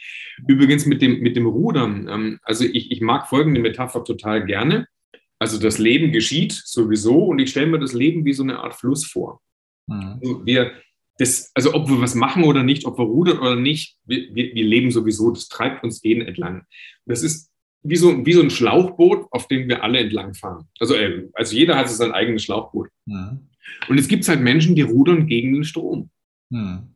Übrigens 0.47 0.85
mit 0.85 1.01
dem, 1.01 1.19
mit 1.19 1.35
dem 1.35 1.47
Rudern, 1.47 2.07
ähm, 2.09 2.39
also 2.43 2.63
ich, 2.65 2.91
ich 2.91 3.01
mag 3.01 3.27
folgende 3.27 3.61
Metapher 3.61 4.03
total 4.03 4.45
gerne. 4.45 4.87
Also 5.39 5.59
das 5.59 5.77
Leben 5.77 6.11
geschieht 6.11 6.51
sowieso 6.51 7.25
und 7.25 7.39
ich 7.39 7.51
stelle 7.51 7.67
mir 7.67 7.79
das 7.79 7.93
Leben 7.93 8.25
wie 8.25 8.33
so 8.33 8.43
eine 8.43 8.59
Art 8.59 8.73
Fluss 8.73 9.05
vor. 9.05 9.41
Mhm. 9.87 10.19
Also 10.21 10.45
wir, 10.45 10.71
das, 11.17 11.51
also 11.55 11.73
ob 11.73 11.89
wir 11.89 11.99
was 11.99 12.15
machen 12.15 12.43
oder 12.43 12.63
nicht, 12.63 12.85
ob 12.85 12.97
wir 12.97 13.05
rudern 13.05 13.39
oder 13.39 13.55
nicht, 13.55 13.97
wir, 14.05 14.33
wir, 14.33 14.53
wir 14.53 14.63
leben 14.63 14.91
sowieso, 14.91 15.31
das 15.31 15.47
treibt 15.47 15.83
uns 15.83 16.03
jeden 16.03 16.25
entlang. 16.25 16.63
Das 17.05 17.23
ist 17.23 17.51
wie 17.83 17.95
so, 17.95 18.25
wie 18.25 18.33
so 18.33 18.41
ein 18.41 18.49
Schlauchboot, 18.49 19.27
auf 19.31 19.47
dem 19.47 19.67
wir 19.67 19.83
alle 19.83 19.99
entlang 19.99 20.33
fahren. 20.33 20.67
Also, 20.79 20.95
äh, 20.95 21.27
also 21.33 21.55
jeder 21.55 21.75
hat 21.75 21.89
sein 21.89 22.11
eigenes 22.11 22.43
Schlauchboot. 22.43 22.89
Mhm. 23.05 23.47
Und 23.87 23.97
es 23.97 24.07
gibt 24.07 24.27
halt 24.27 24.41
Menschen, 24.41 24.75
die 24.75 24.81
rudern 24.81 25.27
gegen 25.27 25.53
den 25.53 25.63
Strom. 25.63 26.09
Mhm. 26.49 26.93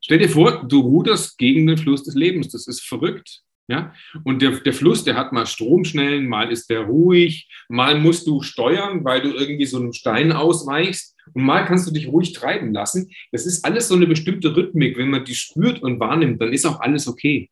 Stell 0.00 0.18
dir 0.18 0.28
vor, 0.28 0.64
du 0.64 0.80
ruderst 0.80 1.38
gegen 1.38 1.66
den 1.66 1.78
Fluss 1.78 2.04
des 2.04 2.14
Lebens. 2.14 2.48
Das 2.50 2.66
ist 2.66 2.82
verrückt. 2.82 3.42
Ja? 3.68 3.92
Und 4.24 4.42
der, 4.42 4.60
der 4.60 4.72
Fluss, 4.72 5.04
der 5.04 5.16
hat 5.16 5.32
mal 5.32 5.46
Stromschnellen, 5.46 6.28
mal 6.28 6.52
ist 6.52 6.70
der 6.70 6.82
ruhig, 6.82 7.48
mal 7.68 7.98
musst 7.98 8.26
du 8.26 8.42
steuern, 8.42 9.04
weil 9.04 9.22
du 9.22 9.30
irgendwie 9.30 9.66
so 9.66 9.78
einem 9.78 9.92
Stein 9.92 10.32
ausweichst 10.32 11.15
und 11.32 11.44
mal 11.44 11.64
kannst 11.64 11.86
du 11.86 11.92
dich 11.92 12.08
ruhig 12.08 12.32
treiben 12.32 12.72
lassen. 12.72 13.10
Das 13.32 13.46
ist 13.46 13.64
alles 13.64 13.88
so 13.88 13.94
eine 13.94 14.06
bestimmte 14.06 14.56
Rhythmik. 14.56 14.96
Wenn 14.96 15.10
man 15.10 15.24
die 15.24 15.34
spürt 15.34 15.82
und 15.82 16.00
wahrnimmt, 16.00 16.40
dann 16.40 16.52
ist 16.52 16.66
auch 16.66 16.80
alles 16.80 17.08
okay. 17.08 17.50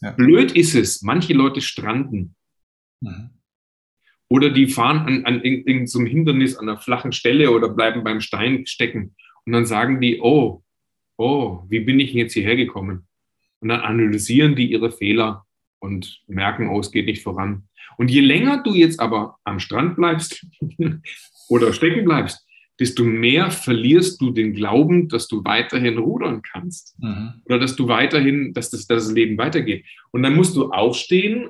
Ja. 0.00 0.10
Blöd 0.12 0.52
ist 0.52 0.74
es, 0.74 1.02
manche 1.02 1.32
Leute 1.32 1.60
stranden. 1.60 2.34
Mhm. 3.00 3.30
Oder 4.28 4.50
die 4.50 4.66
fahren 4.66 5.06
an, 5.06 5.24
an 5.24 5.42
irgendeinem 5.42 5.86
so 5.86 6.02
Hindernis 6.02 6.56
an 6.56 6.68
einer 6.68 6.78
flachen 6.78 7.12
Stelle 7.12 7.50
oder 7.52 7.68
bleiben 7.68 8.02
beim 8.02 8.20
Stein 8.20 8.66
stecken. 8.66 9.14
Und 9.44 9.52
dann 9.52 9.66
sagen 9.66 10.00
die, 10.00 10.20
oh, 10.20 10.62
oh, 11.16 11.62
wie 11.68 11.80
bin 11.80 12.00
ich 12.00 12.12
jetzt 12.12 12.34
hierher 12.34 12.56
gekommen? 12.56 13.06
Und 13.60 13.68
dann 13.68 13.80
analysieren 13.80 14.56
die 14.56 14.70
ihre 14.70 14.90
Fehler 14.90 15.46
und 15.78 16.22
merken, 16.26 16.68
oh, 16.68 16.80
es 16.80 16.90
geht 16.90 17.06
nicht 17.06 17.22
voran. 17.22 17.68
Und 17.96 18.10
je 18.10 18.20
länger 18.20 18.62
du 18.62 18.74
jetzt 18.74 19.00
aber 19.00 19.38
am 19.44 19.60
Strand 19.60 19.96
bleibst 19.96 20.44
oder 21.48 21.72
stecken 21.72 22.04
bleibst, 22.04 22.45
desto 22.78 23.04
mehr 23.04 23.50
verlierst 23.50 24.20
du 24.20 24.30
den 24.30 24.52
Glauben, 24.52 25.08
dass 25.08 25.28
du 25.28 25.44
weiterhin 25.44 25.98
rudern 25.98 26.42
kannst 26.42 26.96
mhm. 26.98 27.34
oder 27.46 27.58
dass 27.58 27.76
du 27.76 27.88
weiterhin, 27.88 28.52
dass 28.52 28.70
das, 28.70 28.86
dass 28.86 29.04
das 29.04 29.14
Leben 29.14 29.38
weitergeht. 29.38 29.84
Und 30.10 30.22
dann 30.22 30.36
musst 30.36 30.56
du 30.56 30.70
aufstehen, 30.70 31.48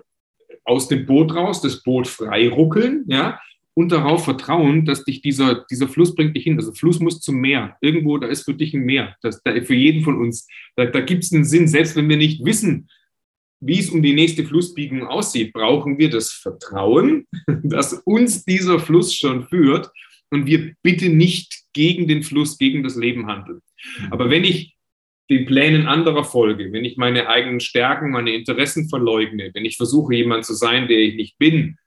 aus 0.65 0.89
dem 0.89 1.07
Boot 1.07 1.35
raus, 1.35 1.63
das 1.63 1.83
Boot 1.83 2.09
frei 2.09 2.49
ruckeln, 2.49 3.05
ja, 3.09 3.39
und 3.79 3.93
darauf 3.93 4.25
vertrauen, 4.25 4.87
dass 4.87 5.05
dich 5.05 5.21
dieser, 5.21 5.67
dieser 5.71 5.87
Fluss 5.87 6.15
bringt 6.15 6.35
dich 6.35 6.45
hin. 6.45 6.57
Also 6.57 6.73
Fluss 6.73 6.99
muss 6.99 7.21
zum 7.21 7.37
Meer. 7.37 7.77
Irgendwo, 7.83 8.17
da 8.17 8.27
ist 8.27 8.45
für 8.45 8.55
dich 8.55 8.73
ein 8.73 8.87
Meer. 8.87 9.15
Das, 9.21 9.43
da, 9.43 9.53
für 9.61 9.75
jeden 9.75 10.03
von 10.03 10.17
uns. 10.17 10.49
Da, 10.77 10.87
da 10.87 11.01
gibt 11.01 11.25
es 11.25 11.33
einen 11.33 11.45
Sinn. 11.45 11.69
Selbst 11.69 11.95
wenn 11.95 12.09
wir 12.09 12.17
nicht 12.17 12.43
wissen, 12.43 12.89
wie 13.61 13.79
es 13.79 13.91
um 13.91 14.03
die 14.03 14.15
nächste 14.15 14.45
Flussbiegung 14.45 15.07
aussieht, 15.07 15.53
brauchen 15.53 15.99
wir 15.99 16.09
das 16.09 16.31
Vertrauen, 16.31 17.27
dass 17.63 17.93
uns 18.05 18.47
dieser 18.47 18.79
Fluss 18.79 19.15
schon 19.15 19.47
führt 19.47 19.91
und 20.31 20.47
wir 20.47 20.75
bitte 20.83 21.09
nicht 21.09 21.65
gegen 21.73 22.09
den 22.09 22.23
Fluss, 22.23 22.59
gegen 22.59 22.83
das 22.83 22.97
Leben 22.97 23.27
handeln. 23.27 23.61
Mhm. 24.01 24.13
Aber 24.13 24.31
wenn 24.31 24.45
ich 24.45 24.77
den 25.29 25.45
Plänen 25.45 25.87
anderer 25.87 26.25
folge, 26.25 26.73
wenn 26.73 26.85
ich 26.85 26.97
meine 26.97 27.29
eigenen 27.29 27.61
Stärken, 27.61 28.11
meine 28.11 28.33
Interessen 28.33 28.89
verleugne, 28.89 29.51
wenn 29.55 29.65
ich 29.65 29.77
versuche, 29.77 30.15
jemand 30.15 30.45
zu 30.45 30.55
sein, 30.55 30.89
der 30.89 30.99
ich 30.99 31.17
nicht 31.17 31.39
bin, 31.39 31.79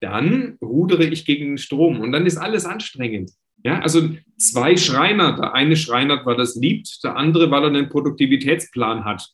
dann 0.00 0.58
rudere 0.62 1.04
ich 1.04 1.24
gegen 1.24 1.46
den 1.46 1.58
Strom 1.58 2.00
und 2.00 2.12
dann 2.12 2.26
ist 2.26 2.36
alles 2.36 2.66
anstrengend. 2.66 3.32
Ja, 3.64 3.80
also 3.80 4.10
zwei 4.36 4.76
Schreiner, 4.76 5.36
der 5.36 5.54
eine 5.54 5.76
schreinert, 5.76 6.26
weil 6.26 6.36
er 6.36 6.42
es 6.42 6.54
liebt, 6.54 7.02
der 7.02 7.16
andere, 7.16 7.50
weil 7.50 7.62
er 7.62 7.68
einen 7.68 7.88
Produktivitätsplan 7.88 9.04
hat. 9.04 9.26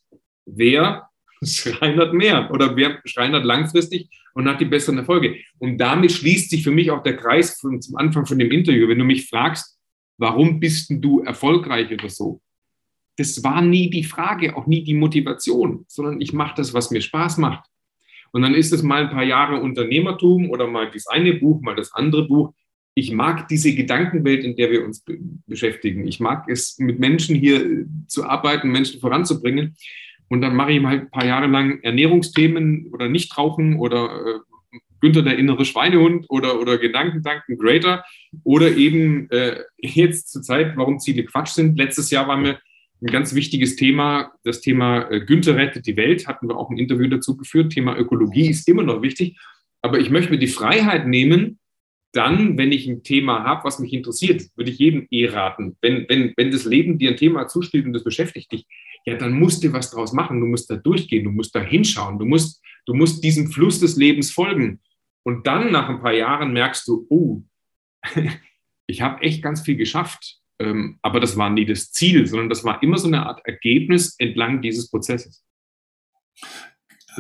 Wer 0.47 1.10
schreinert 1.43 2.15
mehr 2.15 2.51
oder 2.53 2.77
wer 2.77 3.01
schreinert 3.05 3.45
langfristig 3.45 4.09
und 4.35 4.49
hat 4.49 4.61
die 4.61 4.67
besseren 4.67 4.99
Erfolge? 4.99 5.37
Und 5.59 5.79
damit 5.79 6.13
schließt 6.13 6.51
sich 6.51 6.63
für 6.63 6.71
mich 6.71 6.91
auch 6.91 7.03
der 7.03 7.17
Kreis 7.17 7.59
von, 7.61 7.81
zum 7.81 7.97
Anfang 7.97 8.27
von 8.27 8.39
dem 8.39 8.51
Interview. 8.51 8.89
Wenn 8.89 8.99
du 8.99 9.05
mich 9.05 9.29
fragst, 9.29 9.79
warum 10.19 10.61
bist 10.61 10.91
denn 10.91 11.01
du 11.01 11.21
erfolgreich 11.21 11.91
oder 11.93 12.09
so? 12.09 12.41
Das 13.17 13.43
war 13.43 13.61
nie 13.61 13.91
die 13.91 14.05
Frage, 14.05 14.57
auch 14.57 14.67
nie 14.67 14.83
die 14.85 14.95
Motivation, 14.95 15.85
sondern 15.89 16.21
ich 16.21 16.33
mache 16.33 16.55
das, 16.57 16.73
was 16.73 16.91
mir 16.91 17.01
Spaß 17.01 17.39
macht. 17.39 17.69
Und 18.33 18.43
dann 18.43 18.55
ist 18.55 18.73
es 18.73 18.83
mal 18.83 19.05
ein 19.05 19.11
paar 19.11 19.25
Jahre 19.25 19.61
Unternehmertum 19.61 20.51
oder 20.51 20.67
mal 20.67 20.91
das 20.91 21.07
eine 21.09 21.35
Buch, 21.35 21.61
mal 21.61 21.75
das 21.75 21.93
andere 21.93 22.27
Buch. 22.27 22.55
Ich 22.95 23.13
mag 23.13 23.49
diese 23.49 23.75
Gedankenwelt, 23.75 24.45
in 24.45 24.57
der 24.57 24.71
wir 24.71 24.85
uns 24.85 25.05
beschäftigen. 25.47 26.07
Ich 26.07 26.21
mag 26.21 26.49
es, 26.49 26.79
mit 26.79 26.99
Menschen 26.99 27.37
hier 27.37 27.87
zu 28.07 28.25
arbeiten, 28.25 28.71
Menschen 28.71 29.01
voranzubringen. 29.01 29.77
Und 30.31 30.43
dann 30.43 30.55
mache 30.55 30.73
ich 30.73 30.81
mal 30.81 31.01
ein 31.01 31.11
paar 31.11 31.27
Jahre 31.27 31.49
lang 31.49 31.81
Ernährungsthemen 31.83 32.87
oder 32.93 33.09
Nichtrauchen 33.09 33.77
oder 33.77 34.25
äh, 34.27 34.79
Günther 35.01 35.23
der 35.23 35.37
innere 35.37 35.65
Schweinehund 35.65 36.27
oder, 36.29 36.61
oder 36.61 36.79
Gedankendanken 36.79 37.59
Greater 37.59 38.05
oder 38.45 38.71
eben 38.77 39.29
äh, 39.31 39.61
jetzt 39.79 40.31
zur 40.31 40.43
Zeit, 40.43 40.77
warum 40.77 41.01
Ziele 41.01 41.25
Quatsch 41.25 41.51
sind. 41.51 41.77
Letztes 41.77 42.11
Jahr 42.11 42.29
war 42.29 42.37
mir 42.37 42.61
ein 43.03 43.07
ganz 43.07 43.35
wichtiges 43.35 43.77
Thema, 43.77 44.33
das 44.45 44.61
Thema 44.61 45.11
äh, 45.11 45.21
Günther 45.21 45.57
rettet 45.57 45.87
die 45.87 45.97
Welt, 45.97 46.29
hatten 46.29 46.49
wir 46.49 46.57
auch 46.57 46.71
ein 46.71 46.79
Interview 46.79 47.09
dazu 47.09 47.37
geführt. 47.37 47.73
Thema 47.73 47.97
Ökologie 47.99 48.51
ist 48.51 48.69
immer 48.69 48.83
noch 48.83 49.03
wichtig, 49.03 49.39
aber 49.83 49.99
ich 49.99 50.11
möchte 50.11 50.31
mir 50.31 50.39
die 50.39 50.47
Freiheit 50.47 51.07
nehmen, 51.07 51.59
dann, 52.13 52.59
wenn 52.59 52.73
ich 52.73 52.89
ein 52.89 53.03
Thema 53.03 53.45
habe, 53.45 53.65
was 53.65 53.79
mich 53.79 53.93
interessiert, 53.93 54.43
würde 54.57 54.71
ich 54.71 54.79
jedem 54.79 55.07
eh 55.11 55.29
raten. 55.29 55.77
Wenn, 55.81 56.07
wenn, 56.09 56.33
wenn 56.37 56.51
das 56.51 56.65
Leben 56.65 56.99
dir 56.99 57.11
ein 57.11 57.17
Thema 57.17 57.47
zuspielt 57.47 57.87
und 57.87 57.93
das 57.93 58.05
beschäftigt 58.05 58.51
dich, 58.53 58.67
ja, 59.07 59.17
dann 59.17 59.39
musst 59.39 59.63
du 59.63 59.73
was 59.73 59.91
draus 59.91 60.13
machen. 60.13 60.41
Du 60.41 60.47
musst 60.47 60.71
da 60.71 60.77
durchgehen, 60.77 61.25
du 61.25 61.31
musst 61.31 61.55
da 61.55 61.61
hinschauen, 61.61 62.19
du 62.19 62.25
musst, 62.25 62.63
du 62.87 62.95
musst 62.95 63.23
diesem 63.23 63.51
Fluss 63.51 63.81
des 63.81 63.97
Lebens 63.97 64.31
folgen. 64.31 64.81
Und 65.23 65.47
dann 65.47 65.71
nach 65.71 65.89
ein 65.89 66.01
paar 66.01 66.13
Jahren 66.13 66.53
merkst 66.53 66.87
du, 66.89 67.07
oh, 67.09 67.43
ich 68.87 69.03
habe 69.03 69.23
echt 69.23 69.43
ganz 69.43 69.61
viel 69.63 69.77
geschafft. 69.77 70.39
Ähm, 70.59 70.99
aber 71.01 71.21
das 71.21 71.37
war 71.37 71.49
nie 71.49 71.65
das 71.65 71.91
Ziel, 71.93 72.27
sondern 72.27 72.49
das 72.51 72.65
war 72.65 72.83
immer 72.83 72.99
so 72.99 73.07
eine 73.09 73.25
Art 73.25 73.41
Ergebnis 73.47 74.15
entlang 74.19 74.61
dieses 74.61 74.91
Prozesses. 74.91 75.45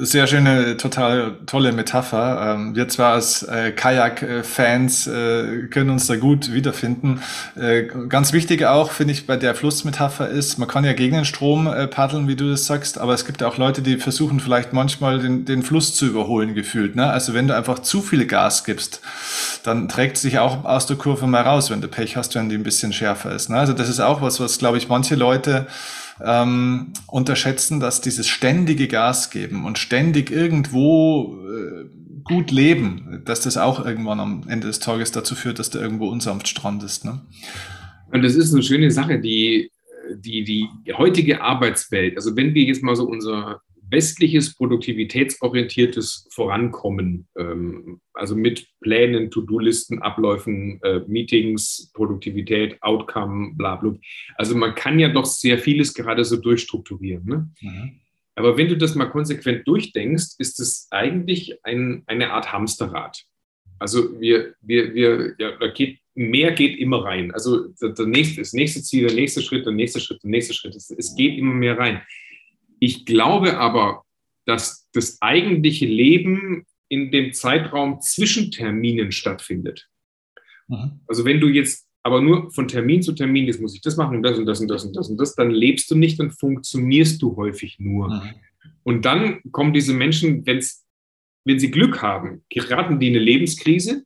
Sehr 0.03 0.26
schöne, 0.26 0.78
total 0.78 1.36
tolle 1.44 1.72
Metapher. 1.72 2.55
Ähm, 2.55 2.74
wir 2.74 2.88
zwar 2.88 3.12
als 3.12 3.42
äh, 3.42 3.70
Kajak-Fans 3.70 5.07
äh, 5.07 5.66
können 5.68 5.90
uns 5.90 6.07
da 6.07 6.16
gut 6.16 6.55
wiederfinden. 6.55 7.20
Äh, 7.55 7.82
ganz 8.09 8.32
wichtig 8.32 8.64
auch, 8.64 8.92
finde 8.92 9.12
ich, 9.12 9.26
bei 9.26 9.36
der 9.36 9.55
Flussmetapher 9.55 10.28
ist, 10.28 10.57
man 10.59 10.68
kann 10.68 10.84
ja 10.84 10.94
gegen 10.94 11.16
den 11.16 11.26
Strom 11.26 11.70
paddeln, 11.90 12.28
wie 12.28 12.36
du 12.36 12.51
das 12.51 12.64
sagst, 12.64 12.98
aber 12.98 13.12
es 13.12 13.26
gibt 13.26 13.42
auch 13.42 13.59
Leute, 13.59 13.82
die 13.82 13.98
versuchen 13.98 14.40
vielleicht 14.40 14.72
manchmal 14.72 15.18
den, 15.18 15.44
den 15.44 15.62
Fluss 15.62 15.94
zu 15.94 16.07
überholen, 16.07 16.55
gefühlt. 16.55 16.96
Ne? 16.96 17.11
Also 17.11 17.34
wenn 17.34 17.46
du 17.46 17.55
einfach 17.55 17.80
zu 17.80 18.01
viel 18.01 18.26
Gas 18.26 18.64
gibst, 18.64 19.03
dann 19.64 19.88
trägt 19.88 20.16
sich 20.16 20.38
auch 20.38 20.64
aus 20.64 20.86
der 20.86 20.96
Kurve 20.96 21.26
mal 21.26 21.42
raus, 21.42 21.70
wenn 21.70 21.82
du 21.82 21.88
Pech 21.88 22.16
hast, 22.16 22.34
wenn 22.34 22.48
die 22.48 22.57
ein 22.57 22.62
bisschen 22.62 22.94
schärfer 22.94 23.34
ist. 23.34 23.51
Ne? 23.51 23.59
Also 23.59 23.74
das 23.74 23.88
ist 23.90 24.01
auch 24.01 24.22
was, 24.22 24.40
was, 24.40 24.59
glaube 24.59 24.78
ich, 24.78 24.88
manche 24.88 25.14
Leute 25.14 25.66
ähm, 26.25 26.93
unterschätzen, 27.07 27.81
dass 27.81 28.01
dieses 28.01 28.29
ständige 28.29 28.89
Gas 28.89 29.31
geben 29.31 29.64
und 29.64 29.79
ständig 29.79 30.31
irgendwo 30.31 31.37
äh, 31.47 31.85
gut 32.25 32.51
leben, 32.51 33.23
dass 33.25 33.41
das 33.41 33.57
auch 33.57 33.85
irgendwann 33.85 34.21
am 34.21 34.45
Ende 34.49 34.66
des 34.66 34.79
Tages 34.79 35.12
dazu 35.12 35.35
führt, 35.35 35.59
dass 35.59 35.71
du 35.71 35.79
irgendwo 35.79 36.09
unsanft 36.09 36.49
strandest. 36.49 37.05
Ne? 37.05 37.23
Und 38.12 38.23
das 38.23 38.35
ist 38.35 38.53
eine 38.53 38.62
schöne 38.62 38.91
Sache, 38.91 39.18
die, 39.18 39.71
die, 40.14 40.45
die 40.45 40.68
heutige 40.93 41.41
Arbeitswelt, 41.41 42.16
also 42.16 42.37
wenn 42.37 42.55
wir 42.55 42.64
jetzt 42.64 42.83
mal 42.83 42.97
so 42.97 43.05
unser 43.05 43.61
westliches 43.91 44.55
produktivitätsorientiertes 44.55 46.28
Vorankommen, 46.30 47.26
ähm, 47.36 48.01
also 48.14 48.36
mit 48.36 48.66
Plänen, 48.80 49.30
To-Do-Listen, 49.30 50.01
Abläufen, 50.01 50.80
äh, 50.82 51.01
Meetings, 51.07 51.91
Produktivität, 51.95 52.80
Outcome, 52.82 53.55
bla 53.55 53.76
bla. 53.76 53.97
Also 54.36 54.57
man 54.57 54.74
kann 54.74 54.99
ja 54.99 55.09
doch 55.09 55.24
sehr 55.24 55.59
vieles 55.59 55.95
gerade 55.95 56.24
so 56.24 56.36
durchstrukturieren. 56.36 57.24
Ne? 57.24 57.51
Mhm. 57.61 58.01
Aber 58.36 58.57
wenn 58.57 58.68
du 58.68 58.76
das 58.76 58.95
mal 58.95 59.07
konsequent 59.07 59.66
durchdenkst, 59.66 60.36
ist 60.38 60.61
es 60.61 60.86
eigentlich 60.91 61.59
ein, 61.64 62.05
eine 62.07 62.30
Art 62.30 62.53
Hamsterrad. 62.53 63.24
Also 63.78 64.20
wir, 64.20 64.55
wir, 64.61 64.95
wir, 64.95 65.34
ja, 65.38 65.57
da 65.59 65.68
geht, 65.68 65.99
mehr 66.14 66.53
geht 66.53 66.78
immer 66.78 67.05
rein. 67.05 67.32
Also 67.32 67.68
der 67.80 68.07
nächste, 68.07 68.41
das 68.41 68.53
nächste 68.53 68.82
Ziel, 68.82 69.07
der 69.07 69.16
nächste 69.16 69.43
Schritt, 69.43 69.64
der 69.64 69.72
nächste 69.72 70.01
Schritt, 70.01 70.22
der 70.22 70.30
nächste 70.30 70.55
Schritt. 70.55 70.74
Es, 70.74 70.91
es 70.91 71.14
geht 71.16 71.38
immer 71.38 71.55
mehr 71.55 71.78
rein. 71.78 72.03
Ich 72.81 73.07
glaube 73.07 73.59
aber, 73.59 74.05
dass 74.47 74.89
das 74.93 75.22
eigentliche 75.22 75.87
Leben 75.87 76.66
in 76.89 77.12
dem 77.12 77.33
Zeitraum 77.33 78.01
zwischen 78.01 78.51
Terminen 78.51 79.12
stattfindet. 79.12 79.89
Mhm. 80.66 81.01
Also 81.07 81.24
wenn 81.24 81.41
du 81.41 81.49
jetzt 81.49 81.87
aber 82.03 82.20
nur 82.20 82.51
von 82.51 82.66
Termin 82.66 83.03
zu 83.03 83.12
Termin, 83.12 83.47
jetzt 83.47 83.61
muss 83.61 83.74
ich 83.74 83.83
das 83.83 83.97
machen 83.97 84.16
und 84.16 84.22
das 84.22 84.39
und 84.39 84.47
das 84.47 84.61
und 84.61 84.68
das 84.68 84.85
und 84.85 84.97
das 84.97 85.09
und 85.09 85.18
das, 85.18 85.35
dann 85.35 85.51
lebst 85.51 85.91
du 85.91 85.97
nicht, 85.97 86.18
dann 86.18 86.31
funktionierst 86.31 87.20
du 87.20 87.37
häufig 87.37 87.78
nur. 87.78 88.09
Mhm. 88.09 88.22
Und 88.83 89.05
dann 89.05 89.41
kommen 89.53 89.72
diese 89.74 89.93
Menschen, 89.93 90.47
wenn's, 90.47 90.85
wenn 91.45 91.59
sie 91.59 91.70
Glück 91.70 92.03
haben, 92.03 92.43
geraten 92.49 92.99
die 92.99 93.09
in 93.09 93.14
eine 93.14 93.24
Lebenskrise 93.24 94.05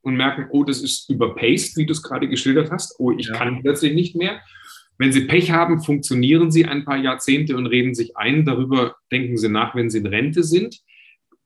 und 0.00 0.16
merken, 0.16 0.46
oh, 0.50 0.64
das 0.64 0.82
ist 0.82 1.10
überpaced, 1.10 1.76
wie 1.76 1.84
du 1.84 1.92
es 1.92 2.02
gerade 2.02 2.28
geschildert 2.28 2.70
hast, 2.70 2.98
oh, 2.98 3.12
ich 3.12 3.26
ja. 3.26 3.34
kann 3.34 3.60
plötzlich 3.62 3.94
nicht 3.94 4.16
mehr. 4.16 4.40
Wenn 4.98 5.12
Sie 5.12 5.22
Pech 5.22 5.50
haben, 5.50 5.82
funktionieren 5.82 6.50
Sie 6.50 6.64
ein 6.64 6.84
paar 6.84 6.96
Jahrzehnte 6.96 7.56
und 7.56 7.66
reden 7.66 7.94
sich 7.94 8.16
ein. 8.16 8.44
Darüber 8.44 8.96
denken 9.12 9.36
Sie 9.36 9.48
nach, 9.48 9.74
wenn 9.74 9.90
Sie 9.90 9.98
in 9.98 10.06
Rente 10.06 10.42
sind. 10.42 10.80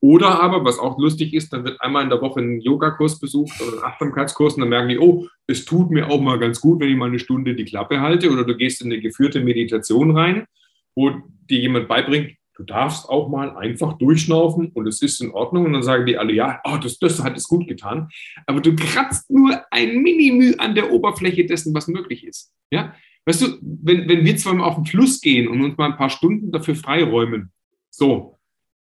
Oder 0.02 0.40
aber, 0.40 0.64
was 0.64 0.78
auch 0.78 0.98
lustig 0.98 1.34
ist, 1.34 1.52
dann 1.52 1.64
wird 1.64 1.80
einmal 1.82 2.02
in 2.04 2.08
der 2.08 2.22
Woche 2.22 2.40
ein 2.40 2.60
Yogakurs 2.60 3.20
besucht 3.20 3.60
oder 3.60 3.78
ein 3.78 3.84
Achtsamkeitskurs 3.84 4.54
und 4.54 4.60
dann 4.60 4.70
merken 4.70 4.88
die, 4.88 4.98
oh, 4.98 5.26
es 5.46 5.66
tut 5.66 5.90
mir 5.90 6.08
auch 6.08 6.20
mal 6.20 6.38
ganz 6.38 6.60
gut, 6.60 6.80
wenn 6.80 6.88
ich 6.88 6.96
mal 6.96 7.08
eine 7.08 7.18
Stunde 7.18 7.54
die 7.54 7.66
Klappe 7.66 8.00
halte. 8.00 8.30
Oder 8.30 8.44
du 8.44 8.56
gehst 8.56 8.80
in 8.80 8.90
eine 8.90 9.00
geführte 9.00 9.40
Meditation 9.40 10.16
rein, 10.16 10.46
wo 10.94 11.10
dir 11.50 11.60
jemand 11.60 11.86
beibringt, 11.86 12.32
du 12.54 12.62
darfst 12.62 13.10
auch 13.10 13.28
mal 13.28 13.56
einfach 13.56 13.98
durchschnaufen 13.98 14.68
und 14.72 14.86
es 14.86 15.02
ist 15.02 15.20
in 15.20 15.32
Ordnung. 15.32 15.66
Und 15.66 15.74
dann 15.74 15.82
sagen 15.82 16.06
die 16.06 16.16
alle, 16.16 16.32
ja, 16.32 16.60
oh, 16.64 16.78
das, 16.82 16.98
das 16.98 17.22
hat 17.22 17.36
es 17.36 17.46
gut 17.46 17.68
getan. 17.68 18.08
Aber 18.46 18.60
du 18.60 18.74
kratzt 18.74 19.30
nur 19.30 19.60
ein 19.70 19.98
Minimü 19.98 20.54
an 20.56 20.74
der 20.74 20.92
Oberfläche 20.92 21.44
dessen, 21.44 21.74
was 21.74 21.88
möglich 21.88 22.24
ist. 22.24 22.54
Ja? 22.70 22.94
Weißt 23.26 23.42
du, 23.42 23.58
wenn, 23.60 24.08
wenn 24.08 24.24
wir 24.24 24.36
zwar 24.36 24.54
mal 24.54 24.64
auf 24.64 24.76
den 24.76 24.86
Fluss 24.86 25.20
gehen 25.20 25.48
und 25.48 25.62
uns 25.62 25.76
mal 25.76 25.90
ein 25.90 25.96
paar 25.96 26.10
Stunden 26.10 26.50
dafür 26.52 26.74
freiräumen, 26.74 27.52
so, 27.90 28.38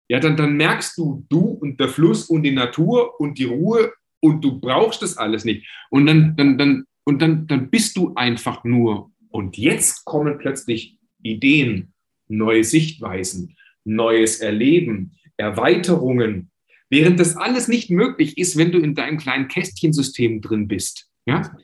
ja, 0.10 0.20
dann, 0.20 0.38
dann 0.38 0.56
merkst 0.56 0.98
du, 0.98 1.26
du 1.30 1.40
und 1.40 1.80
der 1.80 1.90
Fluss 1.90 2.26
und 2.30 2.44
die 2.44 2.52
Natur 2.52 3.20
und 3.20 3.40
die 3.40 3.46
Ruhe 3.46 3.92
und 4.20 4.44
du 4.44 4.60
brauchst 4.60 5.02
das 5.02 5.18
alles 5.18 5.44
nicht. 5.44 5.68
Und 5.90 6.06
dann, 6.06 6.36
dann, 6.36 6.58
dann, 6.58 6.86
und 7.04 7.22
dann, 7.22 7.48
dann 7.48 7.70
bist 7.70 7.98
du 7.98 8.14
einfach 8.16 8.64
nur. 8.64 9.12
Und 9.30 9.58
jetzt 9.58 10.06
kommen 10.06 10.38
plötzlich 10.38 10.98
Ideen, 11.22 11.94
neue 12.28 12.64
Sichtweisen, 12.64 13.56
neues 13.84 14.40
Erleben, 14.40 15.18
Erweiterungen, 15.38 16.52
während 16.90 17.20
das 17.20 17.36
alles 17.36 17.68
nicht 17.68 17.90
möglich 17.90 18.38
ist, 18.38 18.58
wenn 18.58 18.72
du 18.72 18.80
in 18.80 18.96
deinem 18.96 19.18
kleinen 19.18 19.48
Kästchensystem 19.48 20.42
drin 20.42 20.68
bist. 20.68 21.10
Ja? 21.26 21.58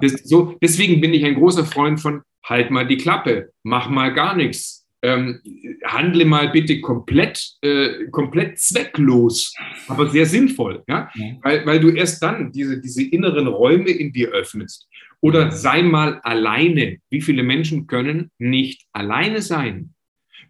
Das, 0.00 0.12
so, 0.24 0.56
deswegen 0.62 1.00
bin 1.00 1.14
ich 1.14 1.24
ein 1.24 1.34
großer 1.34 1.64
Freund 1.64 2.00
von 2.00 2.22
halt 2.44 2.70
mal 2.70 2.86
die 2.86 2.96
Klappe, 2.96 3.50
mach 3.62 3.88
mal 3.88 4.12
gar 4.12 4.36
nichts, 4.36 4.86
ähm, 5.02 5.40
handle 5.84 6.24
mal 6.24 6.50
bitte 6.50 6.80
komplett, 6.80 7.56
äh, 7.62 8.06
komplett 8.10 8.58
zwecklos, 8.58 9.54
aber 9.88 10.08
sehr 10.08 10.26
sinnvoll, 10.26 10.82
ja? 10.88 11.10
ja? 11.14 11.36
Weil, 11.42 11.66
weil 11.66 11.80
du 11.80 11.90
erst 11.90 12.22
dann 12.22 12.52
diese, 12.52 12.80
diese 12.80 13.02
inneren 13.02 13.46
Räume 13.46 13.90
in 13.90 14.12
dir 14.12 14.28
öffnest. 14.28 14.86
Oder 15.22 15.50
sei 15.52 15.82
mal 15.82 16.20
alleine. 16.22 16.98
Wie 17.10 17.20
viele 17.20 17.42
Menschen 17.42 17.86
können 17.86 18.30
nicht 18.38 18.86
alleine 18.92 19.42
sein? 19.42 19.94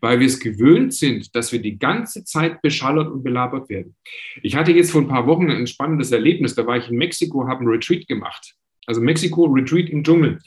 Weil 0.01 0.20
wir 0.20 0.26
es 0.26 0.38
gewöhnt 0.41 0.95
sind, 0.95 1.34
dass 1.34 1.53
wir 1.53 1.61
die 1.61 1.78
ganze 1.78 2.24
Zeit 2.24 2.62
beschallert 2.62 3.09
und 3.09 3.22
belabert 3.22 3.68
werden. 3.68 3.97
Ich 4.43 4.55
hatte 4.55 4.72
jetzt 4.72 4.93
vor 4.93 5.03
ein 5.03 5.09
paar 5.09 5.26
Wochen 5.26 5.51
ein 5.51 5.66
spannendes 5.66 6.12
Erlebnis. 6.12 6.55
Da 6.55 6.66
war 6.66 6.76
ich 6.76 6.88
in 6.88 6.97
Mexiko, 6.97 7.49
habe 7.49 7.61
einen 7.61 7.68
Retreat 7.68 8.07
gemacht. 8.07 8.55
Also 8.87 9.01
Mexiko 9.01 9.45
Retreat 9.45 9.89
im 9.89 10.03
Dschungel. 10.03 10.39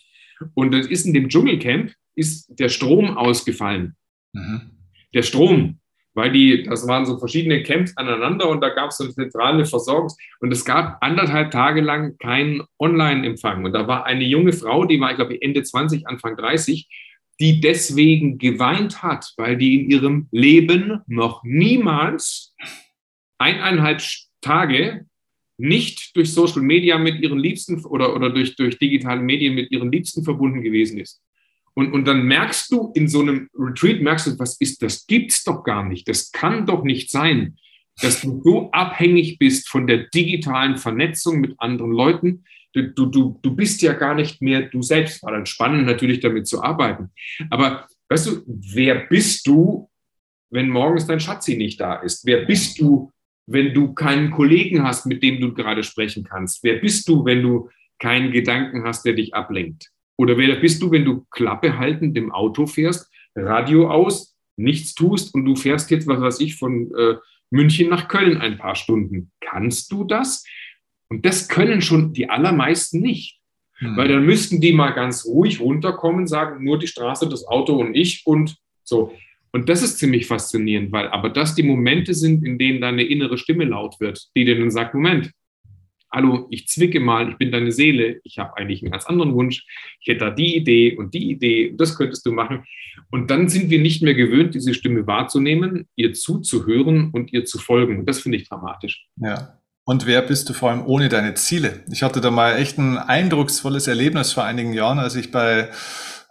Und 0.53 0.71
das 0.71 0.87
ist 0.87 1.05
in 1.05 1.13
dem 1.13 1.29
Dschungelcamp 1.29 1.93
ist 2.15 2.47
der 2.59 2.69
Strom 2.69 3.17
ausgefallen. 3.17 3.95
Mhm. 4.33 4.71
Der 5.13 5.23
Strom, 5.23 5.79
weil 6.13 6.31
die, 6.31 6.63
das 6.63 6.87
waren 6.87 7.05
so 7.05 7.17
verschiedene 7.17 7.63
Camps 7.63 7.95
aneinander 7.97 8.49
und 8.49 8.61
da 8.61 8.69
gab 8.69 8.89
es 8.89 8.97
so 8.97 9.03
eine 9.03 9.13
zentrale 9.13 9.63
Versorgungs- 9.63 10.17
und 10.39 10.51
es 10.51 10.65
gab 10.65 10.97
anderthalb 11.01 11.51
Tage 11.51 11.81
lang 11.81 12.17
keinen 12.17 12.63
Online-Empfang. 12.79 13.65
Und 13.65 13.73
da 13.73 13.87
war 13.87 14.05
eine 14.05 14.23
junge 14.23 14.53
Frau, 14.53 14.85
die 14.85 14.99
war, 14.99 15.11
ich 15.11 15.17
glaube, 15.17 15.41
Ende 15.41 15.63
20, 15.63 16.07
Anfang 16.07 16.35
30, 16.35 16.87
die 17.39 17.61
deswegen 17.61 18.37
geweint 18.37 19.01
hat, 19.01 19.33
weil 19.37 19.57
die 19.57 19.81
in 19.81 19.89
ihrem 19.89 20.27
Leben 20.31 21.01
noch 21.07 21.43
niemals 21.43 22.55
eineinhalb 23.39 24.01
Tage 24.41 25.05
nicht 25.63 26.13
durch 26.17 26.33
Social 26.33 26.61
Media 26.61 26.97
mit 26.97 27.21
ihren 27.21 27.39
Liebsten 27.39 27.83
oder, 27.85 28.13
oder 28.13 28.29
durch, 28.29 28.57
durch 28.57 28.77
digitale 28.77 29.21
Medien 29.21 29.55
mit 29.55 29.71
ihren 29.71 29.89
Liebsten 29.91 30.23
verbunden 30.23 30.61
gewesen 30.61 30.99
ist. 30.99 31.21
Und, 31.73 31.93
und 31.93 32.05
dann 32.05 32.23
merkst 32.25 32.69
du 32.69 32.91
in 32.95 33.07
so 33.07 33.21
einem 33.21 33.49
Retreat, 33.57 34.01
merkst 34.01 34.27
du, 34.27 34.39
was 34.39 34.59
ist, 34.59 34.81
das 34.83 35.07
gibt's 35.07 35.43
doch 35.45 35.63
gar 35.63 35.85
nicht. 35.85 36.07
Das 36.09 36.33
kann 36.33 36.65
doch 36.65 36.83
nicht 36.83 37.09
sein, 37.09 37.55
dass 38.01 38.21
du 38.21 38.41
so 38.43 38.71
abhängig 38.71 39.39
bist 39.39 39.69
von 39.69 39.87
der 39.87 40.09
digitalen 40.13 40.75
Vernetzung 40.75 41.39
mit 41.39 41.55
anderen 41.59 41.93
Leuten. 41.93 42.43
Du, 42.73 43.05
du, 43.05 43.39
du 43.41 43.55
bist 43.55 43.81
ja 43.81 43.93
gar 43.93 44.15
nicht 44.15 44.41
mehr 44.41 44.63
du 44.63 44.81
selbst. 44.81 45.23
War 45.23 45.31
dann 45.31 45.45
spannend, 45.45 45.85
natürlich 45.85 46.19
damit 46.19 46.45
zu 46.45 46.61
arbeiten. 46.61 47.09
Aber 47.49 47.87
weißt 48.09 48.27
du, 48.27 48.43
wer 48.47 48.95
bist 49.07 49.47
du, 49.47 49.89
wenn 50.49 50.67
morgens 50.67 51.07
dein 51.07 51.21
Schatzi 51.21 51.55
nicht 51.55 51.79
da 51.79 51.95
ist? 51.95 52.25
Wer 52.25 52.45
bist 52.45 52.81
du, 52.81 53.12
wenn 53.45 53.73
du 53.73 53.93
keinen 53.93 54.31
Kollegen 54.31 54.83
hast, 54.83 55.05
mit 55.05 55.23
dem 55.23 55.39
du 55.39 55.53
gerade 55.53 55.83
sprechen 55.83 56.23
kannst? 56.23 56.63
Wer 56.63 56.75
bist 56.75 57.07
du, 57.07 57.25
wenn 57.25 57.41
du 57.41 57.69
keinen 57.99 58.31
Gedanken 58.31 58.83
hast, 58.83 59.05
der 59.05 59.13
dich 59.13 59.33
ablenkt? 59.33 59.89
Oder 60.17 60.37
wer 60.37 60.55
bist 60.55 60.81
du, 60.81 60.91
wenn 60.91 61.05
du 61.05 61.25
Klappe 61.31 61.77
haltend 61.77 62.17
im 62.17 62.31
Auto 62.31 62.67
fährst, 62.67 63.11
Radio 63.35 63.89
aus, 63.89 64.35
nichts 64.55 64.93
tust 64.93 65.33
und 65.33 65.45
du 65.45 65.55
fährst 65.55 65.89
jetzt, 65.91 66.07
was 66.07 66.21
weiß 66.21 66.39
ich, 66.39 66.55
von 66.55 66.91
äh, 66.95 67.15
München 67.49 67.89
nach 67.89 68.07
Köln 68.07 68.37
ein 68.37 68.57
paar 68.57 68.75
Stunden? 68.75 69.31
Kannst 69.41 69.91
du 69.91 70.03
das? 70.03 70.45
Und 71.09 71.25
das 71.25 71.47
können 71.47 71.81
schon 71.81 72.13
die 72.13 72.29
allermeisten 72.29 72.99
nicht. 72.99 73.39
Hm. 73.77 73.97
Weil 73.97 74.07
dann 74.07 74.25
müssten 74.25 74.61
die 74.61 74.73
mal 74.73 74.91
ganz 74.91 75.25
ruhig 75.25 75.59
runterkommen, 75.59 76.27
sagen, 76.27 76.63
nur 76.63 76.77
die 76.79 76.87
Straße, 76.87 77.27
das 77.27 77.45
Auto 77.45 77.75
und 77.75 77.95
ich 77.95 78.23
und 78.25 78.57
so. 78.83 79.13
Und 79.53 79.69
das 79.69 79.83
ist 79.83 79.99
ziemlich 79.99 80.25
faszinierend, 80.25 80.91
weil 80.91 81.07
aber 81.09 81.29
das 81.29 81.53
die 81.53 81.63
Momente 81.63 82.13
sind, 82.13 82.43
in 82.43 82.57
denen 82.57 82.81
deine 82.81 83.03
innere 83.03 83.37
Stimme 83.37 83.65
laut 83.65 83.99
wird, 83.99 84.27
die 84.35 84.45
dir 84.45 84.57
dann 84.57 84.71
sagt, 84.71 84.95
Moment, 84.95 85.31
hallo, 86.11 86.47
ich 86.49 86.67
zwicke 86.67 86.99
mal, 86.99 87.29
ich 87.29 87.37
bin 87.37 87.51
deine 87.51 87.71
Seele, 87.71 88.19
ich 88.23 88.39
habe 88.39 88.57
eigentlich 88.57 88.81
einen 88.81 88.91
ganz 88.91 89.05
anderen 89.05 89.33
Wunsch, 89.33 89.65
ich 89.99 90.07
hätte 90.07 90.25
da 90.25 90.29
die 90.31 90.55
Idee 90.55 90.95
und 90.95 91.13
die 91.13 91.31
Idee, 91.31 91.69
und 91.69 91.77
das 91.81 91.97
könntest 91.97 92.25
du 92.25 92.31
machen. 92.31 92.63
Und 93.11 93.29
dann 93.29 93.47
sind 93.47 93.69
wir 93.69 93.79
nicht 93.79 94.01
mehr 94.01 94.15
gewöhnt, 94.15 94.55
diese 94.55 94.73
Stimme 94.73 95.05
wahrzunehmen, 95.05 95.87
ihr 95.95 96.13
zuzuhören 96.13 97.11
und 97.11 97.31
ihr 97.31 97.45
zu 97.45 97.59
folgen. 97.59 97.99
Und 97.99 98.09
das 98.09 98.19
finde 98.19 98.37
ich 98.37 98.49
dramatisch. 98.49 99.07
Ja. 99.17 99.59
Und 99.85 100.07
wer 100.07 100.21
bist 100.21 100.47
du 100.47 100.53
vor 100.53 100.69
allem 100.71 100.85
ohne 100.85 101.09
deine 101.09 101.33
Ziele? 101.33 101.83
Ich 101.91 102.03
hatte 102.03 102.21
da 102.21 102.31
mal 102.31 102.57
echt 102.57 102.77
ein 102.77 102.97
eindrucksvolles 102.97 103.87
Erlebnis 103.87 104.31
vor 104.31 104.45
einigen 104.45 104.73
Jahren, 104.73 104.97
als 104.97 105.15
ich 105.15 105.29
bei 105.31 105.69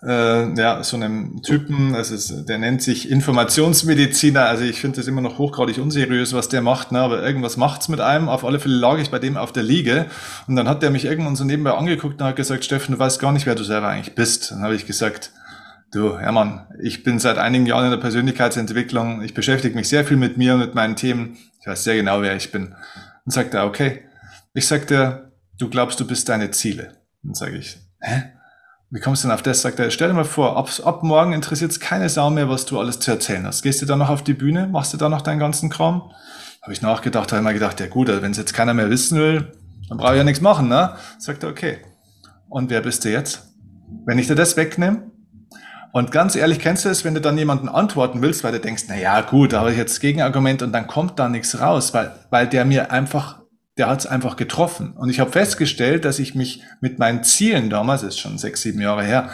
äh, 0.05 0.53
ja, 0.55 0.82
so 0.82 0.96
einem 0.96 1.42
Typen, 1.42 1.92
das 1.92 2.44
der 2.44 2.59
nennt 2.59 2.82
sich 2.82 3.11
Informationsmediziner, 3.11 4.46
also 4.46 4.64
ich 4.64 4.80
finde 4.80 4.96
das 4.96 5.07
immer 5.07 5.20
noch 5.20 5.38
hochgradig 5.38 5.78
unseriös, 5.78 6.32
was 6.32 6.48
der 6.48 6.61
macht, 6.61 6.90
ne? 6.90 7.00
aber 7.00 7.22
irgendwas 7.22 7.57
macht's 7.57 7.88
mit 7.88 8.00
einem. 8.00 8.28
Auf 8.28 8.44
alle 8.44 8.59
Fälle 8.59 8.74
lag 8.74 8.98
ich 8.98 9.11
bei 9.11 9.20
dem 9.20 9.36
auf 9.36 9.53
der 9.53 9.62
Liege 9.62 10.07
und 10.48 10.57
dann 10.57 10.68
hat 10.68 10.82
der 10.82 10.90
mich 10.90 11.05
irgendwann 11.05 11.36
so 11.36 11.44
nebenbei 11.44 11.72
angeguckt 11.72 12.20
und 12.20 12.26
hat 12.26 12.36
gesagt, 12.36 12.64
Steffen, 12.64 12.94
du 12.94 12.98
weißt 12.98 13.20
gar 13.20 13.32
nicht, 13.32 13.46
wer 13.46 13.55
du 13.55 13.62
selber 13.62 13.88
eigentlich 13.88 14.14
bist. 14.14 14.50
Dann 14.50 14.62
habe 14.62 14.74
ich 14.74 14.86
gesagt, 14.86 15.32
du 15.92 16.18
Hermann, 16.18 16.66
ich 16.82 17.05
bin 17.05 17.20
seit 17.20 17.38
einigen 17.38 17.66
Jahren 17.66 17.84
in 17.84 17.90
der 17.92 17.98
Persönlichkeitsentwicklung, 17.98 19.22
ich 19.22 19.34
beschäftige 19.34 19.76
mich 19.76 19.88
sehr 19.88 20.05
viel 20.05 20.16
mit 20.16 20.36
mir 20.36 20.55
und 20.55 20.61
mit 20.61 20.74
meinen 20.74 20.96
Themen, 20.96 21.36
ich 21.61 21.66
weiß 21.66 21.84
sehr 21.84 21.94
genau, 21.94 22.22
wer 22.22 22.34
ich 22.34 22.50
bin. 22.50 22.74
Und 23.24 23.32
sagt 23.32 23.55
er, 23.55 23.66
okay, 23.66 24.00
ich 24.53 24.66
sagte, 24.66 25.30
du 25.59 25.68
glaubst, 25.70 26.00
du 26.00 26.07
bist 26.07 26.28
deine 26.28 26.50
Ziele. 26.50 26.94
Dann 27.22 27.34
sage 27.34 27.57
ich, 27.57 27.78
hä? 28.00 28.32
Wie 28.95 29.01
kommst 29.01 29.24
du 29.24 29.28
denn 29.28 29.34
auf 29.34 29.40
das? 29.40 29.62
Sagt 29.62 29.80
er, 29.80 29.90
stell 29.90 30.09
dir 30.09 30.14
mal 30.14 30.24
vor, 30.24 30.55
ab, 30.59 30.68
ab 30.84 31.03
morgen 31.03 31.32
interessiert 31.32 31.70
es 31.70 31.80
keine 31.80 32.11
Sau 32.11 32.28
mehr, 32.28 32.51
was 32.51 32.66
du 32.66 32.78
alles 32.78 32.99
zu 32.99 33.11
erzählen 33.11 33.47
hast. 33.47 33.62
Gehst 33.62 33.80
du 33.80 33.86
dann 33.86 33.99
noch 33.99 34.11
auf 34.11 34.22
die 34.22 34.34
Bühne? 34.34 34.68
Machst 34.70 34.93
du 34.93 34.99
da 34.99 35.09
noch 35.09 35.22
deinen 35.22 35.38
ganzen 35.38 35.70
Kram? 35.70 36.12
Habe 36.61 36.74
ich 36.74 36.82
nachgedacht, 36.82 37.32
habe 37.32 37.40
immer 37.40 37.55
gedacht, 37.55 37.80
ja 37.80 37.86
gut, 37.86 38.11
also 38.11 38.20
wenn 38.20 38.32
es 38.32 38.36
jetzt 38.36 38.53
keiner 38.53 38.74
mehr 38.74 38.90
wissen 38.90 39.18
will, 39.18 39.51
dann 39.88 39.97
brauche 39.97 40.12
ich 40.12 40.18
ja 40.18 40.24
nichts 40.24 40.43
machen, 40.43 40.68
ne? 40.68 40.95
Sagt 41.18 41.43
er, 41.43 41.49
okay. 41.49 41.78
Und 42.51 42.68
wer 42.68 42.82
bist 42.82 43.07
du 43.07 43.11
jetzt? 43.11 43.55
Wenn 44.05 44.18
ich 44.18 44.26
dir 44.26 44.34
das 44.34 44.59
wegnehme? 44.59 45.11
Und 45.93 46.12
ganz 46.12 46.36
ehrlich, 46.36 46.59
kennst 46.59 46.84
du 46.84 46.90
es, 46.90 47.03
wenn 47.03 47.14
du 47.14 47.22
dann 47.22 47.38
jemanden 47.38 47.70
antworten 47.70 48.20
willst, 48.20 48.45
weil 48.45 48.53
du 48.53 48.61
denkst, 48.61 48.84
na 48.88 48.97
ja, 48.99 49.22
gut, 49.22 49.55
da 49.55 49.61
habe 49.61 49.72
ich 49.72 49.78
jetzt 49.78 50.01
Gegenargument 50.01 50.61
und 50.61 50.72
dann 50.72 50.86
kommt 50.86 51.18
da 51.18 51.30
nichts 51.30 51.59
raus, 51.59 51.95
weil, 51.95 52.12
weil 52.28 52.47
der 52.47 52.66
mir 52.66 52.90
einfach 52.90 53.41
der 53.78 53.88
hat 53.88 54.00
es 54.00 54.06
einfach 54.06 54.36
getroffen. 54.36 54.94
Und 54.96 55.10
ich 55.10 55.20
habe 55.20 55.32
festgestellt, 55.32 56.04
dass 56.04 56.18
ich 56.18 56.34
mich 56.34 56.62
mit 56.80 56.98
meinen 56.98 57.24
Zielen 57.24 57.70
damals, 57.70 58.02
ist 58.02 58.18
schon 58.18 58.36
sechs, 58.38 58.62
sieben 58.62 58.80
Jahre 58.80 59.02
her, 59.02 59.30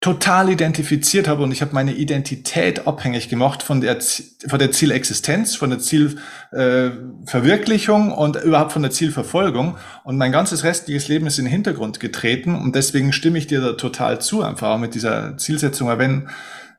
total 0.00 0.48
identifiziert 0.48 1.26
habe 1.26 1.42
und 1.42 1.50
ich 1.50 1.60
habe 1.60 1.74
meine 1.74 1.92
Identität 1.92 2.86
abhängig 2.86 3.28
gemacht 3.28 3.64
von 3.64 3.80
der, 3.80 3.98
von 4.46 4.60
der 4.60 4.70
Zielexistenz, 4.70 5.56
von 5.56 5.70
der 5.70 5.80
Zielverwirklichung 5.80 8.10
äh, 8.10 8.14
und 8.14 8.36
überhaupt 8.36 8.70
von 8.70 8.82
der 8.82 8.92
Zielverfolgung. 8.92 9.76
Und 10.04 10.16
mein 10.16 10.30
ganzes 10.30 10.62
restliches 10.62 11.08
Leben 11.08 11.26
ist 11.26 11.40
in 11.40 11.46
den 11.46 11.50
Hintergrund 11.50 11.98
getreten 11.98 12.54
und 12.54 12.76
deswegen 12.76 13.12
stimme 13.12 13.38
ich 13.38 13.48
dir 13.48 13.60
da 13.60 13.72
total 13.72 14.20
zu, 14.20 14.44
einfach 14.44 14.68
auch 14.68 14.78
mit 14.78 14.94
dieser 14.94 15.36
Zielsetzung. 15.36 15.90
Aber 15.90 15.98
wenn 15.98 16.28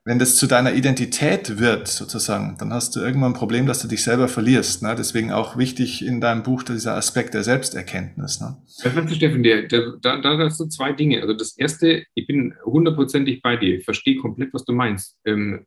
wenn 0.06 0.20
das 0.20 0.38
zu 0.38 0.48
deiner 0.48 0.74
Identität 0.74 1.60
wird, 1.60 1.88
sozusagen, 1.88 2.56
dann 2.58 2.74
hast 2.74 2.96
du 2.96 3.00
irgendwann 3.00 3.32
ein 3.32 3.38
Problem, 3.38 3.68
dass 3.68 3.82
du 3.82 3.88
dich 3.88 4.04
selber 4.04 4.28
verlierst. 4.28 4.82
Ne? 4.82 4.96
Deswegen 4.98 5.32
auch 5.32 5.58
wichtig 5.58 6.06
in 6.06 6.22
deinem 6.22 6.44
Buch 6.44 6.64
dieser 6.64 6.96
Aspekt 6.96 7.34
der 7.34 7.44
Selbsterkenntnis. 7.44 8.40
Ne? 8.40 8.58
Weißt 8.84 8.98
du, 8.98 9.16
Steffen, 9.16 9.44
der, 9.44 9.64
der, 9.68 9.94
da, 10.02 10.20
da 10.20 10.38
hast 10.38 10.60
du 10.60 10.66
zwei 10.66 10.94
Dinge. 10.94 11.22
Also 11.22 11.34
das 11.34 11.58
erste, 11.58 12.06
ich 12.16 12.28
bin 12.28 12.56
hundertprozentig 12.66 13.42
bei 13.42 13.58
dir. 13.58 13.78
Ich 13.78 13.86
verstehe 13.86 14.18
komplett, 14.18 14.54
was 14.54 14.66
du 14.66 14.74
meinst. 14.74 15.18
Ähm, 15.26 15.66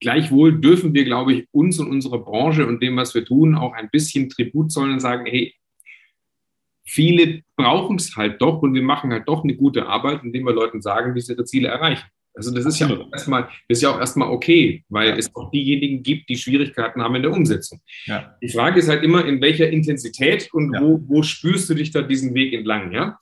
gleichwohl 0.00 0.60
dürfen 0.60 0.92
wir, 0.92 1.04
glaube 1.04 1.32
ich, 1.32 1.48
uns 1.52 1.78
und 1.78 1.88
unserer 1.88 2.18
Branche 2.18 2.66
und 2.66 2.82
dem, 2.82 2.96
was 2.96 3.14
wir 3.14 3.24
tun, 3.24 3.54
auch 3.54 3.74
ein 3.74 3.88
bisschen 3.90 4.28
Tribut 4.28 4.72
zollen 4.72 4.92
und 4.92 5.00
sagen, 5.00 5.26
hey, 5.26 5.54
viele 6.84 7.42
brauchen 7.56 7.96
es 7.96 8.16
halt 8.16 8.42
doch 8.42 8.62
und 8.62 8.74
wir 8.74 8.82
machen 8.82 9.12
halt 9.12 9.28
doch 9.28 9.44
eine 9.44 9.54
gute 9.54 9.86
Arbeit, 9.86 10.24
indem 10.24 10.44
wir 10.44 10.52
Leuten 10.52 10.82
sagen, 10.82 11.14
wie 11.14 11.20
sie 11.20 11.34
ihre 11.34 11.44
Ziele 11.44 11.68
erreichen. 11.68 12.08
Also 12.40 12.54
das 12.54 12.64
ist 12.64 12.78
ja 12.78 12.88
auch 12.88 13.12
erstmal, 13.12 13.42
das 13.68 13.78
ist 13.78 13.82
ja 13.82 13.90
auch 13.90 14.00
erstmal 14.00 14.30
okay, 14.30 14.82
weil 14.88 15.10
ja. 15.10 15.16
es 15.16 15.34
auch 15.34 15.50
diejenigen 15.50 16.02
gibt, 16.02 16.30
die 16.30 16.36
Schwierigkeiten 16.36 17.02
haben 17.02 17.14
in 17.16 17.22
der 17.22 17.32
Umsetzung. 17.32 17.82
Ja. 18.06 18.34
Die 18.40 18.48
Frage 18.48 18.80
ist 18.80 18.88
halt 18.88 19.04
immer, 19.04 19.26
in 19.26 19.42
welcher 19.42 19.68
Intensität 19.68 20.48
und 20.54 20.72
ja. 20.72 20.80
wo, 20.80 21.02
wo 21.06 21.22
spürst 21.22 21.68
du 21.68 21.74
dich 21.74 21.90
da 21.90 22.00
diesen 22.00 22.32
Weg 22.32 22.54
entlang, 22.54 22.92
ja? 22.92 23.18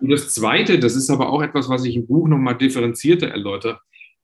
Und 0.00 0.10
das 0.10 0.34
Zweite, 0.34 0.80
das 0.80 0.96
ist 0.96 1.10
aber 1.10 1.30
auch 1.30 1.42
etwas, 1.42 1.68
was 1.68 1.84
ich 1.84 1.94
im 1.94 2.08
Buch 2.08 2.26
nochmal 2.26 2.58
differenzierter 2.58 3.28
erläutere. 3.28 3.78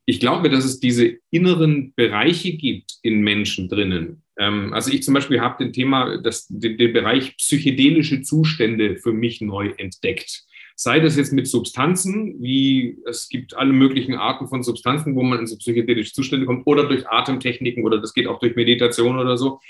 Ich 0.07 0.18
glaube, 0.18 0.51
dass 0.51 0.64
es 0.64 0.80
diese 0.80 1.18
inneren 1.30 1.93
Bereiche 1.95 2.57
gibt 2.57 2.97
in 3.03 3.20
Menschen 3.20 3.68
drinnen. 3.68 4.22
Ähm, 4.38 4.72
also 4.72 4.90
ich 4.90 5.05
zum 5.05 5.14
Beispiel 5.14 5.40
habe 5.40 5.62
den 5.62 5.72
Thema, 5.72 6.18
das, 6.18 6.49
den, 6.49 6.76
den 6.78 6.93
Bereich 6.93 7.36
psychedelische 7.36 8.22
Zustände 8.22 8.97
für 8.97 9.12
mich 9.12 9.40
neu 9.40 9.72
entdeckt. 9.76 10.45
Sei 10.77 11.01
das 11.01 11.16
jetzt 11.16 11.33
mit 11.33 11.47
Substanzen, 11.47 12.43
wie 12.43 12.99
es 13.07 13.29
gibt 13.29 13.57
alle 13.57 13.73
möglichen 13.73 14.14
Arten 14.14 14.49
von 14.49 14.62
Substanzen, 14.62 15.14
wo 15.14 15.23
man 15.23 15.41
in 15.41 15.47
so 15.47 15.57
psychedelische 15.57 16.12
Zustände 16.12 16.47
kommt, 16.47 16.66
oder 16.66 16.89
durch 16.89 17.09
Atemtechniken 17.09 17.85
oder 17.85 18.01
das 18.01 18.14
geht 18.14 18.27
auch 18.27 18.39
durch 18.39 18.57
Meditation 18.57 19.18
oder 19.18 19.37
so, 19.37 19.61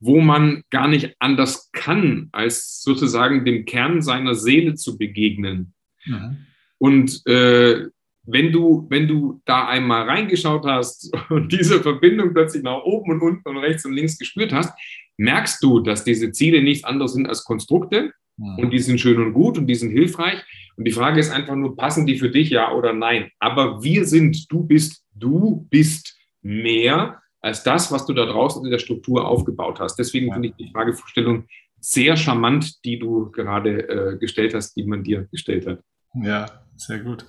wo 0.00 0.20
man 0.20 0.62
gar 0.70 0.88
nicht 0.88 1.14
anders 1.18 1.70
kann, 1.72 2.28
als 2.32 2.82
sozusagen 2.82 3.44
dem 3.44 3.64
Kern 3.64 4.02
seiner 4.02 4.34
Seele 4.34 4.74
zu 4.74 4.98
begegnen. 4.98 5.74
Mhm. 6.04 6.36
Und 6.78 7.26
äh, 7.26 7.86
wenn 8.26 8.52
du, 8.52 8.86
wenn 8.90 9.06
du 9.06 9.40
da 9.44 9.68
einmal 9.68 10.02
reingeschaut 10.02 10.64
hast 10.66 11.12
und 11.30 11.52
diese 11.52 11.80
Verbindung 11.80 12.32
plötzlich 12.32 12.62
nach 12.62 12.82
oben 12.82 13.12
und 13.12 13.22
unten 13.22 13.48
und 13.48 13.58
rechts 13.58 13.84
und 13.84 13.92
links 13.92 14.18
gespürt 14.18 14.52
hast, 14.52 14.72
merkst 15.16 15.62
du, 15.62 15.80
dass 15.80 16.04
diese 16.04 16.32
Ziele 16.32 16.62
nichts 16.62 16.84
anderes 16.84 17.14
sind 17.14 17.28
als 17.28 17.44
Konstrukte 17.44 18.12
mhm. 18.36 18.58
und 18.58 18.70
die 18.70 18.78
sind 18.78 19.00
schön 19.00 19.20
und 19.20 19.32
gut 19.32 19.58
und 19.58 19.66
die 19.66 19.74
sind 19.74 19.90
hilfreich. 19.90 20.42
Und 20.76 20.84
die 20.84 20.92
Frage 20.92 21.20
ist 21.20 21.30
einfach 21.30 21.54
nur, 21.54 21.76
passen 21.76 22.06
die 22.06 22.18
für 22.18 22.30
dich, 22.30 22.50
ja 22.50 22.72
oder 22.72 22.92
nein? 22.92 23.30
Aber 23.38 23.82
wir 23.82 24.04
sind, 24.04 24.50
du 24.52 24.62
bist, 24.62 25.04
du 25.14 25.66
bist 25.70 26.16
mehr 26.42 27.20
als 27.40 27.62
das, 27.62 27.90
was 27.92 28.06
du 28.06 28.12
da 28.12 28.26
draußen 28.26 28.64
in 28.64 28.70
der 28.70 28.78
Struktur 28.78 29.26
aufgebaut 29.26 29.80
hast. 29.80 29.96
Deswegen 29.96 30.28
ja. 30.28 30.34
finde 30.34 30.48
ich 30.48 30.54
die 30.56 30.70
Fragestellung 30.70 31.46
sehr 31.80 32.16
charmant, 32.16 32.84
die 32.84 32.98
du 32.98 33.30
gerade 33.30 33.88
äh, 33.88 34.18
gestellt 34.18 34.54
hast, 34.54 34.74
die 34.76 34.84
man 34.84 35.04
dir 35.04 35.28
gestellt 35.30 35.66
hat. 35.66 35.80
Ja, 36.14 36.46
sehr 36.76 36.98
gut. 37.00 37.24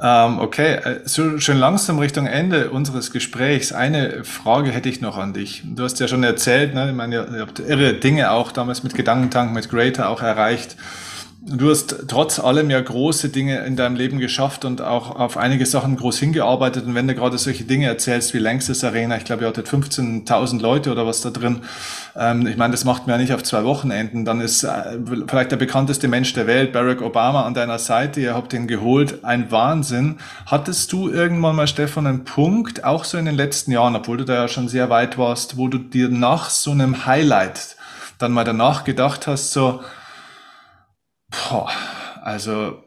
Ähm, 0.00 0.38
okay, 0.38 0.74
äh, 0.74 1.00
so 1.04 1.40
schön 1.40 1.58
langsam 1.58 1.98
Richtung 1.98 2.26
Ende 2.26 2.70
unseres 2.70 3.10
Gesprächs. 3.10 3.72
Eine 3.72 4.22
Frage 4.22 4.70
hätte 4.70 4.88
ich 4.88 5.00
noch 5.00 5.18
an 5.18 5.32
dich. 5.32 5.62
Du 5.64 5.82
hast 5.82 5.98
ja 5.98 6.06
schon 6.06 6.22
erzählt, 6.22 6.72
ne? 6.72 6.88
ich 6.88 6.94
meine, 6.94 7.16
ihr 7.16 7.40
habt 7.40 7.58
irre 7.58 7.94
Dinge 7.94 8.30
auch 8.30 8.52
damals 8.52 8.84
mit 8.84 8.94
Gedankentank, 8.94 9.52
mit 9.52 9.68
Greater 9.68 10.08
auch 10.08 10.22
erreicht. 10.22 10.76
Du 11.50 11.70
hast 11.70 12.04
trotz 12.08 12.38
allem 12.38 12.68
ja 12.68 12.78
große 12.78 13.30
Dinge 13.30 13.64
in 13.64 13.74
deinem 13.74 13.96
Leben 13.96 14.18
geschafft 14.18 14.66
und 14.66 14.82
auch 14.82 15.16
auf 15.16 15.38
einige 15.38 15.64
Sachen 15.64 15.96
groß 15.96 16.18
hingearbeitet. 16.18 16.84
Und 16.84 16.94
wenn 16.94 17.08
du 17.08 17.14
gerade 17.14 17.38
solche 17.38 17.64
Dinge 17.64 17.86
erzählst 17.86 18.34
wie 18.34 18.38
Längstes 18.38 18.84
Arena, 18.84 19.16
ich 19.16 19.24
glaube, 19.24 19.44
ihr 19.44 19.48
hattet 19.48 19.66
15.000 19.66 20.60
Leute 20.60 20.92
oder 20.92 21.06
was 21.06 21.22
da 21.22 21.30
drin. 21.30 21.62
Ähm, 22.16 22.46
ich 22.46 22.58
meine, 22.58 22.72
das 22.72 22.84
macht 22.84 23.06
man 23.06 23.14
ja 23.14 23.22
nicht 23.22 23.32
auf 23.32 23.42
zwei 23.44 23.64
Wochenenden. 23.64 24.26
Dann 24.26 24.42
ist 24.42 24.62
äh, 24.62 24.98
vielleicht 25.26 25.50
der 25.50 25.56
bekannteste 25.56 26.06
Mensch 26.06 26.34
der 26.34 26.46
Welt, 26.46 26.74
Barack 26.74 27.00
Obama, 27.00 27.44
an 27.44 27.54
deiner 27.54 27.78
Seite. 27.78 28.20
Ihr 28.20 28.34
habt 28.34 28.52
ihn 28.52 28.66
geholt. 28.66 29.24
Ein 29.24 29.50
Wahnsinn. 29.50 30.18
Hattest 30.44 30.92
du 30.92 31.08
irgendwann 31.08 31.56
mal, 31.56 31.66
Stefan, 31.66 32.06
einen 32.06 32.24
Punkt, 32.24 32.84
auch 32.84 33.04
so 33.04 33.16
in 33.16 33.24
den 33.24 33.36
letzten 33.36 33.72
Jahren, 33.72 33.96
obwohl 33.96 34.18
du 34.18 34.24
da 34.24 34.34
ja 34.34 34.48
schon 34.48 34.68
sehr 34.68 34.90
weit 34.90 35.16
warst, 35.16 35.56
wo 35.56 35.68
du 35.68 35.78
dir 35.78 36.10
nach 36.10 36.50
so 36.50 36.72
einem 36.72 37.06
Highlight 37.06 37.76
dann 38.18 38.32
mal 38.32 38.44
danach 38.44 38.84
gedacht 38.84 39.26
hast, 39.26 39.52
so, 39.52 39.80
Boah, 41.30 41.70
also, 42.22 42.82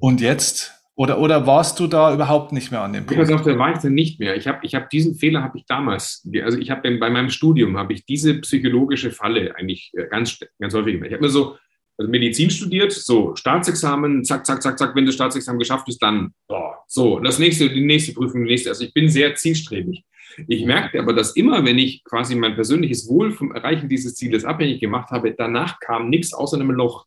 und 0.00 0.20
jetzt? 0.20 0.72
Oder, 0.94 1.18
oder 1.18 1.46
warst 1.46 1.80
du 1.80 1.86
da 1.86 2.12
überhaupt 2.12 2.52
nicht 2.52 2.70
mehr 2.70 2.82
an 2.82 2.92
dem 2.92 3.06
Punkt? 3.06 3.20
Pass 3.20 3.32
auf, 3.32 3.42
da 3.42 3.58
war 3.58 3.72
ich 3.72 3.78
dann 3.78 3.94
nicht 3.94 4.20
mehr. 4.20 4.36
Ich 4.36 4.46
habe 4.46 4.58
ich 4.62 4.74
hab 4.74 4.90
diesen 4.90 5.14
Fehler 5.14 5.42
habe 5.42 5.56
ich 5.58 5.64
damals, 5.66 6.28
also 6.42 6.58
ich 6.58 6.70
habe 6.70 6.98
bei 6.98 7.10
meinem 7.10 7.30
Studium 7.30 7.78
habe 7.78 7.94
ich 7.94 8.04
diese 8.04 8.34
psychologische 8.40 9.10
Falle 9.10 9.54
eigentlich 9.56 9.90
äh, 9.94 10.06
ganz, 10.08 10.38
ganz 10.58 10.74
häufig 10.74 10.94
gemacht. 10.94 11.08
Ich 11.08 11.14
habe 11.14 11.24
mir 11.24 11.30
so 11.30 11.56
also 11.98 12.10
Medizin 12.10 12.50
studiert, 12.50 12.92
so 12.92 13.34
Staatsexamen, 13.36 14.24
zack, 14.24 14.46
zack, 14.46 14.62
zack, 14.62 14.78
zack, 14.78 14.94
wenn 14.94 15.06
du 15.06 15.12
Staatsexamen 15.12 15.58
geschafft 15.58 15.86
hast, 15.88 15.98
dann 15.98 16.32
boah, 16.48 16.84
so, 16.86 17.18
das 17.20 17.38
nächste, 17.38 17.70
die 17.70 17.84
nächste 17.84 18.12
Prüfung, 18.12 18.44
die 18.44 18.50
nächste. 18.50 18.70
Also 18.70 18.84
ich 18.84 18.92
bin 18.92 19.08
sehr 19.08 19.34
zielstrebig. 19.34 20.04
Ich 20.48 20.64
merkte 20.64 20.98
aber, 20.98 21.12
dass 21.12 21.36
immer, 21.36 21.64
wenn 21.64 21.78
ich 21.78 22.04
quasi 22.04 22.34
mein 22.34 22.54
persönliches 22.54 23.08
Wohl 23.08 23.32
vom 23.32 23.52
Erreichen 23.54 23.88
dieses 23.88 24.14
Zieles 24.14 24.44
abhängig 24.44 24.80
gemacht 24.80 25.10
habe, 25.10 25.34
danach 25.36 25.78
kam 25.80 26.08
nichts 26.08 26.32
außer 26.32 26.56
einem 26.56 26.70
Loch. 26.70 27.06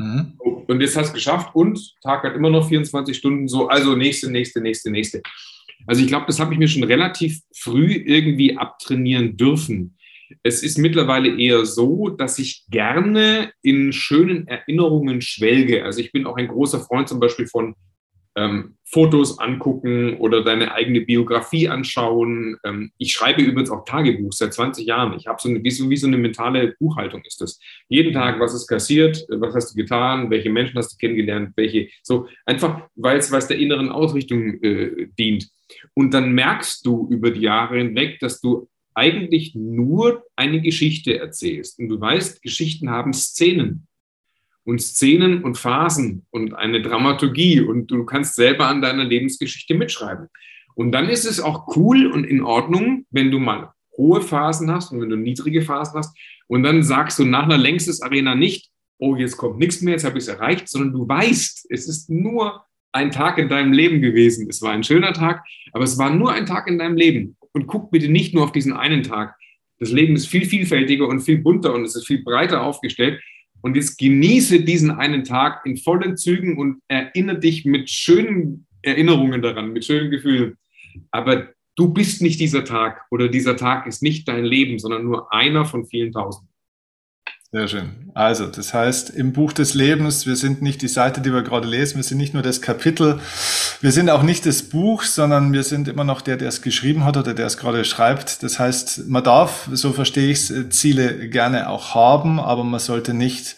Mhm. 0.00 0.32
Und 0.38 0.80
jetzt 0.80 0.96
hast 0.96 1.08
du 1.12 1.18
es 1.18 1.24
geschafft 1.24 1.54
und 1.54 2.00
Tag 2.00 2.22
hat 2.22 2.34
immer 2.34 2.48
noch 2.48 2.68
24 2.68 3.16
Stunden 3.16 3.48
so, 3.48 3.68
also 3.68 3.94
nächste, 3.96 4.30
nächste, 4.30 4.60
nächste, 4.60 4.90
nächste. 4.90 5.22
Also 5.86 6.02
ich 6.02 6.08
glaube, 6.08 6.26
das 6.26 6.40
habe 6.40 6.54
ich 6.54 6.58
mir 6.58 6.68
schon 6.68 6.84
relativ 6.84 7.40
früh 7.54 7.92
irgendwie 7.92 8.56
abtrainieren 8.56 9.36
dürfen. 9.36 9.96
Es 10.42 10.62
ist 10.62 10.78
mittlerweile 10.78 11.38
eher 11.38 11.66
so, 11.66 12.08
dass 12.08 12.38
ich 12.38 12.64
gerne 12.70 13.52
in 13.62 13.92
schönen 13.92 14.46
Erinnerungen 14.46 15.20
schwelge. 15.20 15.84
Also 15.84 16.00
ich 16.00 16.12
bin 16.12 16.24
auch 16.26 16.36
ein 16.36 16.48
großer 16.48 16.80
Freund 16.80 17.08
zum 17.08 17.20
Beispiel 17.20 17.46
von 17.46 17.74
ähm, 18.36 18.76
Fotos 18.84 19.38
angucken 19.38 20.16
oder 20.18 20.42
deine 20.42 20.72
eigene 20.72 21.00
Biografie 21.00 21.68
anschauen. 21.68 22.56
Ähm, 22.64 22.92
ich 22.98 23.12
schreibe 23.12 23.42
übrigens 23.42 23.70
auch 23.70 23.84
Tagebuch 23.84 24.32
seit 24.32 24.52
20 24.54 24.86
Jahren. 24.86 25.14
Ich 25.14 25.26
habe 25.26 25.40
so 25.40 25.48
eine, 25.48 25.62
wie 25.62 25.70
so, 25.70 25.88
wie 25.90 25.96
so 25.96 26.06
eine 26.06 26.18
mentale 26.18 26.74
Buchhaltung 26.78 27.22
ist 27.24 27.40
das. 27.40 27.58
Jeden 27.88 28.12
Tag, 28.12 28.40
was 28.40 28.54
ist 28.54 28.66
kassiert, 28.66 29.24
was 29.28 29.54
hast 29.54 29.72
du 29.72 29.76
getan, 29.76 30.30
welche 30.30 30.50
Menschen 30.50 30.76
hast 30.78 30.92
du 30.92 30.96
kennengelernt, 30.96 31.52
welche, 31.56 31.88
so 32.02 32.26
einfach, 32.46 32.88
weil 32.94 33.18
es 33.18 33.30
der 33.30 33.58
inneren 33.58 33.90
Ausrichtung 33.90 34.62
äh, 34.62 35.08
dient. 35.18 35.48
Und 35.94 36.12
dann 36.14 36.32
merkst 36.32 36.84
du 36.84 37.08
über 37.10 37.30
die 37.30 37.42
Jahre 37.42 37.78
hinweg, 37.78 38.18
dass 38.20 38.40
du 38.40 38.68
eigentlich 38.94 39.54
nur 39.54 40.24
eine 40.36 40.60
Geschichte 40.60 41.18
erzählst. 41.18 41.78
Und 41.78 41.88
du 41.88 42.00
weißt, 42.00 42.42
Geschichten 42.42 42.90
haben 42.90 43.12
Szenen 43.12 43.86
und 44.64 44.80
Szenen 44.80 45.42
und 45.42 45.58
Phasen 45.58 46.26
und 46.30 46.54
eine 46.54 46.82
Dramaturgie 46.82 47.60
und 47.60 47.90
du 47.90 48.04
kannst 48.04 48.34
selber 48.34 48.66
an 48.66 48.82
deiner 48.82 49.04
Lebensgeschichte 49.04 49.74
mitschreiben. 49.74 50.28
Und 50.74 50.92
dann 50.92 51.08
ist 51.08 51.24
es 51.24 51.40
auch 51.40 51.76
cool 51.76 52.06
und 52.06 52.24
in 52.24 52.42
Ordnung, 52.42 53.06
wenn 53.10 53.30
du 53.30 53.38
mal 53.38 53.72
hohe 53.96 54.22
Phasen 54.22 54.70
hast 54.70 54.92
und 54.92 55.00
wenn 55.00 55.10
du 55.10 55.16
niedrige 55.16 55.62
Phasen 55.62 55.98
hast 55.98 56.16
und 56.46 56.62
dann 56.62 56.82
sagst 56.82 57.18
du 57.18 57.24
nach 57.24 57.44
einer 57.44 57.58
längstes 57.58 58.02
Arena 58.02 58.34
nicht, 58.34 58.70
oh, 58.98 59.16
jetzt 59.16 59.36
kommt 59.36 59.58
nichts 59.58 59.80
mehr, 59.80 59.94
jetzt 59.94 60.04
habe 60.04 60.18
ich 60.18 60.24
es 60.24 60.28
erreicht, 60.28 60.68
sondern 60.68 60.92
du 60.92 61.08
weißt, 61.08 61.66
es 61.70 61.88
ist 61.88 62.10
nur 62.10 62.64
ein 62.92 63.10
Tag 63.10 63.38
in 63.38 63.48
deinem 63.48 63.72
Leben 63.72 64.00
gewesen. 64.00 64.48
Es 64.48 64.62
war 64.62 64.72
ein 64.72 64.84
schöner 64.84 65.12
Tag, 65.12 65.44
aber 65.72 65.84
es 65.84 65.98
war 65.98 66.10
nur 66.10 66.32
ein 66.32 66.46
Tag 66.46 66.66
in 66.68 66.78
deinem 66.78 66.96
Leben. 66.96 67.36
Und 67.52 67.66
guck 67.66 67.90
bitte 67.90 68.08
nicht 68.08 68.34
nur 68.34 68.44
auf 68.44 68.52
diesen 68.52 68.72
einen 68.72 69.02
Tag. 69.02 69.36
Das 69.78 69.90
Leben 69.90 70.14
ist 70.14 70.26
viel 70.26 70.44
vielfältiger 70.44 71.08
und 71.08 71.20
viel 71.20 71.38
bunter 71.38 71.74
und 71.74 71.84
es 71.84 71.96
ist 71.96 72.06
viel 72.06 72.22
breiter 72.22 72.62
aufgestellt. 72.62 73.20
Und 73.62 73.76
jetzt 73.76 73.98
genieße 73.98 74.62
diesen 74.62 74.90
einen 74.90 75.24
Tag 75.24 75.64
in 75.66 75.76
vollen 75.76 76.16
Zügen 76.16 76.58
und 76.58 76.82
erinnere 76.88 77.38
dich 77.38 77.64
mit 77.64 77.90
schönen 77.90 78.66
Erinnerungen 78.82 79.42
daran, 79.42 79.72
mit 79.72 79.84
schönen 79.84 80.10
Gefühlen. 80.10 80.56
Aber 81.10 81.48
du 81.76 81.92
bist 81.92 82.22
nicht 82.22 82.40
dieser 82.40 82.64
Tag 82.64 83.02
oder 83.10 83.28
dieser 83.28 83.56
Tag 83.56 83.86
ist 83.86 84.02
nicht 84.02 84.28
dein 84.28 84.44
Leben, 84.44 84.78
sondern 84.78 85.04
nur 85.04 85.32
einer 85.32 85.64
von 85.64 85.86
vielen 85.86 86.12
tausend. 86.12 86.49
Sehr 87.52 87.66
schön. 87.66 87.90
Also, 88.14 88.46
das 88.46 88.72
heißt, 88.72 89.10
im 89.10 89.32
Buch 89.32 89.52
des 89.52 89.74
Lebens, 89.74 90.24
wir 90.24 90.36
sind 90.36 90.62
nicht 90.62 90.82
die 90.82 90.88
Seite, 90.88 91.20
die 91.20 91.32
wir 91.32 91.42
gerade 91.42 91.66
lesen, 91.66 91.96
wir 91.96 92.04
sind 92.04 92.18
nicht 92.18 92.32
nur 92.32 92.44
das 92.44 92.62
Kapitel, 92.62 93.18
wir 93.80 93.90
sind 93.90 94.08
auch 94.08 94.22
nicht 94.22 94.46
das 94.46 94.62
Buch, 94.62 95.02
sondern 95.02 95.52
wir 95.52 95.64
sind 95.64 95.88
immer 95.88 96.04
noch 96.04 96.20
der, 96.20 96.36
der 96.36 96.48
es 96.48 96.62
geschrieben 96.62 97.04
hat 97.04 97.16
oder 97.16 97.34
der 97.34 97.46
es 97.46 97.56
gerade 97.56 97.84
schreibt. 97.84 98.44
Das 98.44 98.60
heißt, 98.60 99.08
man 99.08 99.24
darf, 99.24 99.68
so 99.72 99.92
verstehe 99.92 100.30
ich 100.30 100.50
es, 100.50 100.68
Ziele 100.70 101.28
gerne 101.28 101.68
auch 101.68 101.92
haben, 101.92 102.38
aber 102.38 102.62
man 102.62 102.78
sollte 102.78 103.14
nicht 103.14 103.56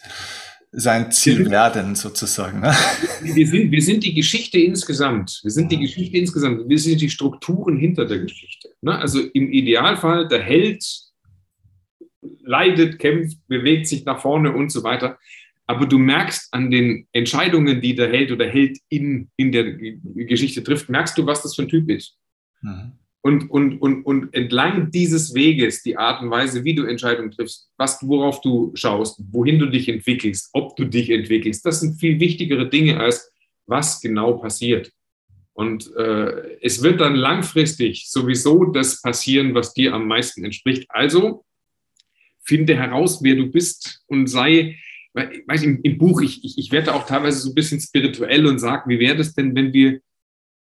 sein 0.72 1.12
Ziel 1.12 1.50
werden, 1.50 1.94
sozusagen. 1.94 2.60
Ne? 2.60 2.74
Wir, 3.20 3.46
sind, 3.46 3.70
wir 3.70 3.82
sind 3.82 4.04
die 4.04 4.14
Geschichte 4.14 4.58
insgesamt. 4.58 5.40
Wir 5.42 5.50
sind 5.50 5.70
die 5.70 5.78
Geschichte 5.78 6.16
insgesamt. 6.16 6.66
Wir 6.66 6.78
sind 6.78 6.98
die 6.98 7.10
Strukturen 7.10 7.76
hinter 7.76 8.06
der 8.06 8.20
Geschichte. 8.20 8.70
Ne? 8.80 8.98
Also 8.98 9.20
im 9.20 9.52
Idealfall 9.52 10.28
der 10.28 10.42
Held 10.42 10.82
leidet, 12.44 12.98
kämpft, 12.98 13.38
bewegt 13.48 13.86
sich 13.86 14.04
nach 14.04 14.20
vorne 14.20 14.52
und 14.52 14.70
so 14.70 14.82
weiter. 14.82 15.18
Aber 15.66 15.86
du 15.86 15.98
merkst 15.98 16.52
an 16.52 16.70
den 16.70 17.06
Entscheidungen, 17.12 17.80
die 17.80 17.94
der 17.94 18.10
Held 18.10 18.32
oder 18.32 18.46
Held 18.46 18.78
in, 18.88 19.30
in 19.36 19.52
der 19.52 19.72
Geschichte 19.72 20.62
trifft, 20.62 20.88
merkst 20.88 21.16
du, 21.16 21.24
was 21.26 21.42
das 21.42 21.54
für 21.54 21.62
ein 21.62 21.68
Typ 21.68 21.88
ist. 21.88 22.16
Mhm. 22.62 22.92
Und, 23.24 23.50
und, 23.50 23.78
und, 23.78 24.02
und 24.02 24.34
entlang 24.34 24.90
dieses 24.90 25.32
Weges, 25.32 25.82
die 25.84 25.96
Art 25.96 26.22
und 26.22 26.30
Weise, 26.30 26.64
wie 26.64 26.74
du 26.74 26.84
Entscheidungen 26.84 27.30
triffst, 27.30 27.70
was, 27.76 27.98
worauf 28.02 28.40
du 28.40 28.72
schaust, 28.74 29.22
wohin 29.30 29.60
du 29.60 29.66
dich 29.66 29.88
entwickelst, 29.88 30.50
ob 30.52 30.74
du 30.74 30.84
dich 30.84 31.08
entwickelst, 31.08 31.64
das 31.64 31.80
sind 31.80 32.00
viel 32.00 32.18
wichtigere 32.18 32.68
Dinge 32.68 32.98
als 32.98 33.30
was 33.66 34.00
genau 34.00 34.34
passiert. 34.38 34.90
Und 35.52 35.94
äh, 35.96 36.58
es 36.62 36.82
wird 36.82 37.00
dann 37.00 37.14
langfristig 37.14 38.08
sowieso 38.08 38.64
das 38.64 39.00
passieren, 39.00 39.54
was 39.54 39.72
dir 39.72 39.94
am 39.94 40.08
meisten 40.08 40.44
entspricht. 40.44 40.86
Also 40.88 41.44
finde 42.44 42.76
heraus, 42.76 43.22
wer 43.22 43.36
du 43.36 43.46
bist 43.46 44.02
und 44.06 44.26
sei, 44.26 44.76
weiß 45.14 45.62
im, 45.62 45.80
im 45.82 45.98
Buch, 45.98 46.20
ich, 46.22 46.44
ich, 46.44 46.58
ich 46.58 46.72
werde 46.72 46.94
auch 46.94 47.06
teilweise 47.06 47.40
so 47.40 47.50
ein 47.50 47.54
bisschen 47.54 47.80
spirituell 47.80 48.46
und 48.46 48.58
sage, 48.58 48.88
wie 48.88 48.98
wäre 48.98 49.16
das 49.16 49.34
denn, 49.34 49.54
wenn 49.54 49.72
wir 49.72 50.00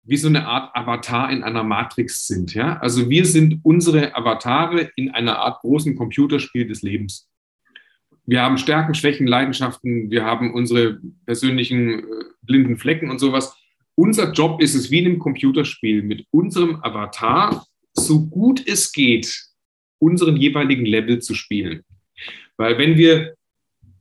wie 0.06 0.18
so 0.18 0.28
eine 0.28 0.46
Art 0.46 0.76
Avatar 0.76 1.32
in 1.32 1.44
einer 1.44 1.64
Matrix 1.64 2.28
sind, 2.28 2.54
ja? 2.54 2.78
Also 2.80 3.10
wir 3.10 3.26
sind 3.26 3.62
unsere 3.64 4.16
Avatare 4.16 4.92
in 4.98 5.12
einer 5.12 5.40
Art 5.40 5.62
großen 5.62 5.96
Computerspiel 5.96 6.68
des 6.68 6.82
Lebens. 6.82 7.30
Wir 8.26 8.42
haben 8.42 8.58
Stärken, 8.58 8.96
Schwächen, 8.96 9.28
Leidenschaften, 9.28 10.12
wir 10.12 10.26
haben 10.26 10.54
unsere 10.54 11.00
persönlichen 11.26 12.00
äh, 12.00 12.04
blinden 12.42 12.78
Flecken 12.78 13.10
und 13.10 13.20
sowas. 13.20 13.56
Unser 13.96 14.32
Job 14.34 14.62
ist 14.62 14.76
es 14.76 14.92
wie 14.92 15.00
in 15.00 15.06
einem 15.06 15.20
Computerspiel, 15.20 16.04
mit 16.04 16.26
unserem 16.32 16.84
Avatar 16.84 17.66
so 17.94 18.26
gut 18.26 18.66
es 18.66 18.92
geht 18.92 19.53
unseren 20.04 20.38
jeweiligen 20.38 20.86
Level 20.86 21.20
zu 21.20 21.34
spielen. 21.34 21.84
Weil 22.58 22.78
wenn 22.78 22.98
wir 22.98 23.36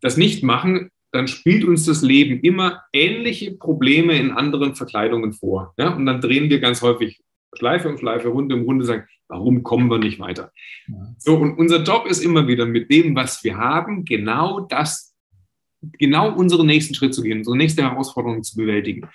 das 0.01 0.17
nicht 0.17 0.43
machen, 0.43 0.91
dann 1.13 1.29
spielt 1.29 1.65
uns 1.65 1.85
das 1.85 2.03
Leben 2.03 2.41
immer 2.41 2.83
ähnliche 2.93 3.53
Probleme 3.53 4.19
in 4.19 4.31
anderen 4.31 4.75
Verkleidungen 4.75 5.33
vor. 5.33 5.75
Ja? 5.77 5.95
Und 5.95 6.07
dann 6.07 6.21
drehen 6.21 6.51
wir 6.51 6.59
ganz 6.59 6.83
häufig 6.83 7.23
Schleife 7.55 7.89
um 7.89 7.99
Schleife, 7.99 8.29
Runde 8.29 8.55
um 8.55 8.63
Runde, 8.63 8.85
sagen, 8.85 9.07
warum 9.29 9.63
kommen 9.63 9.91
wir 9.91 9.99
nicht 9.99 10.19
weiter? 10.19 10.53
Ja. 10.89 11.15
So, 11.19 11.37
und 11.37 11.59
unser 11.59 11.83
Job 11.83 12.07
ist 12.07 12.25
immer 12.25 12.49
wieder 12.49 12.67
mit 12.67 12.91
dem, 12.91 13.15
was 13.15 13.45
wir 13.45 13.57
haben, 13.59 14.05
genau 14.05 14.61
das, 14.61 15.15
genau 15.99 16.35
unseren 16.35 16.67
nächsten 16.67 16.95
Schritt 16.95 17.15
zu 17.15 17.23
gehen, 17.23 17.39
unsere 17.39 17.57
nächste 17.57 17.83
Herausforderung 17.83 18.43
zu 18.43 18.57
bewältigen. 18.57 19.09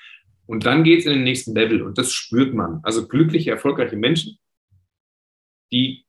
Und 0.46 0.66
dann 0.66 0.84
geht 0.84 1.00
es 1.00 1.06
in 1.06 1.14
den 1.14 1.24
nächsten 1.24 1.54
Level 1.54 1.82
und 1.82 1.98
das 1.98 2.14
spürt 2.14 2.54
man. 2.54 2.80
Also 2.84 3.08
glückliche, 3.08 3.52
erfolgreiche 3.52 3.98
Menschen, 3.98 4.38
die, 5.72 6.06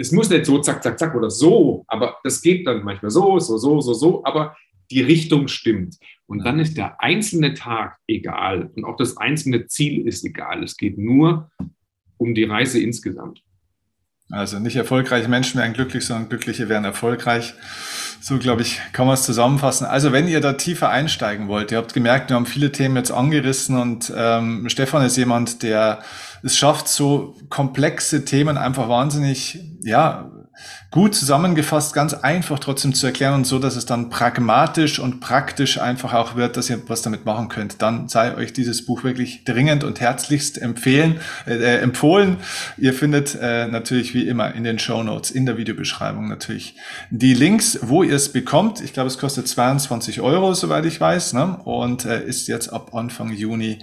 es 0.00 0.12
muss 0.12 0.30
nicht 0.30 0.46
so 0.46 0.58
zack, 0.58 0.82
zack, 0.82 0.98
zack 0.98 1.14
oder 1.14 1.30
so, 1.30 1.84
aber 1.86 2.16
das 2.24 2.40
geht 2.40 2.66
dann 2.66 2.82
manchmal 2.82 3.10
so, 3.10 3.38
so, 3.38 3.58
so, 3.58 3.80
so, 3.80 3.92
so, 3.92 4.24
aber 4.24 4.56
die 4.90 5.02
Richtung 5.02 5.46
stimmt. 5.46 5.96
Und 6.26 6.44
dann 6.44 6.58
ist 6.58 6.76
der 6.76 7.00
einzelne 7.02 7.54
Tag 7.54 7.98
egal 8.06 8.70
und 8.74 8.84
auch 8.84 8.96
das 8.96 9.16
einzelne 9.18 9.66
Ziel 9.66 10.06
ist 10.08 10.24
egal. 10.24 10.62
Es 10.62 10.76
geht 10.76 10.96
nur 10.96 11.50
um 12.16 12.34
die 12.34 12.44
Reise 12.44 12.80
insgesamt. 12.80 13.42
Also 14.30 14.60
nicht 14.60 14.76
erfolgreiche 14.76 15.28
Menschen 15.28 15.58
werden 15.58 15.72
glücklich, 15.74 16.06
sondern 16.06 16.28
glückliche 16.28 16.68
werden 16.68 16.84
erfolgreich. 16.84 17.54
So, 18.20 18.38
glaube 18.38 18.62
ich, 18.62 18.80
kann 18.92 19.06
man 19.06 19.14
es 19.14 19.24
zusammenfassen. 19.24 19.86
Also 19.86 20.12
wenn 20.12 20.28
ihr 20.28 20.40
da 20.40 20.52
tiefer 20.52 20.88
einsteigen 20.88 21.48
wollt, 21.48 21.72
ihr 21.72 21.78
habt 21.78 21.94
gemerkt, 21.94 22.30
wir 22.30 22.36
haben 22.36 22.46
viele 22.46 22.70
Themen 22.70 22.96
jetzt 22.96 23.10
angerissen 23.10 23.76
und 23.76 24.12
ähm, 24.16 24.68
Stefan 24.68 25.04
ist 25.04 25.16
jemand, 25.16 25.64
der 25.64 26.02
es 26.42 26.56
schafft, 26.56 26.88
so 26.88 27.34
komplexe 27.48 28.24
Themen 28.24 28.56
einfach 28.56 28.88
wahnsinnig, 28.88 29.60
ja, 29.82 30.30
gut 30.90 31.14
zusammengefasst, 31.14 31.94
ganz 31.94 32.14
einfach 32.14 32.58
trotzdem 32.58 32.94
zu 32.94 33.06
erklären 33.06 33.34
und 33.34 33.46
so, 33.46 33.60
dass 33.60 33.76
es 33.76 33.86
dann 33.86 34.10
pragmatisch 34.10 34.98
und 34.98 35.20
praktisch 35.20 35.78
einfach 35.78 36.14
auch 36.14 36.34
wird, 36.34 36.56
dass 36.56 36.68
ihr 36.68 36.82
was 36.88 37.02
damit 37.02 37.24
machen 37.24 37.48
könnt. 37.48 37.80
Dann 37.80 38.08
sei 38.08 38.36
euch 38.36 38.52
dieses 38.52 38.84
Buch 38.84 39.04
wirklich 39.04 39.44
dringend 39.44 39.84
und 39.84 40.00
herzlichst 40.00 40.60
empfehlen, 40.60 41.20
äh, 41.46 41.54
äh, 41.54 41.78
empfohlen. 41.78 42.38
Ihr 42.76 42.92
findet 42.92 43.38
äh, 43.40 43.68
natürlich 43.68 44.14
wie 44.14 44.26
immer 44.26 44.52
in 44.54 44.64
den 44.64 44.80
Show 44.80 45.02
Notes, 45.04 45.30
in 45.30 45.46
der 45.46 45.56
Videobeschreibung 45.56 46.28
natürlich 46.28 46.74
die 47.10 47.34
Links, 47.34 47.78
wo 47.82 48.02
ihr 48.02 48.16
es 48.16 48.32
bekommt. 48.32 48.80
Ich 48.80 48.92
glaube, 48.92 49.06
es 49.06 49.18
kostet 49.18 49.46
22 49.46 50.20
Euro, 50.20 50.54
soweit 50.54 50.86
ich 50.86 51.00
weiß, 51.00 51.34
ne? 51.34 51.56
und 51.64 52.04
äh, 52.04 52.24
ist 52.24 52.48
jetzt 52.48 52.68
ab 52.68 52.94
Anfang 52.94 53.32
Juni 53.32 53.78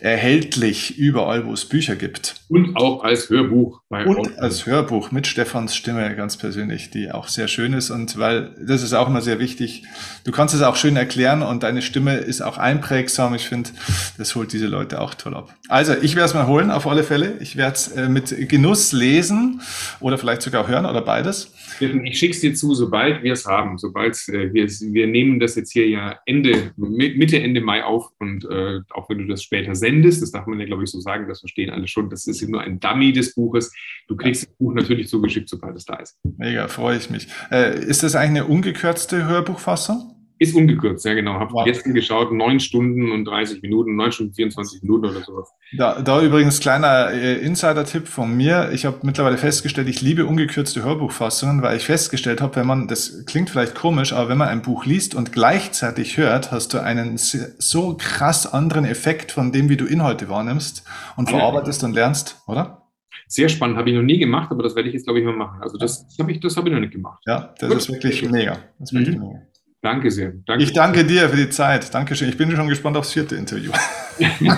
erhältlich 0.00 0.96
überall, 0.96 1.46
wo 1.46 1.52
es 1.52 1.66
Bücher 1.66 1.96
gibt. 1.96 2.36
Und 2.48 2.76
auch 2.76 3.04
als 3.04 3.28
Hörbuch. 3.28 3.82
Bei 3.90 4.06
und 4.06 4.38
als 4.38 4.64
Hörbuch 4.64 5.10
mit 5.10 5.26
Stefans 5.26 5.76
Stimme 5.76 6.16
ganz 6.16 6.36
persönlich, 6.36 6.45
die 6.50 7.10
auch 7.10 7.28
sehr 7.28 7.48
schön 7.48 7.72
ist 7.72 7.90
und 7.90 8.18
weil 8.18 8.50
das 8.60 8.82
ist 8.82 8.92
auch 8.92 9.08
immer 9.08 9.20
sehr 9.20 9.38
wichtig. 9.38 9.84
Du 10.24 10.32
kannst 10.32 10.54
es 10.54 10.62
auch 10.62 10.76
schön 10.76 10.96
erklären 10.96 11.42
und 11.42 11.62
deine 11.62 11.82
Stimme 11.82 12.16
ist 12.16 12.42
auch 12.42 12.58
einprägsam. 12.58 13.34
Ich 13.34 13.48
finde, 13.48 13.70
das 14.18 14.34
holt 14.34 14.52
diese 14.52 14.66
Leute 14.66 15.00
auch 15.00 15.14
toll 15.14 15.34
ab. 15.34 15.54
Also 15.68 15.94
ich 15.94 16.14
werde 16.14 16.28
es 16.28 16.34
mal 16.34 16.46
holen, 16.46 16.70
auf 16.70 16.86
alle 16.86 17.04
Fälle. 17.04 17.34
Ich 17.40 17.56
werde 17.56 17.74
es 17.74 17.88
äh, 17.88 18.08
mit 18.08 18.48
Genuss 18.48 18.92
lesen 18.92 19.60
oder 20.00 20.18
vielleicht 20.18 20.42
sogar 20.42 20.66
hören 20.68 20.86
oder 20.86 21.02
beides. 21.02 21.52
Ich 21.80 22.18
schicke 22.18 22.34
es 22.34 22.40
dir 22.40 22.54
zu, 22.54 22.74
sobald 22.74 23.22
wir 23.22 23.32
es 23.32 23.46
haben. 23.46 23.78
Sobald 23.78 24.16
äh, 24.28 24.52
wir 24.52 24.66
wir 24.66 25.06
nehmen 25.06 25.40
das 25.40 25.54
jetzt 25.54 25.72
hier 25.72 25.88
ja 25.88 26.18
Ende, 26.26 26.72
Mitte, 26.76 27.40
Ende 27.40 27.60
Mai 27.60 27.84
auf 27.84 28.10
und 28.18 28.44
äh, 28.44 28.80
auch 28.90 29.08
wenn 29.08 29.18
du 29.18 29.26
das 29.26 29.42
später 29.42 29.74
sendest, 29.74 30.22
das 30.22 30.32
darf 30.32 30.46
man 30.46 30.58
ja, 30.60 30.66
glaube 30.66 30.84
ich, 30.84 30.90
so 30.90 31.00
sagen, 31.00 31.28
das 31.28 31.40
verstehen 31.40 31.70
alle 31.70 31.88
schon, 31.88 32.10
das 32.10 32.26
ist 32.26 32.46
nur 32.48 32.60
ein 32.60 32.80
Dummy 32.80 33.12
des 33.12 33.34
Buches. 33.34 33.72
Du 34.08 34.16
kriegst 34.16 34.42
ja. 34.42 34.48
das 34.48 34.56
Buch 34.58 34.74
natürlich 34.74 35.08
zugeschickt, 35.08 35.48
sobald 35.48 35.76
es 35.76 35.84
da 35.84 35.96
ist. 35.96 36.18
Mega, 36.36 36.68
freue 36.68 36.96
ich 36.96 37.10
mich. 37.10 37.28
Äh, 37.50 37.84
ist 37.84 38.02
das 38.02 38.14
eigentlich 38.14 38.42
eine 38.42 38.46
ungekürzte 38.46 39.26
Hörbuchfassung? 39.26 40.15
Ist 40.38 40.54
ungekürzt, 40.54 41.06
ja 41.06 41.14
genau. 41.14 41.34
Habe 41.34 41.54
wow. 41.54 41.64
gestern 41.64 41.94
geschaut, 41.94 42.30
neun 42.30 42.60
Stunden 42.60 43.10
und 43.10 43.24
30 43.24 43.62
Minuten, 43.62 43.96
neun 43.96 44.12
Stunden 44.12 44.34
24 44.34 44.82
Minuten 44.82 45.06
oder 45.06 45.22
sowas. 45.22 45.48
Da, 45.78 46.02
da 46.02 46.22
übrigens 46.22 46.60
kleiner 46.60 47.10
äh, 47.10 47.38
Insider-Tipp 47.38 48.06
von 48.06 48.36
mir. 48.36 48.70
Ich 48.72 48.84
habe 48.84 48.98
mittlerweile 49.02 49.38
festgestellt, 49.38 49.88
ich 49.88 50.02
liebe 50.02 50.26
ungekürzte 50.26 50.84
Hörbuchfassungen, 50.84 51.62
weil 51.62 51.78
ich 51.78 51.86
festgestellt 51.86 52.42
habe, 52.42 52.56
wenn 52.56 52.66
man, 52.66 52.86
das 52.86 53.24
klingt 53.24 53.48
vielleicht 53.48 53.74
komisch, 53.74 54.12
aber 54.12 54.28
wenn 54.28 54.36
man 54.36 54.48
ein 54.48 54.60
Buch 54.60 54.84
liest 54.84 55.14
und 55.14 55.32
gleichzeitig 55.32 56.18
hört, 56.18 56.52
hast 56.52 56.74
du 56.74 56.82
einen 56.82 57.16
so 57.16 57.96
krass 57.98 58.52
anderen 58.52 58.84
Effekt 58.84 59.32
von 59.32 59.52
dem, 59.52 59.70
wie 59.70 59.78
du 59.78 59.86
Inhalte 59.86 60.28
wahrnimmst 60.28 60.84
und 61.16 61.30
verarbeitest 61.30 61.82
und 61.82 61.94
lernst, 61.94 62.42
oder? 62.46 62.82
Sehr 63.26 63.48
spannend, 63.48 63.78
habe 63.78 63.88
ich 63.88 63.96
noch 63.96 64.02
nie 64.02 64.18
gemacht, 64.18 64.50
aber 64.50 64.62
das 64.62 64.76
werde 64.76 64.88
ich 64.88 64.94
jetzt, 64.94 65.04
glaube 65.04 65.18
ich, 65.18 65.24
mal 65.24 65.34
machen. 65.34 65.62
Also 65.62 65.78
das, 65.78 66.06
das 66.06 66.18
habe 66.18 66.30
ich, 66.30 66.36
hab 66.44 66.66
ich 66.66 66.72
noch 66.72 66.80
nicht 66.80 66.92
gemacht. 66.92 67.22
Ja, 67.26 67.54
das 67.58 67.68
Gut. 67.70 67.78
ist 67.78 67.88
wirklich 67.90 68.30
mega. 68.30 68.58
Das 68.78 68.92
ist 68.92 68.98
wirklich 68.98 69.16
mhm. 69.16 69.28
mega. 69.28 69.42
Danke 69.86 70.10
sehr. 70.10 70.32
Danke. 70.46 70.64
Ich 70.64 70.72
danke 70.72 71.04
dir 71.04 71.28
für 71.28 71.36
die 71.36 71.48
Zeit. 71.48 71.94
Dankeschön. 71.94 72.28
Ich 72.28 72.36
bin 72.36 72.50
schon 72.50 72.66
gespannt 72.66 72.96
aufs 72.96 73.12
vierte 73.12 73.36
Interview. 73.36 73.70
Dankeschön. 74.18 74.52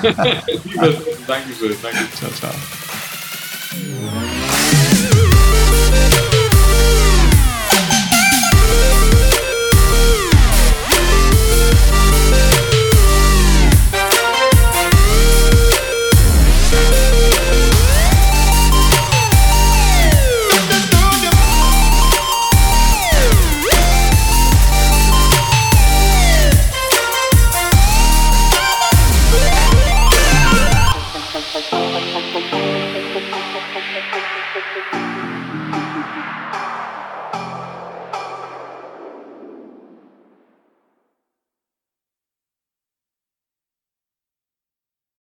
Danke. 1.82 1.98
Ciao, 2.14 2.30
ciao. 2.30 2.54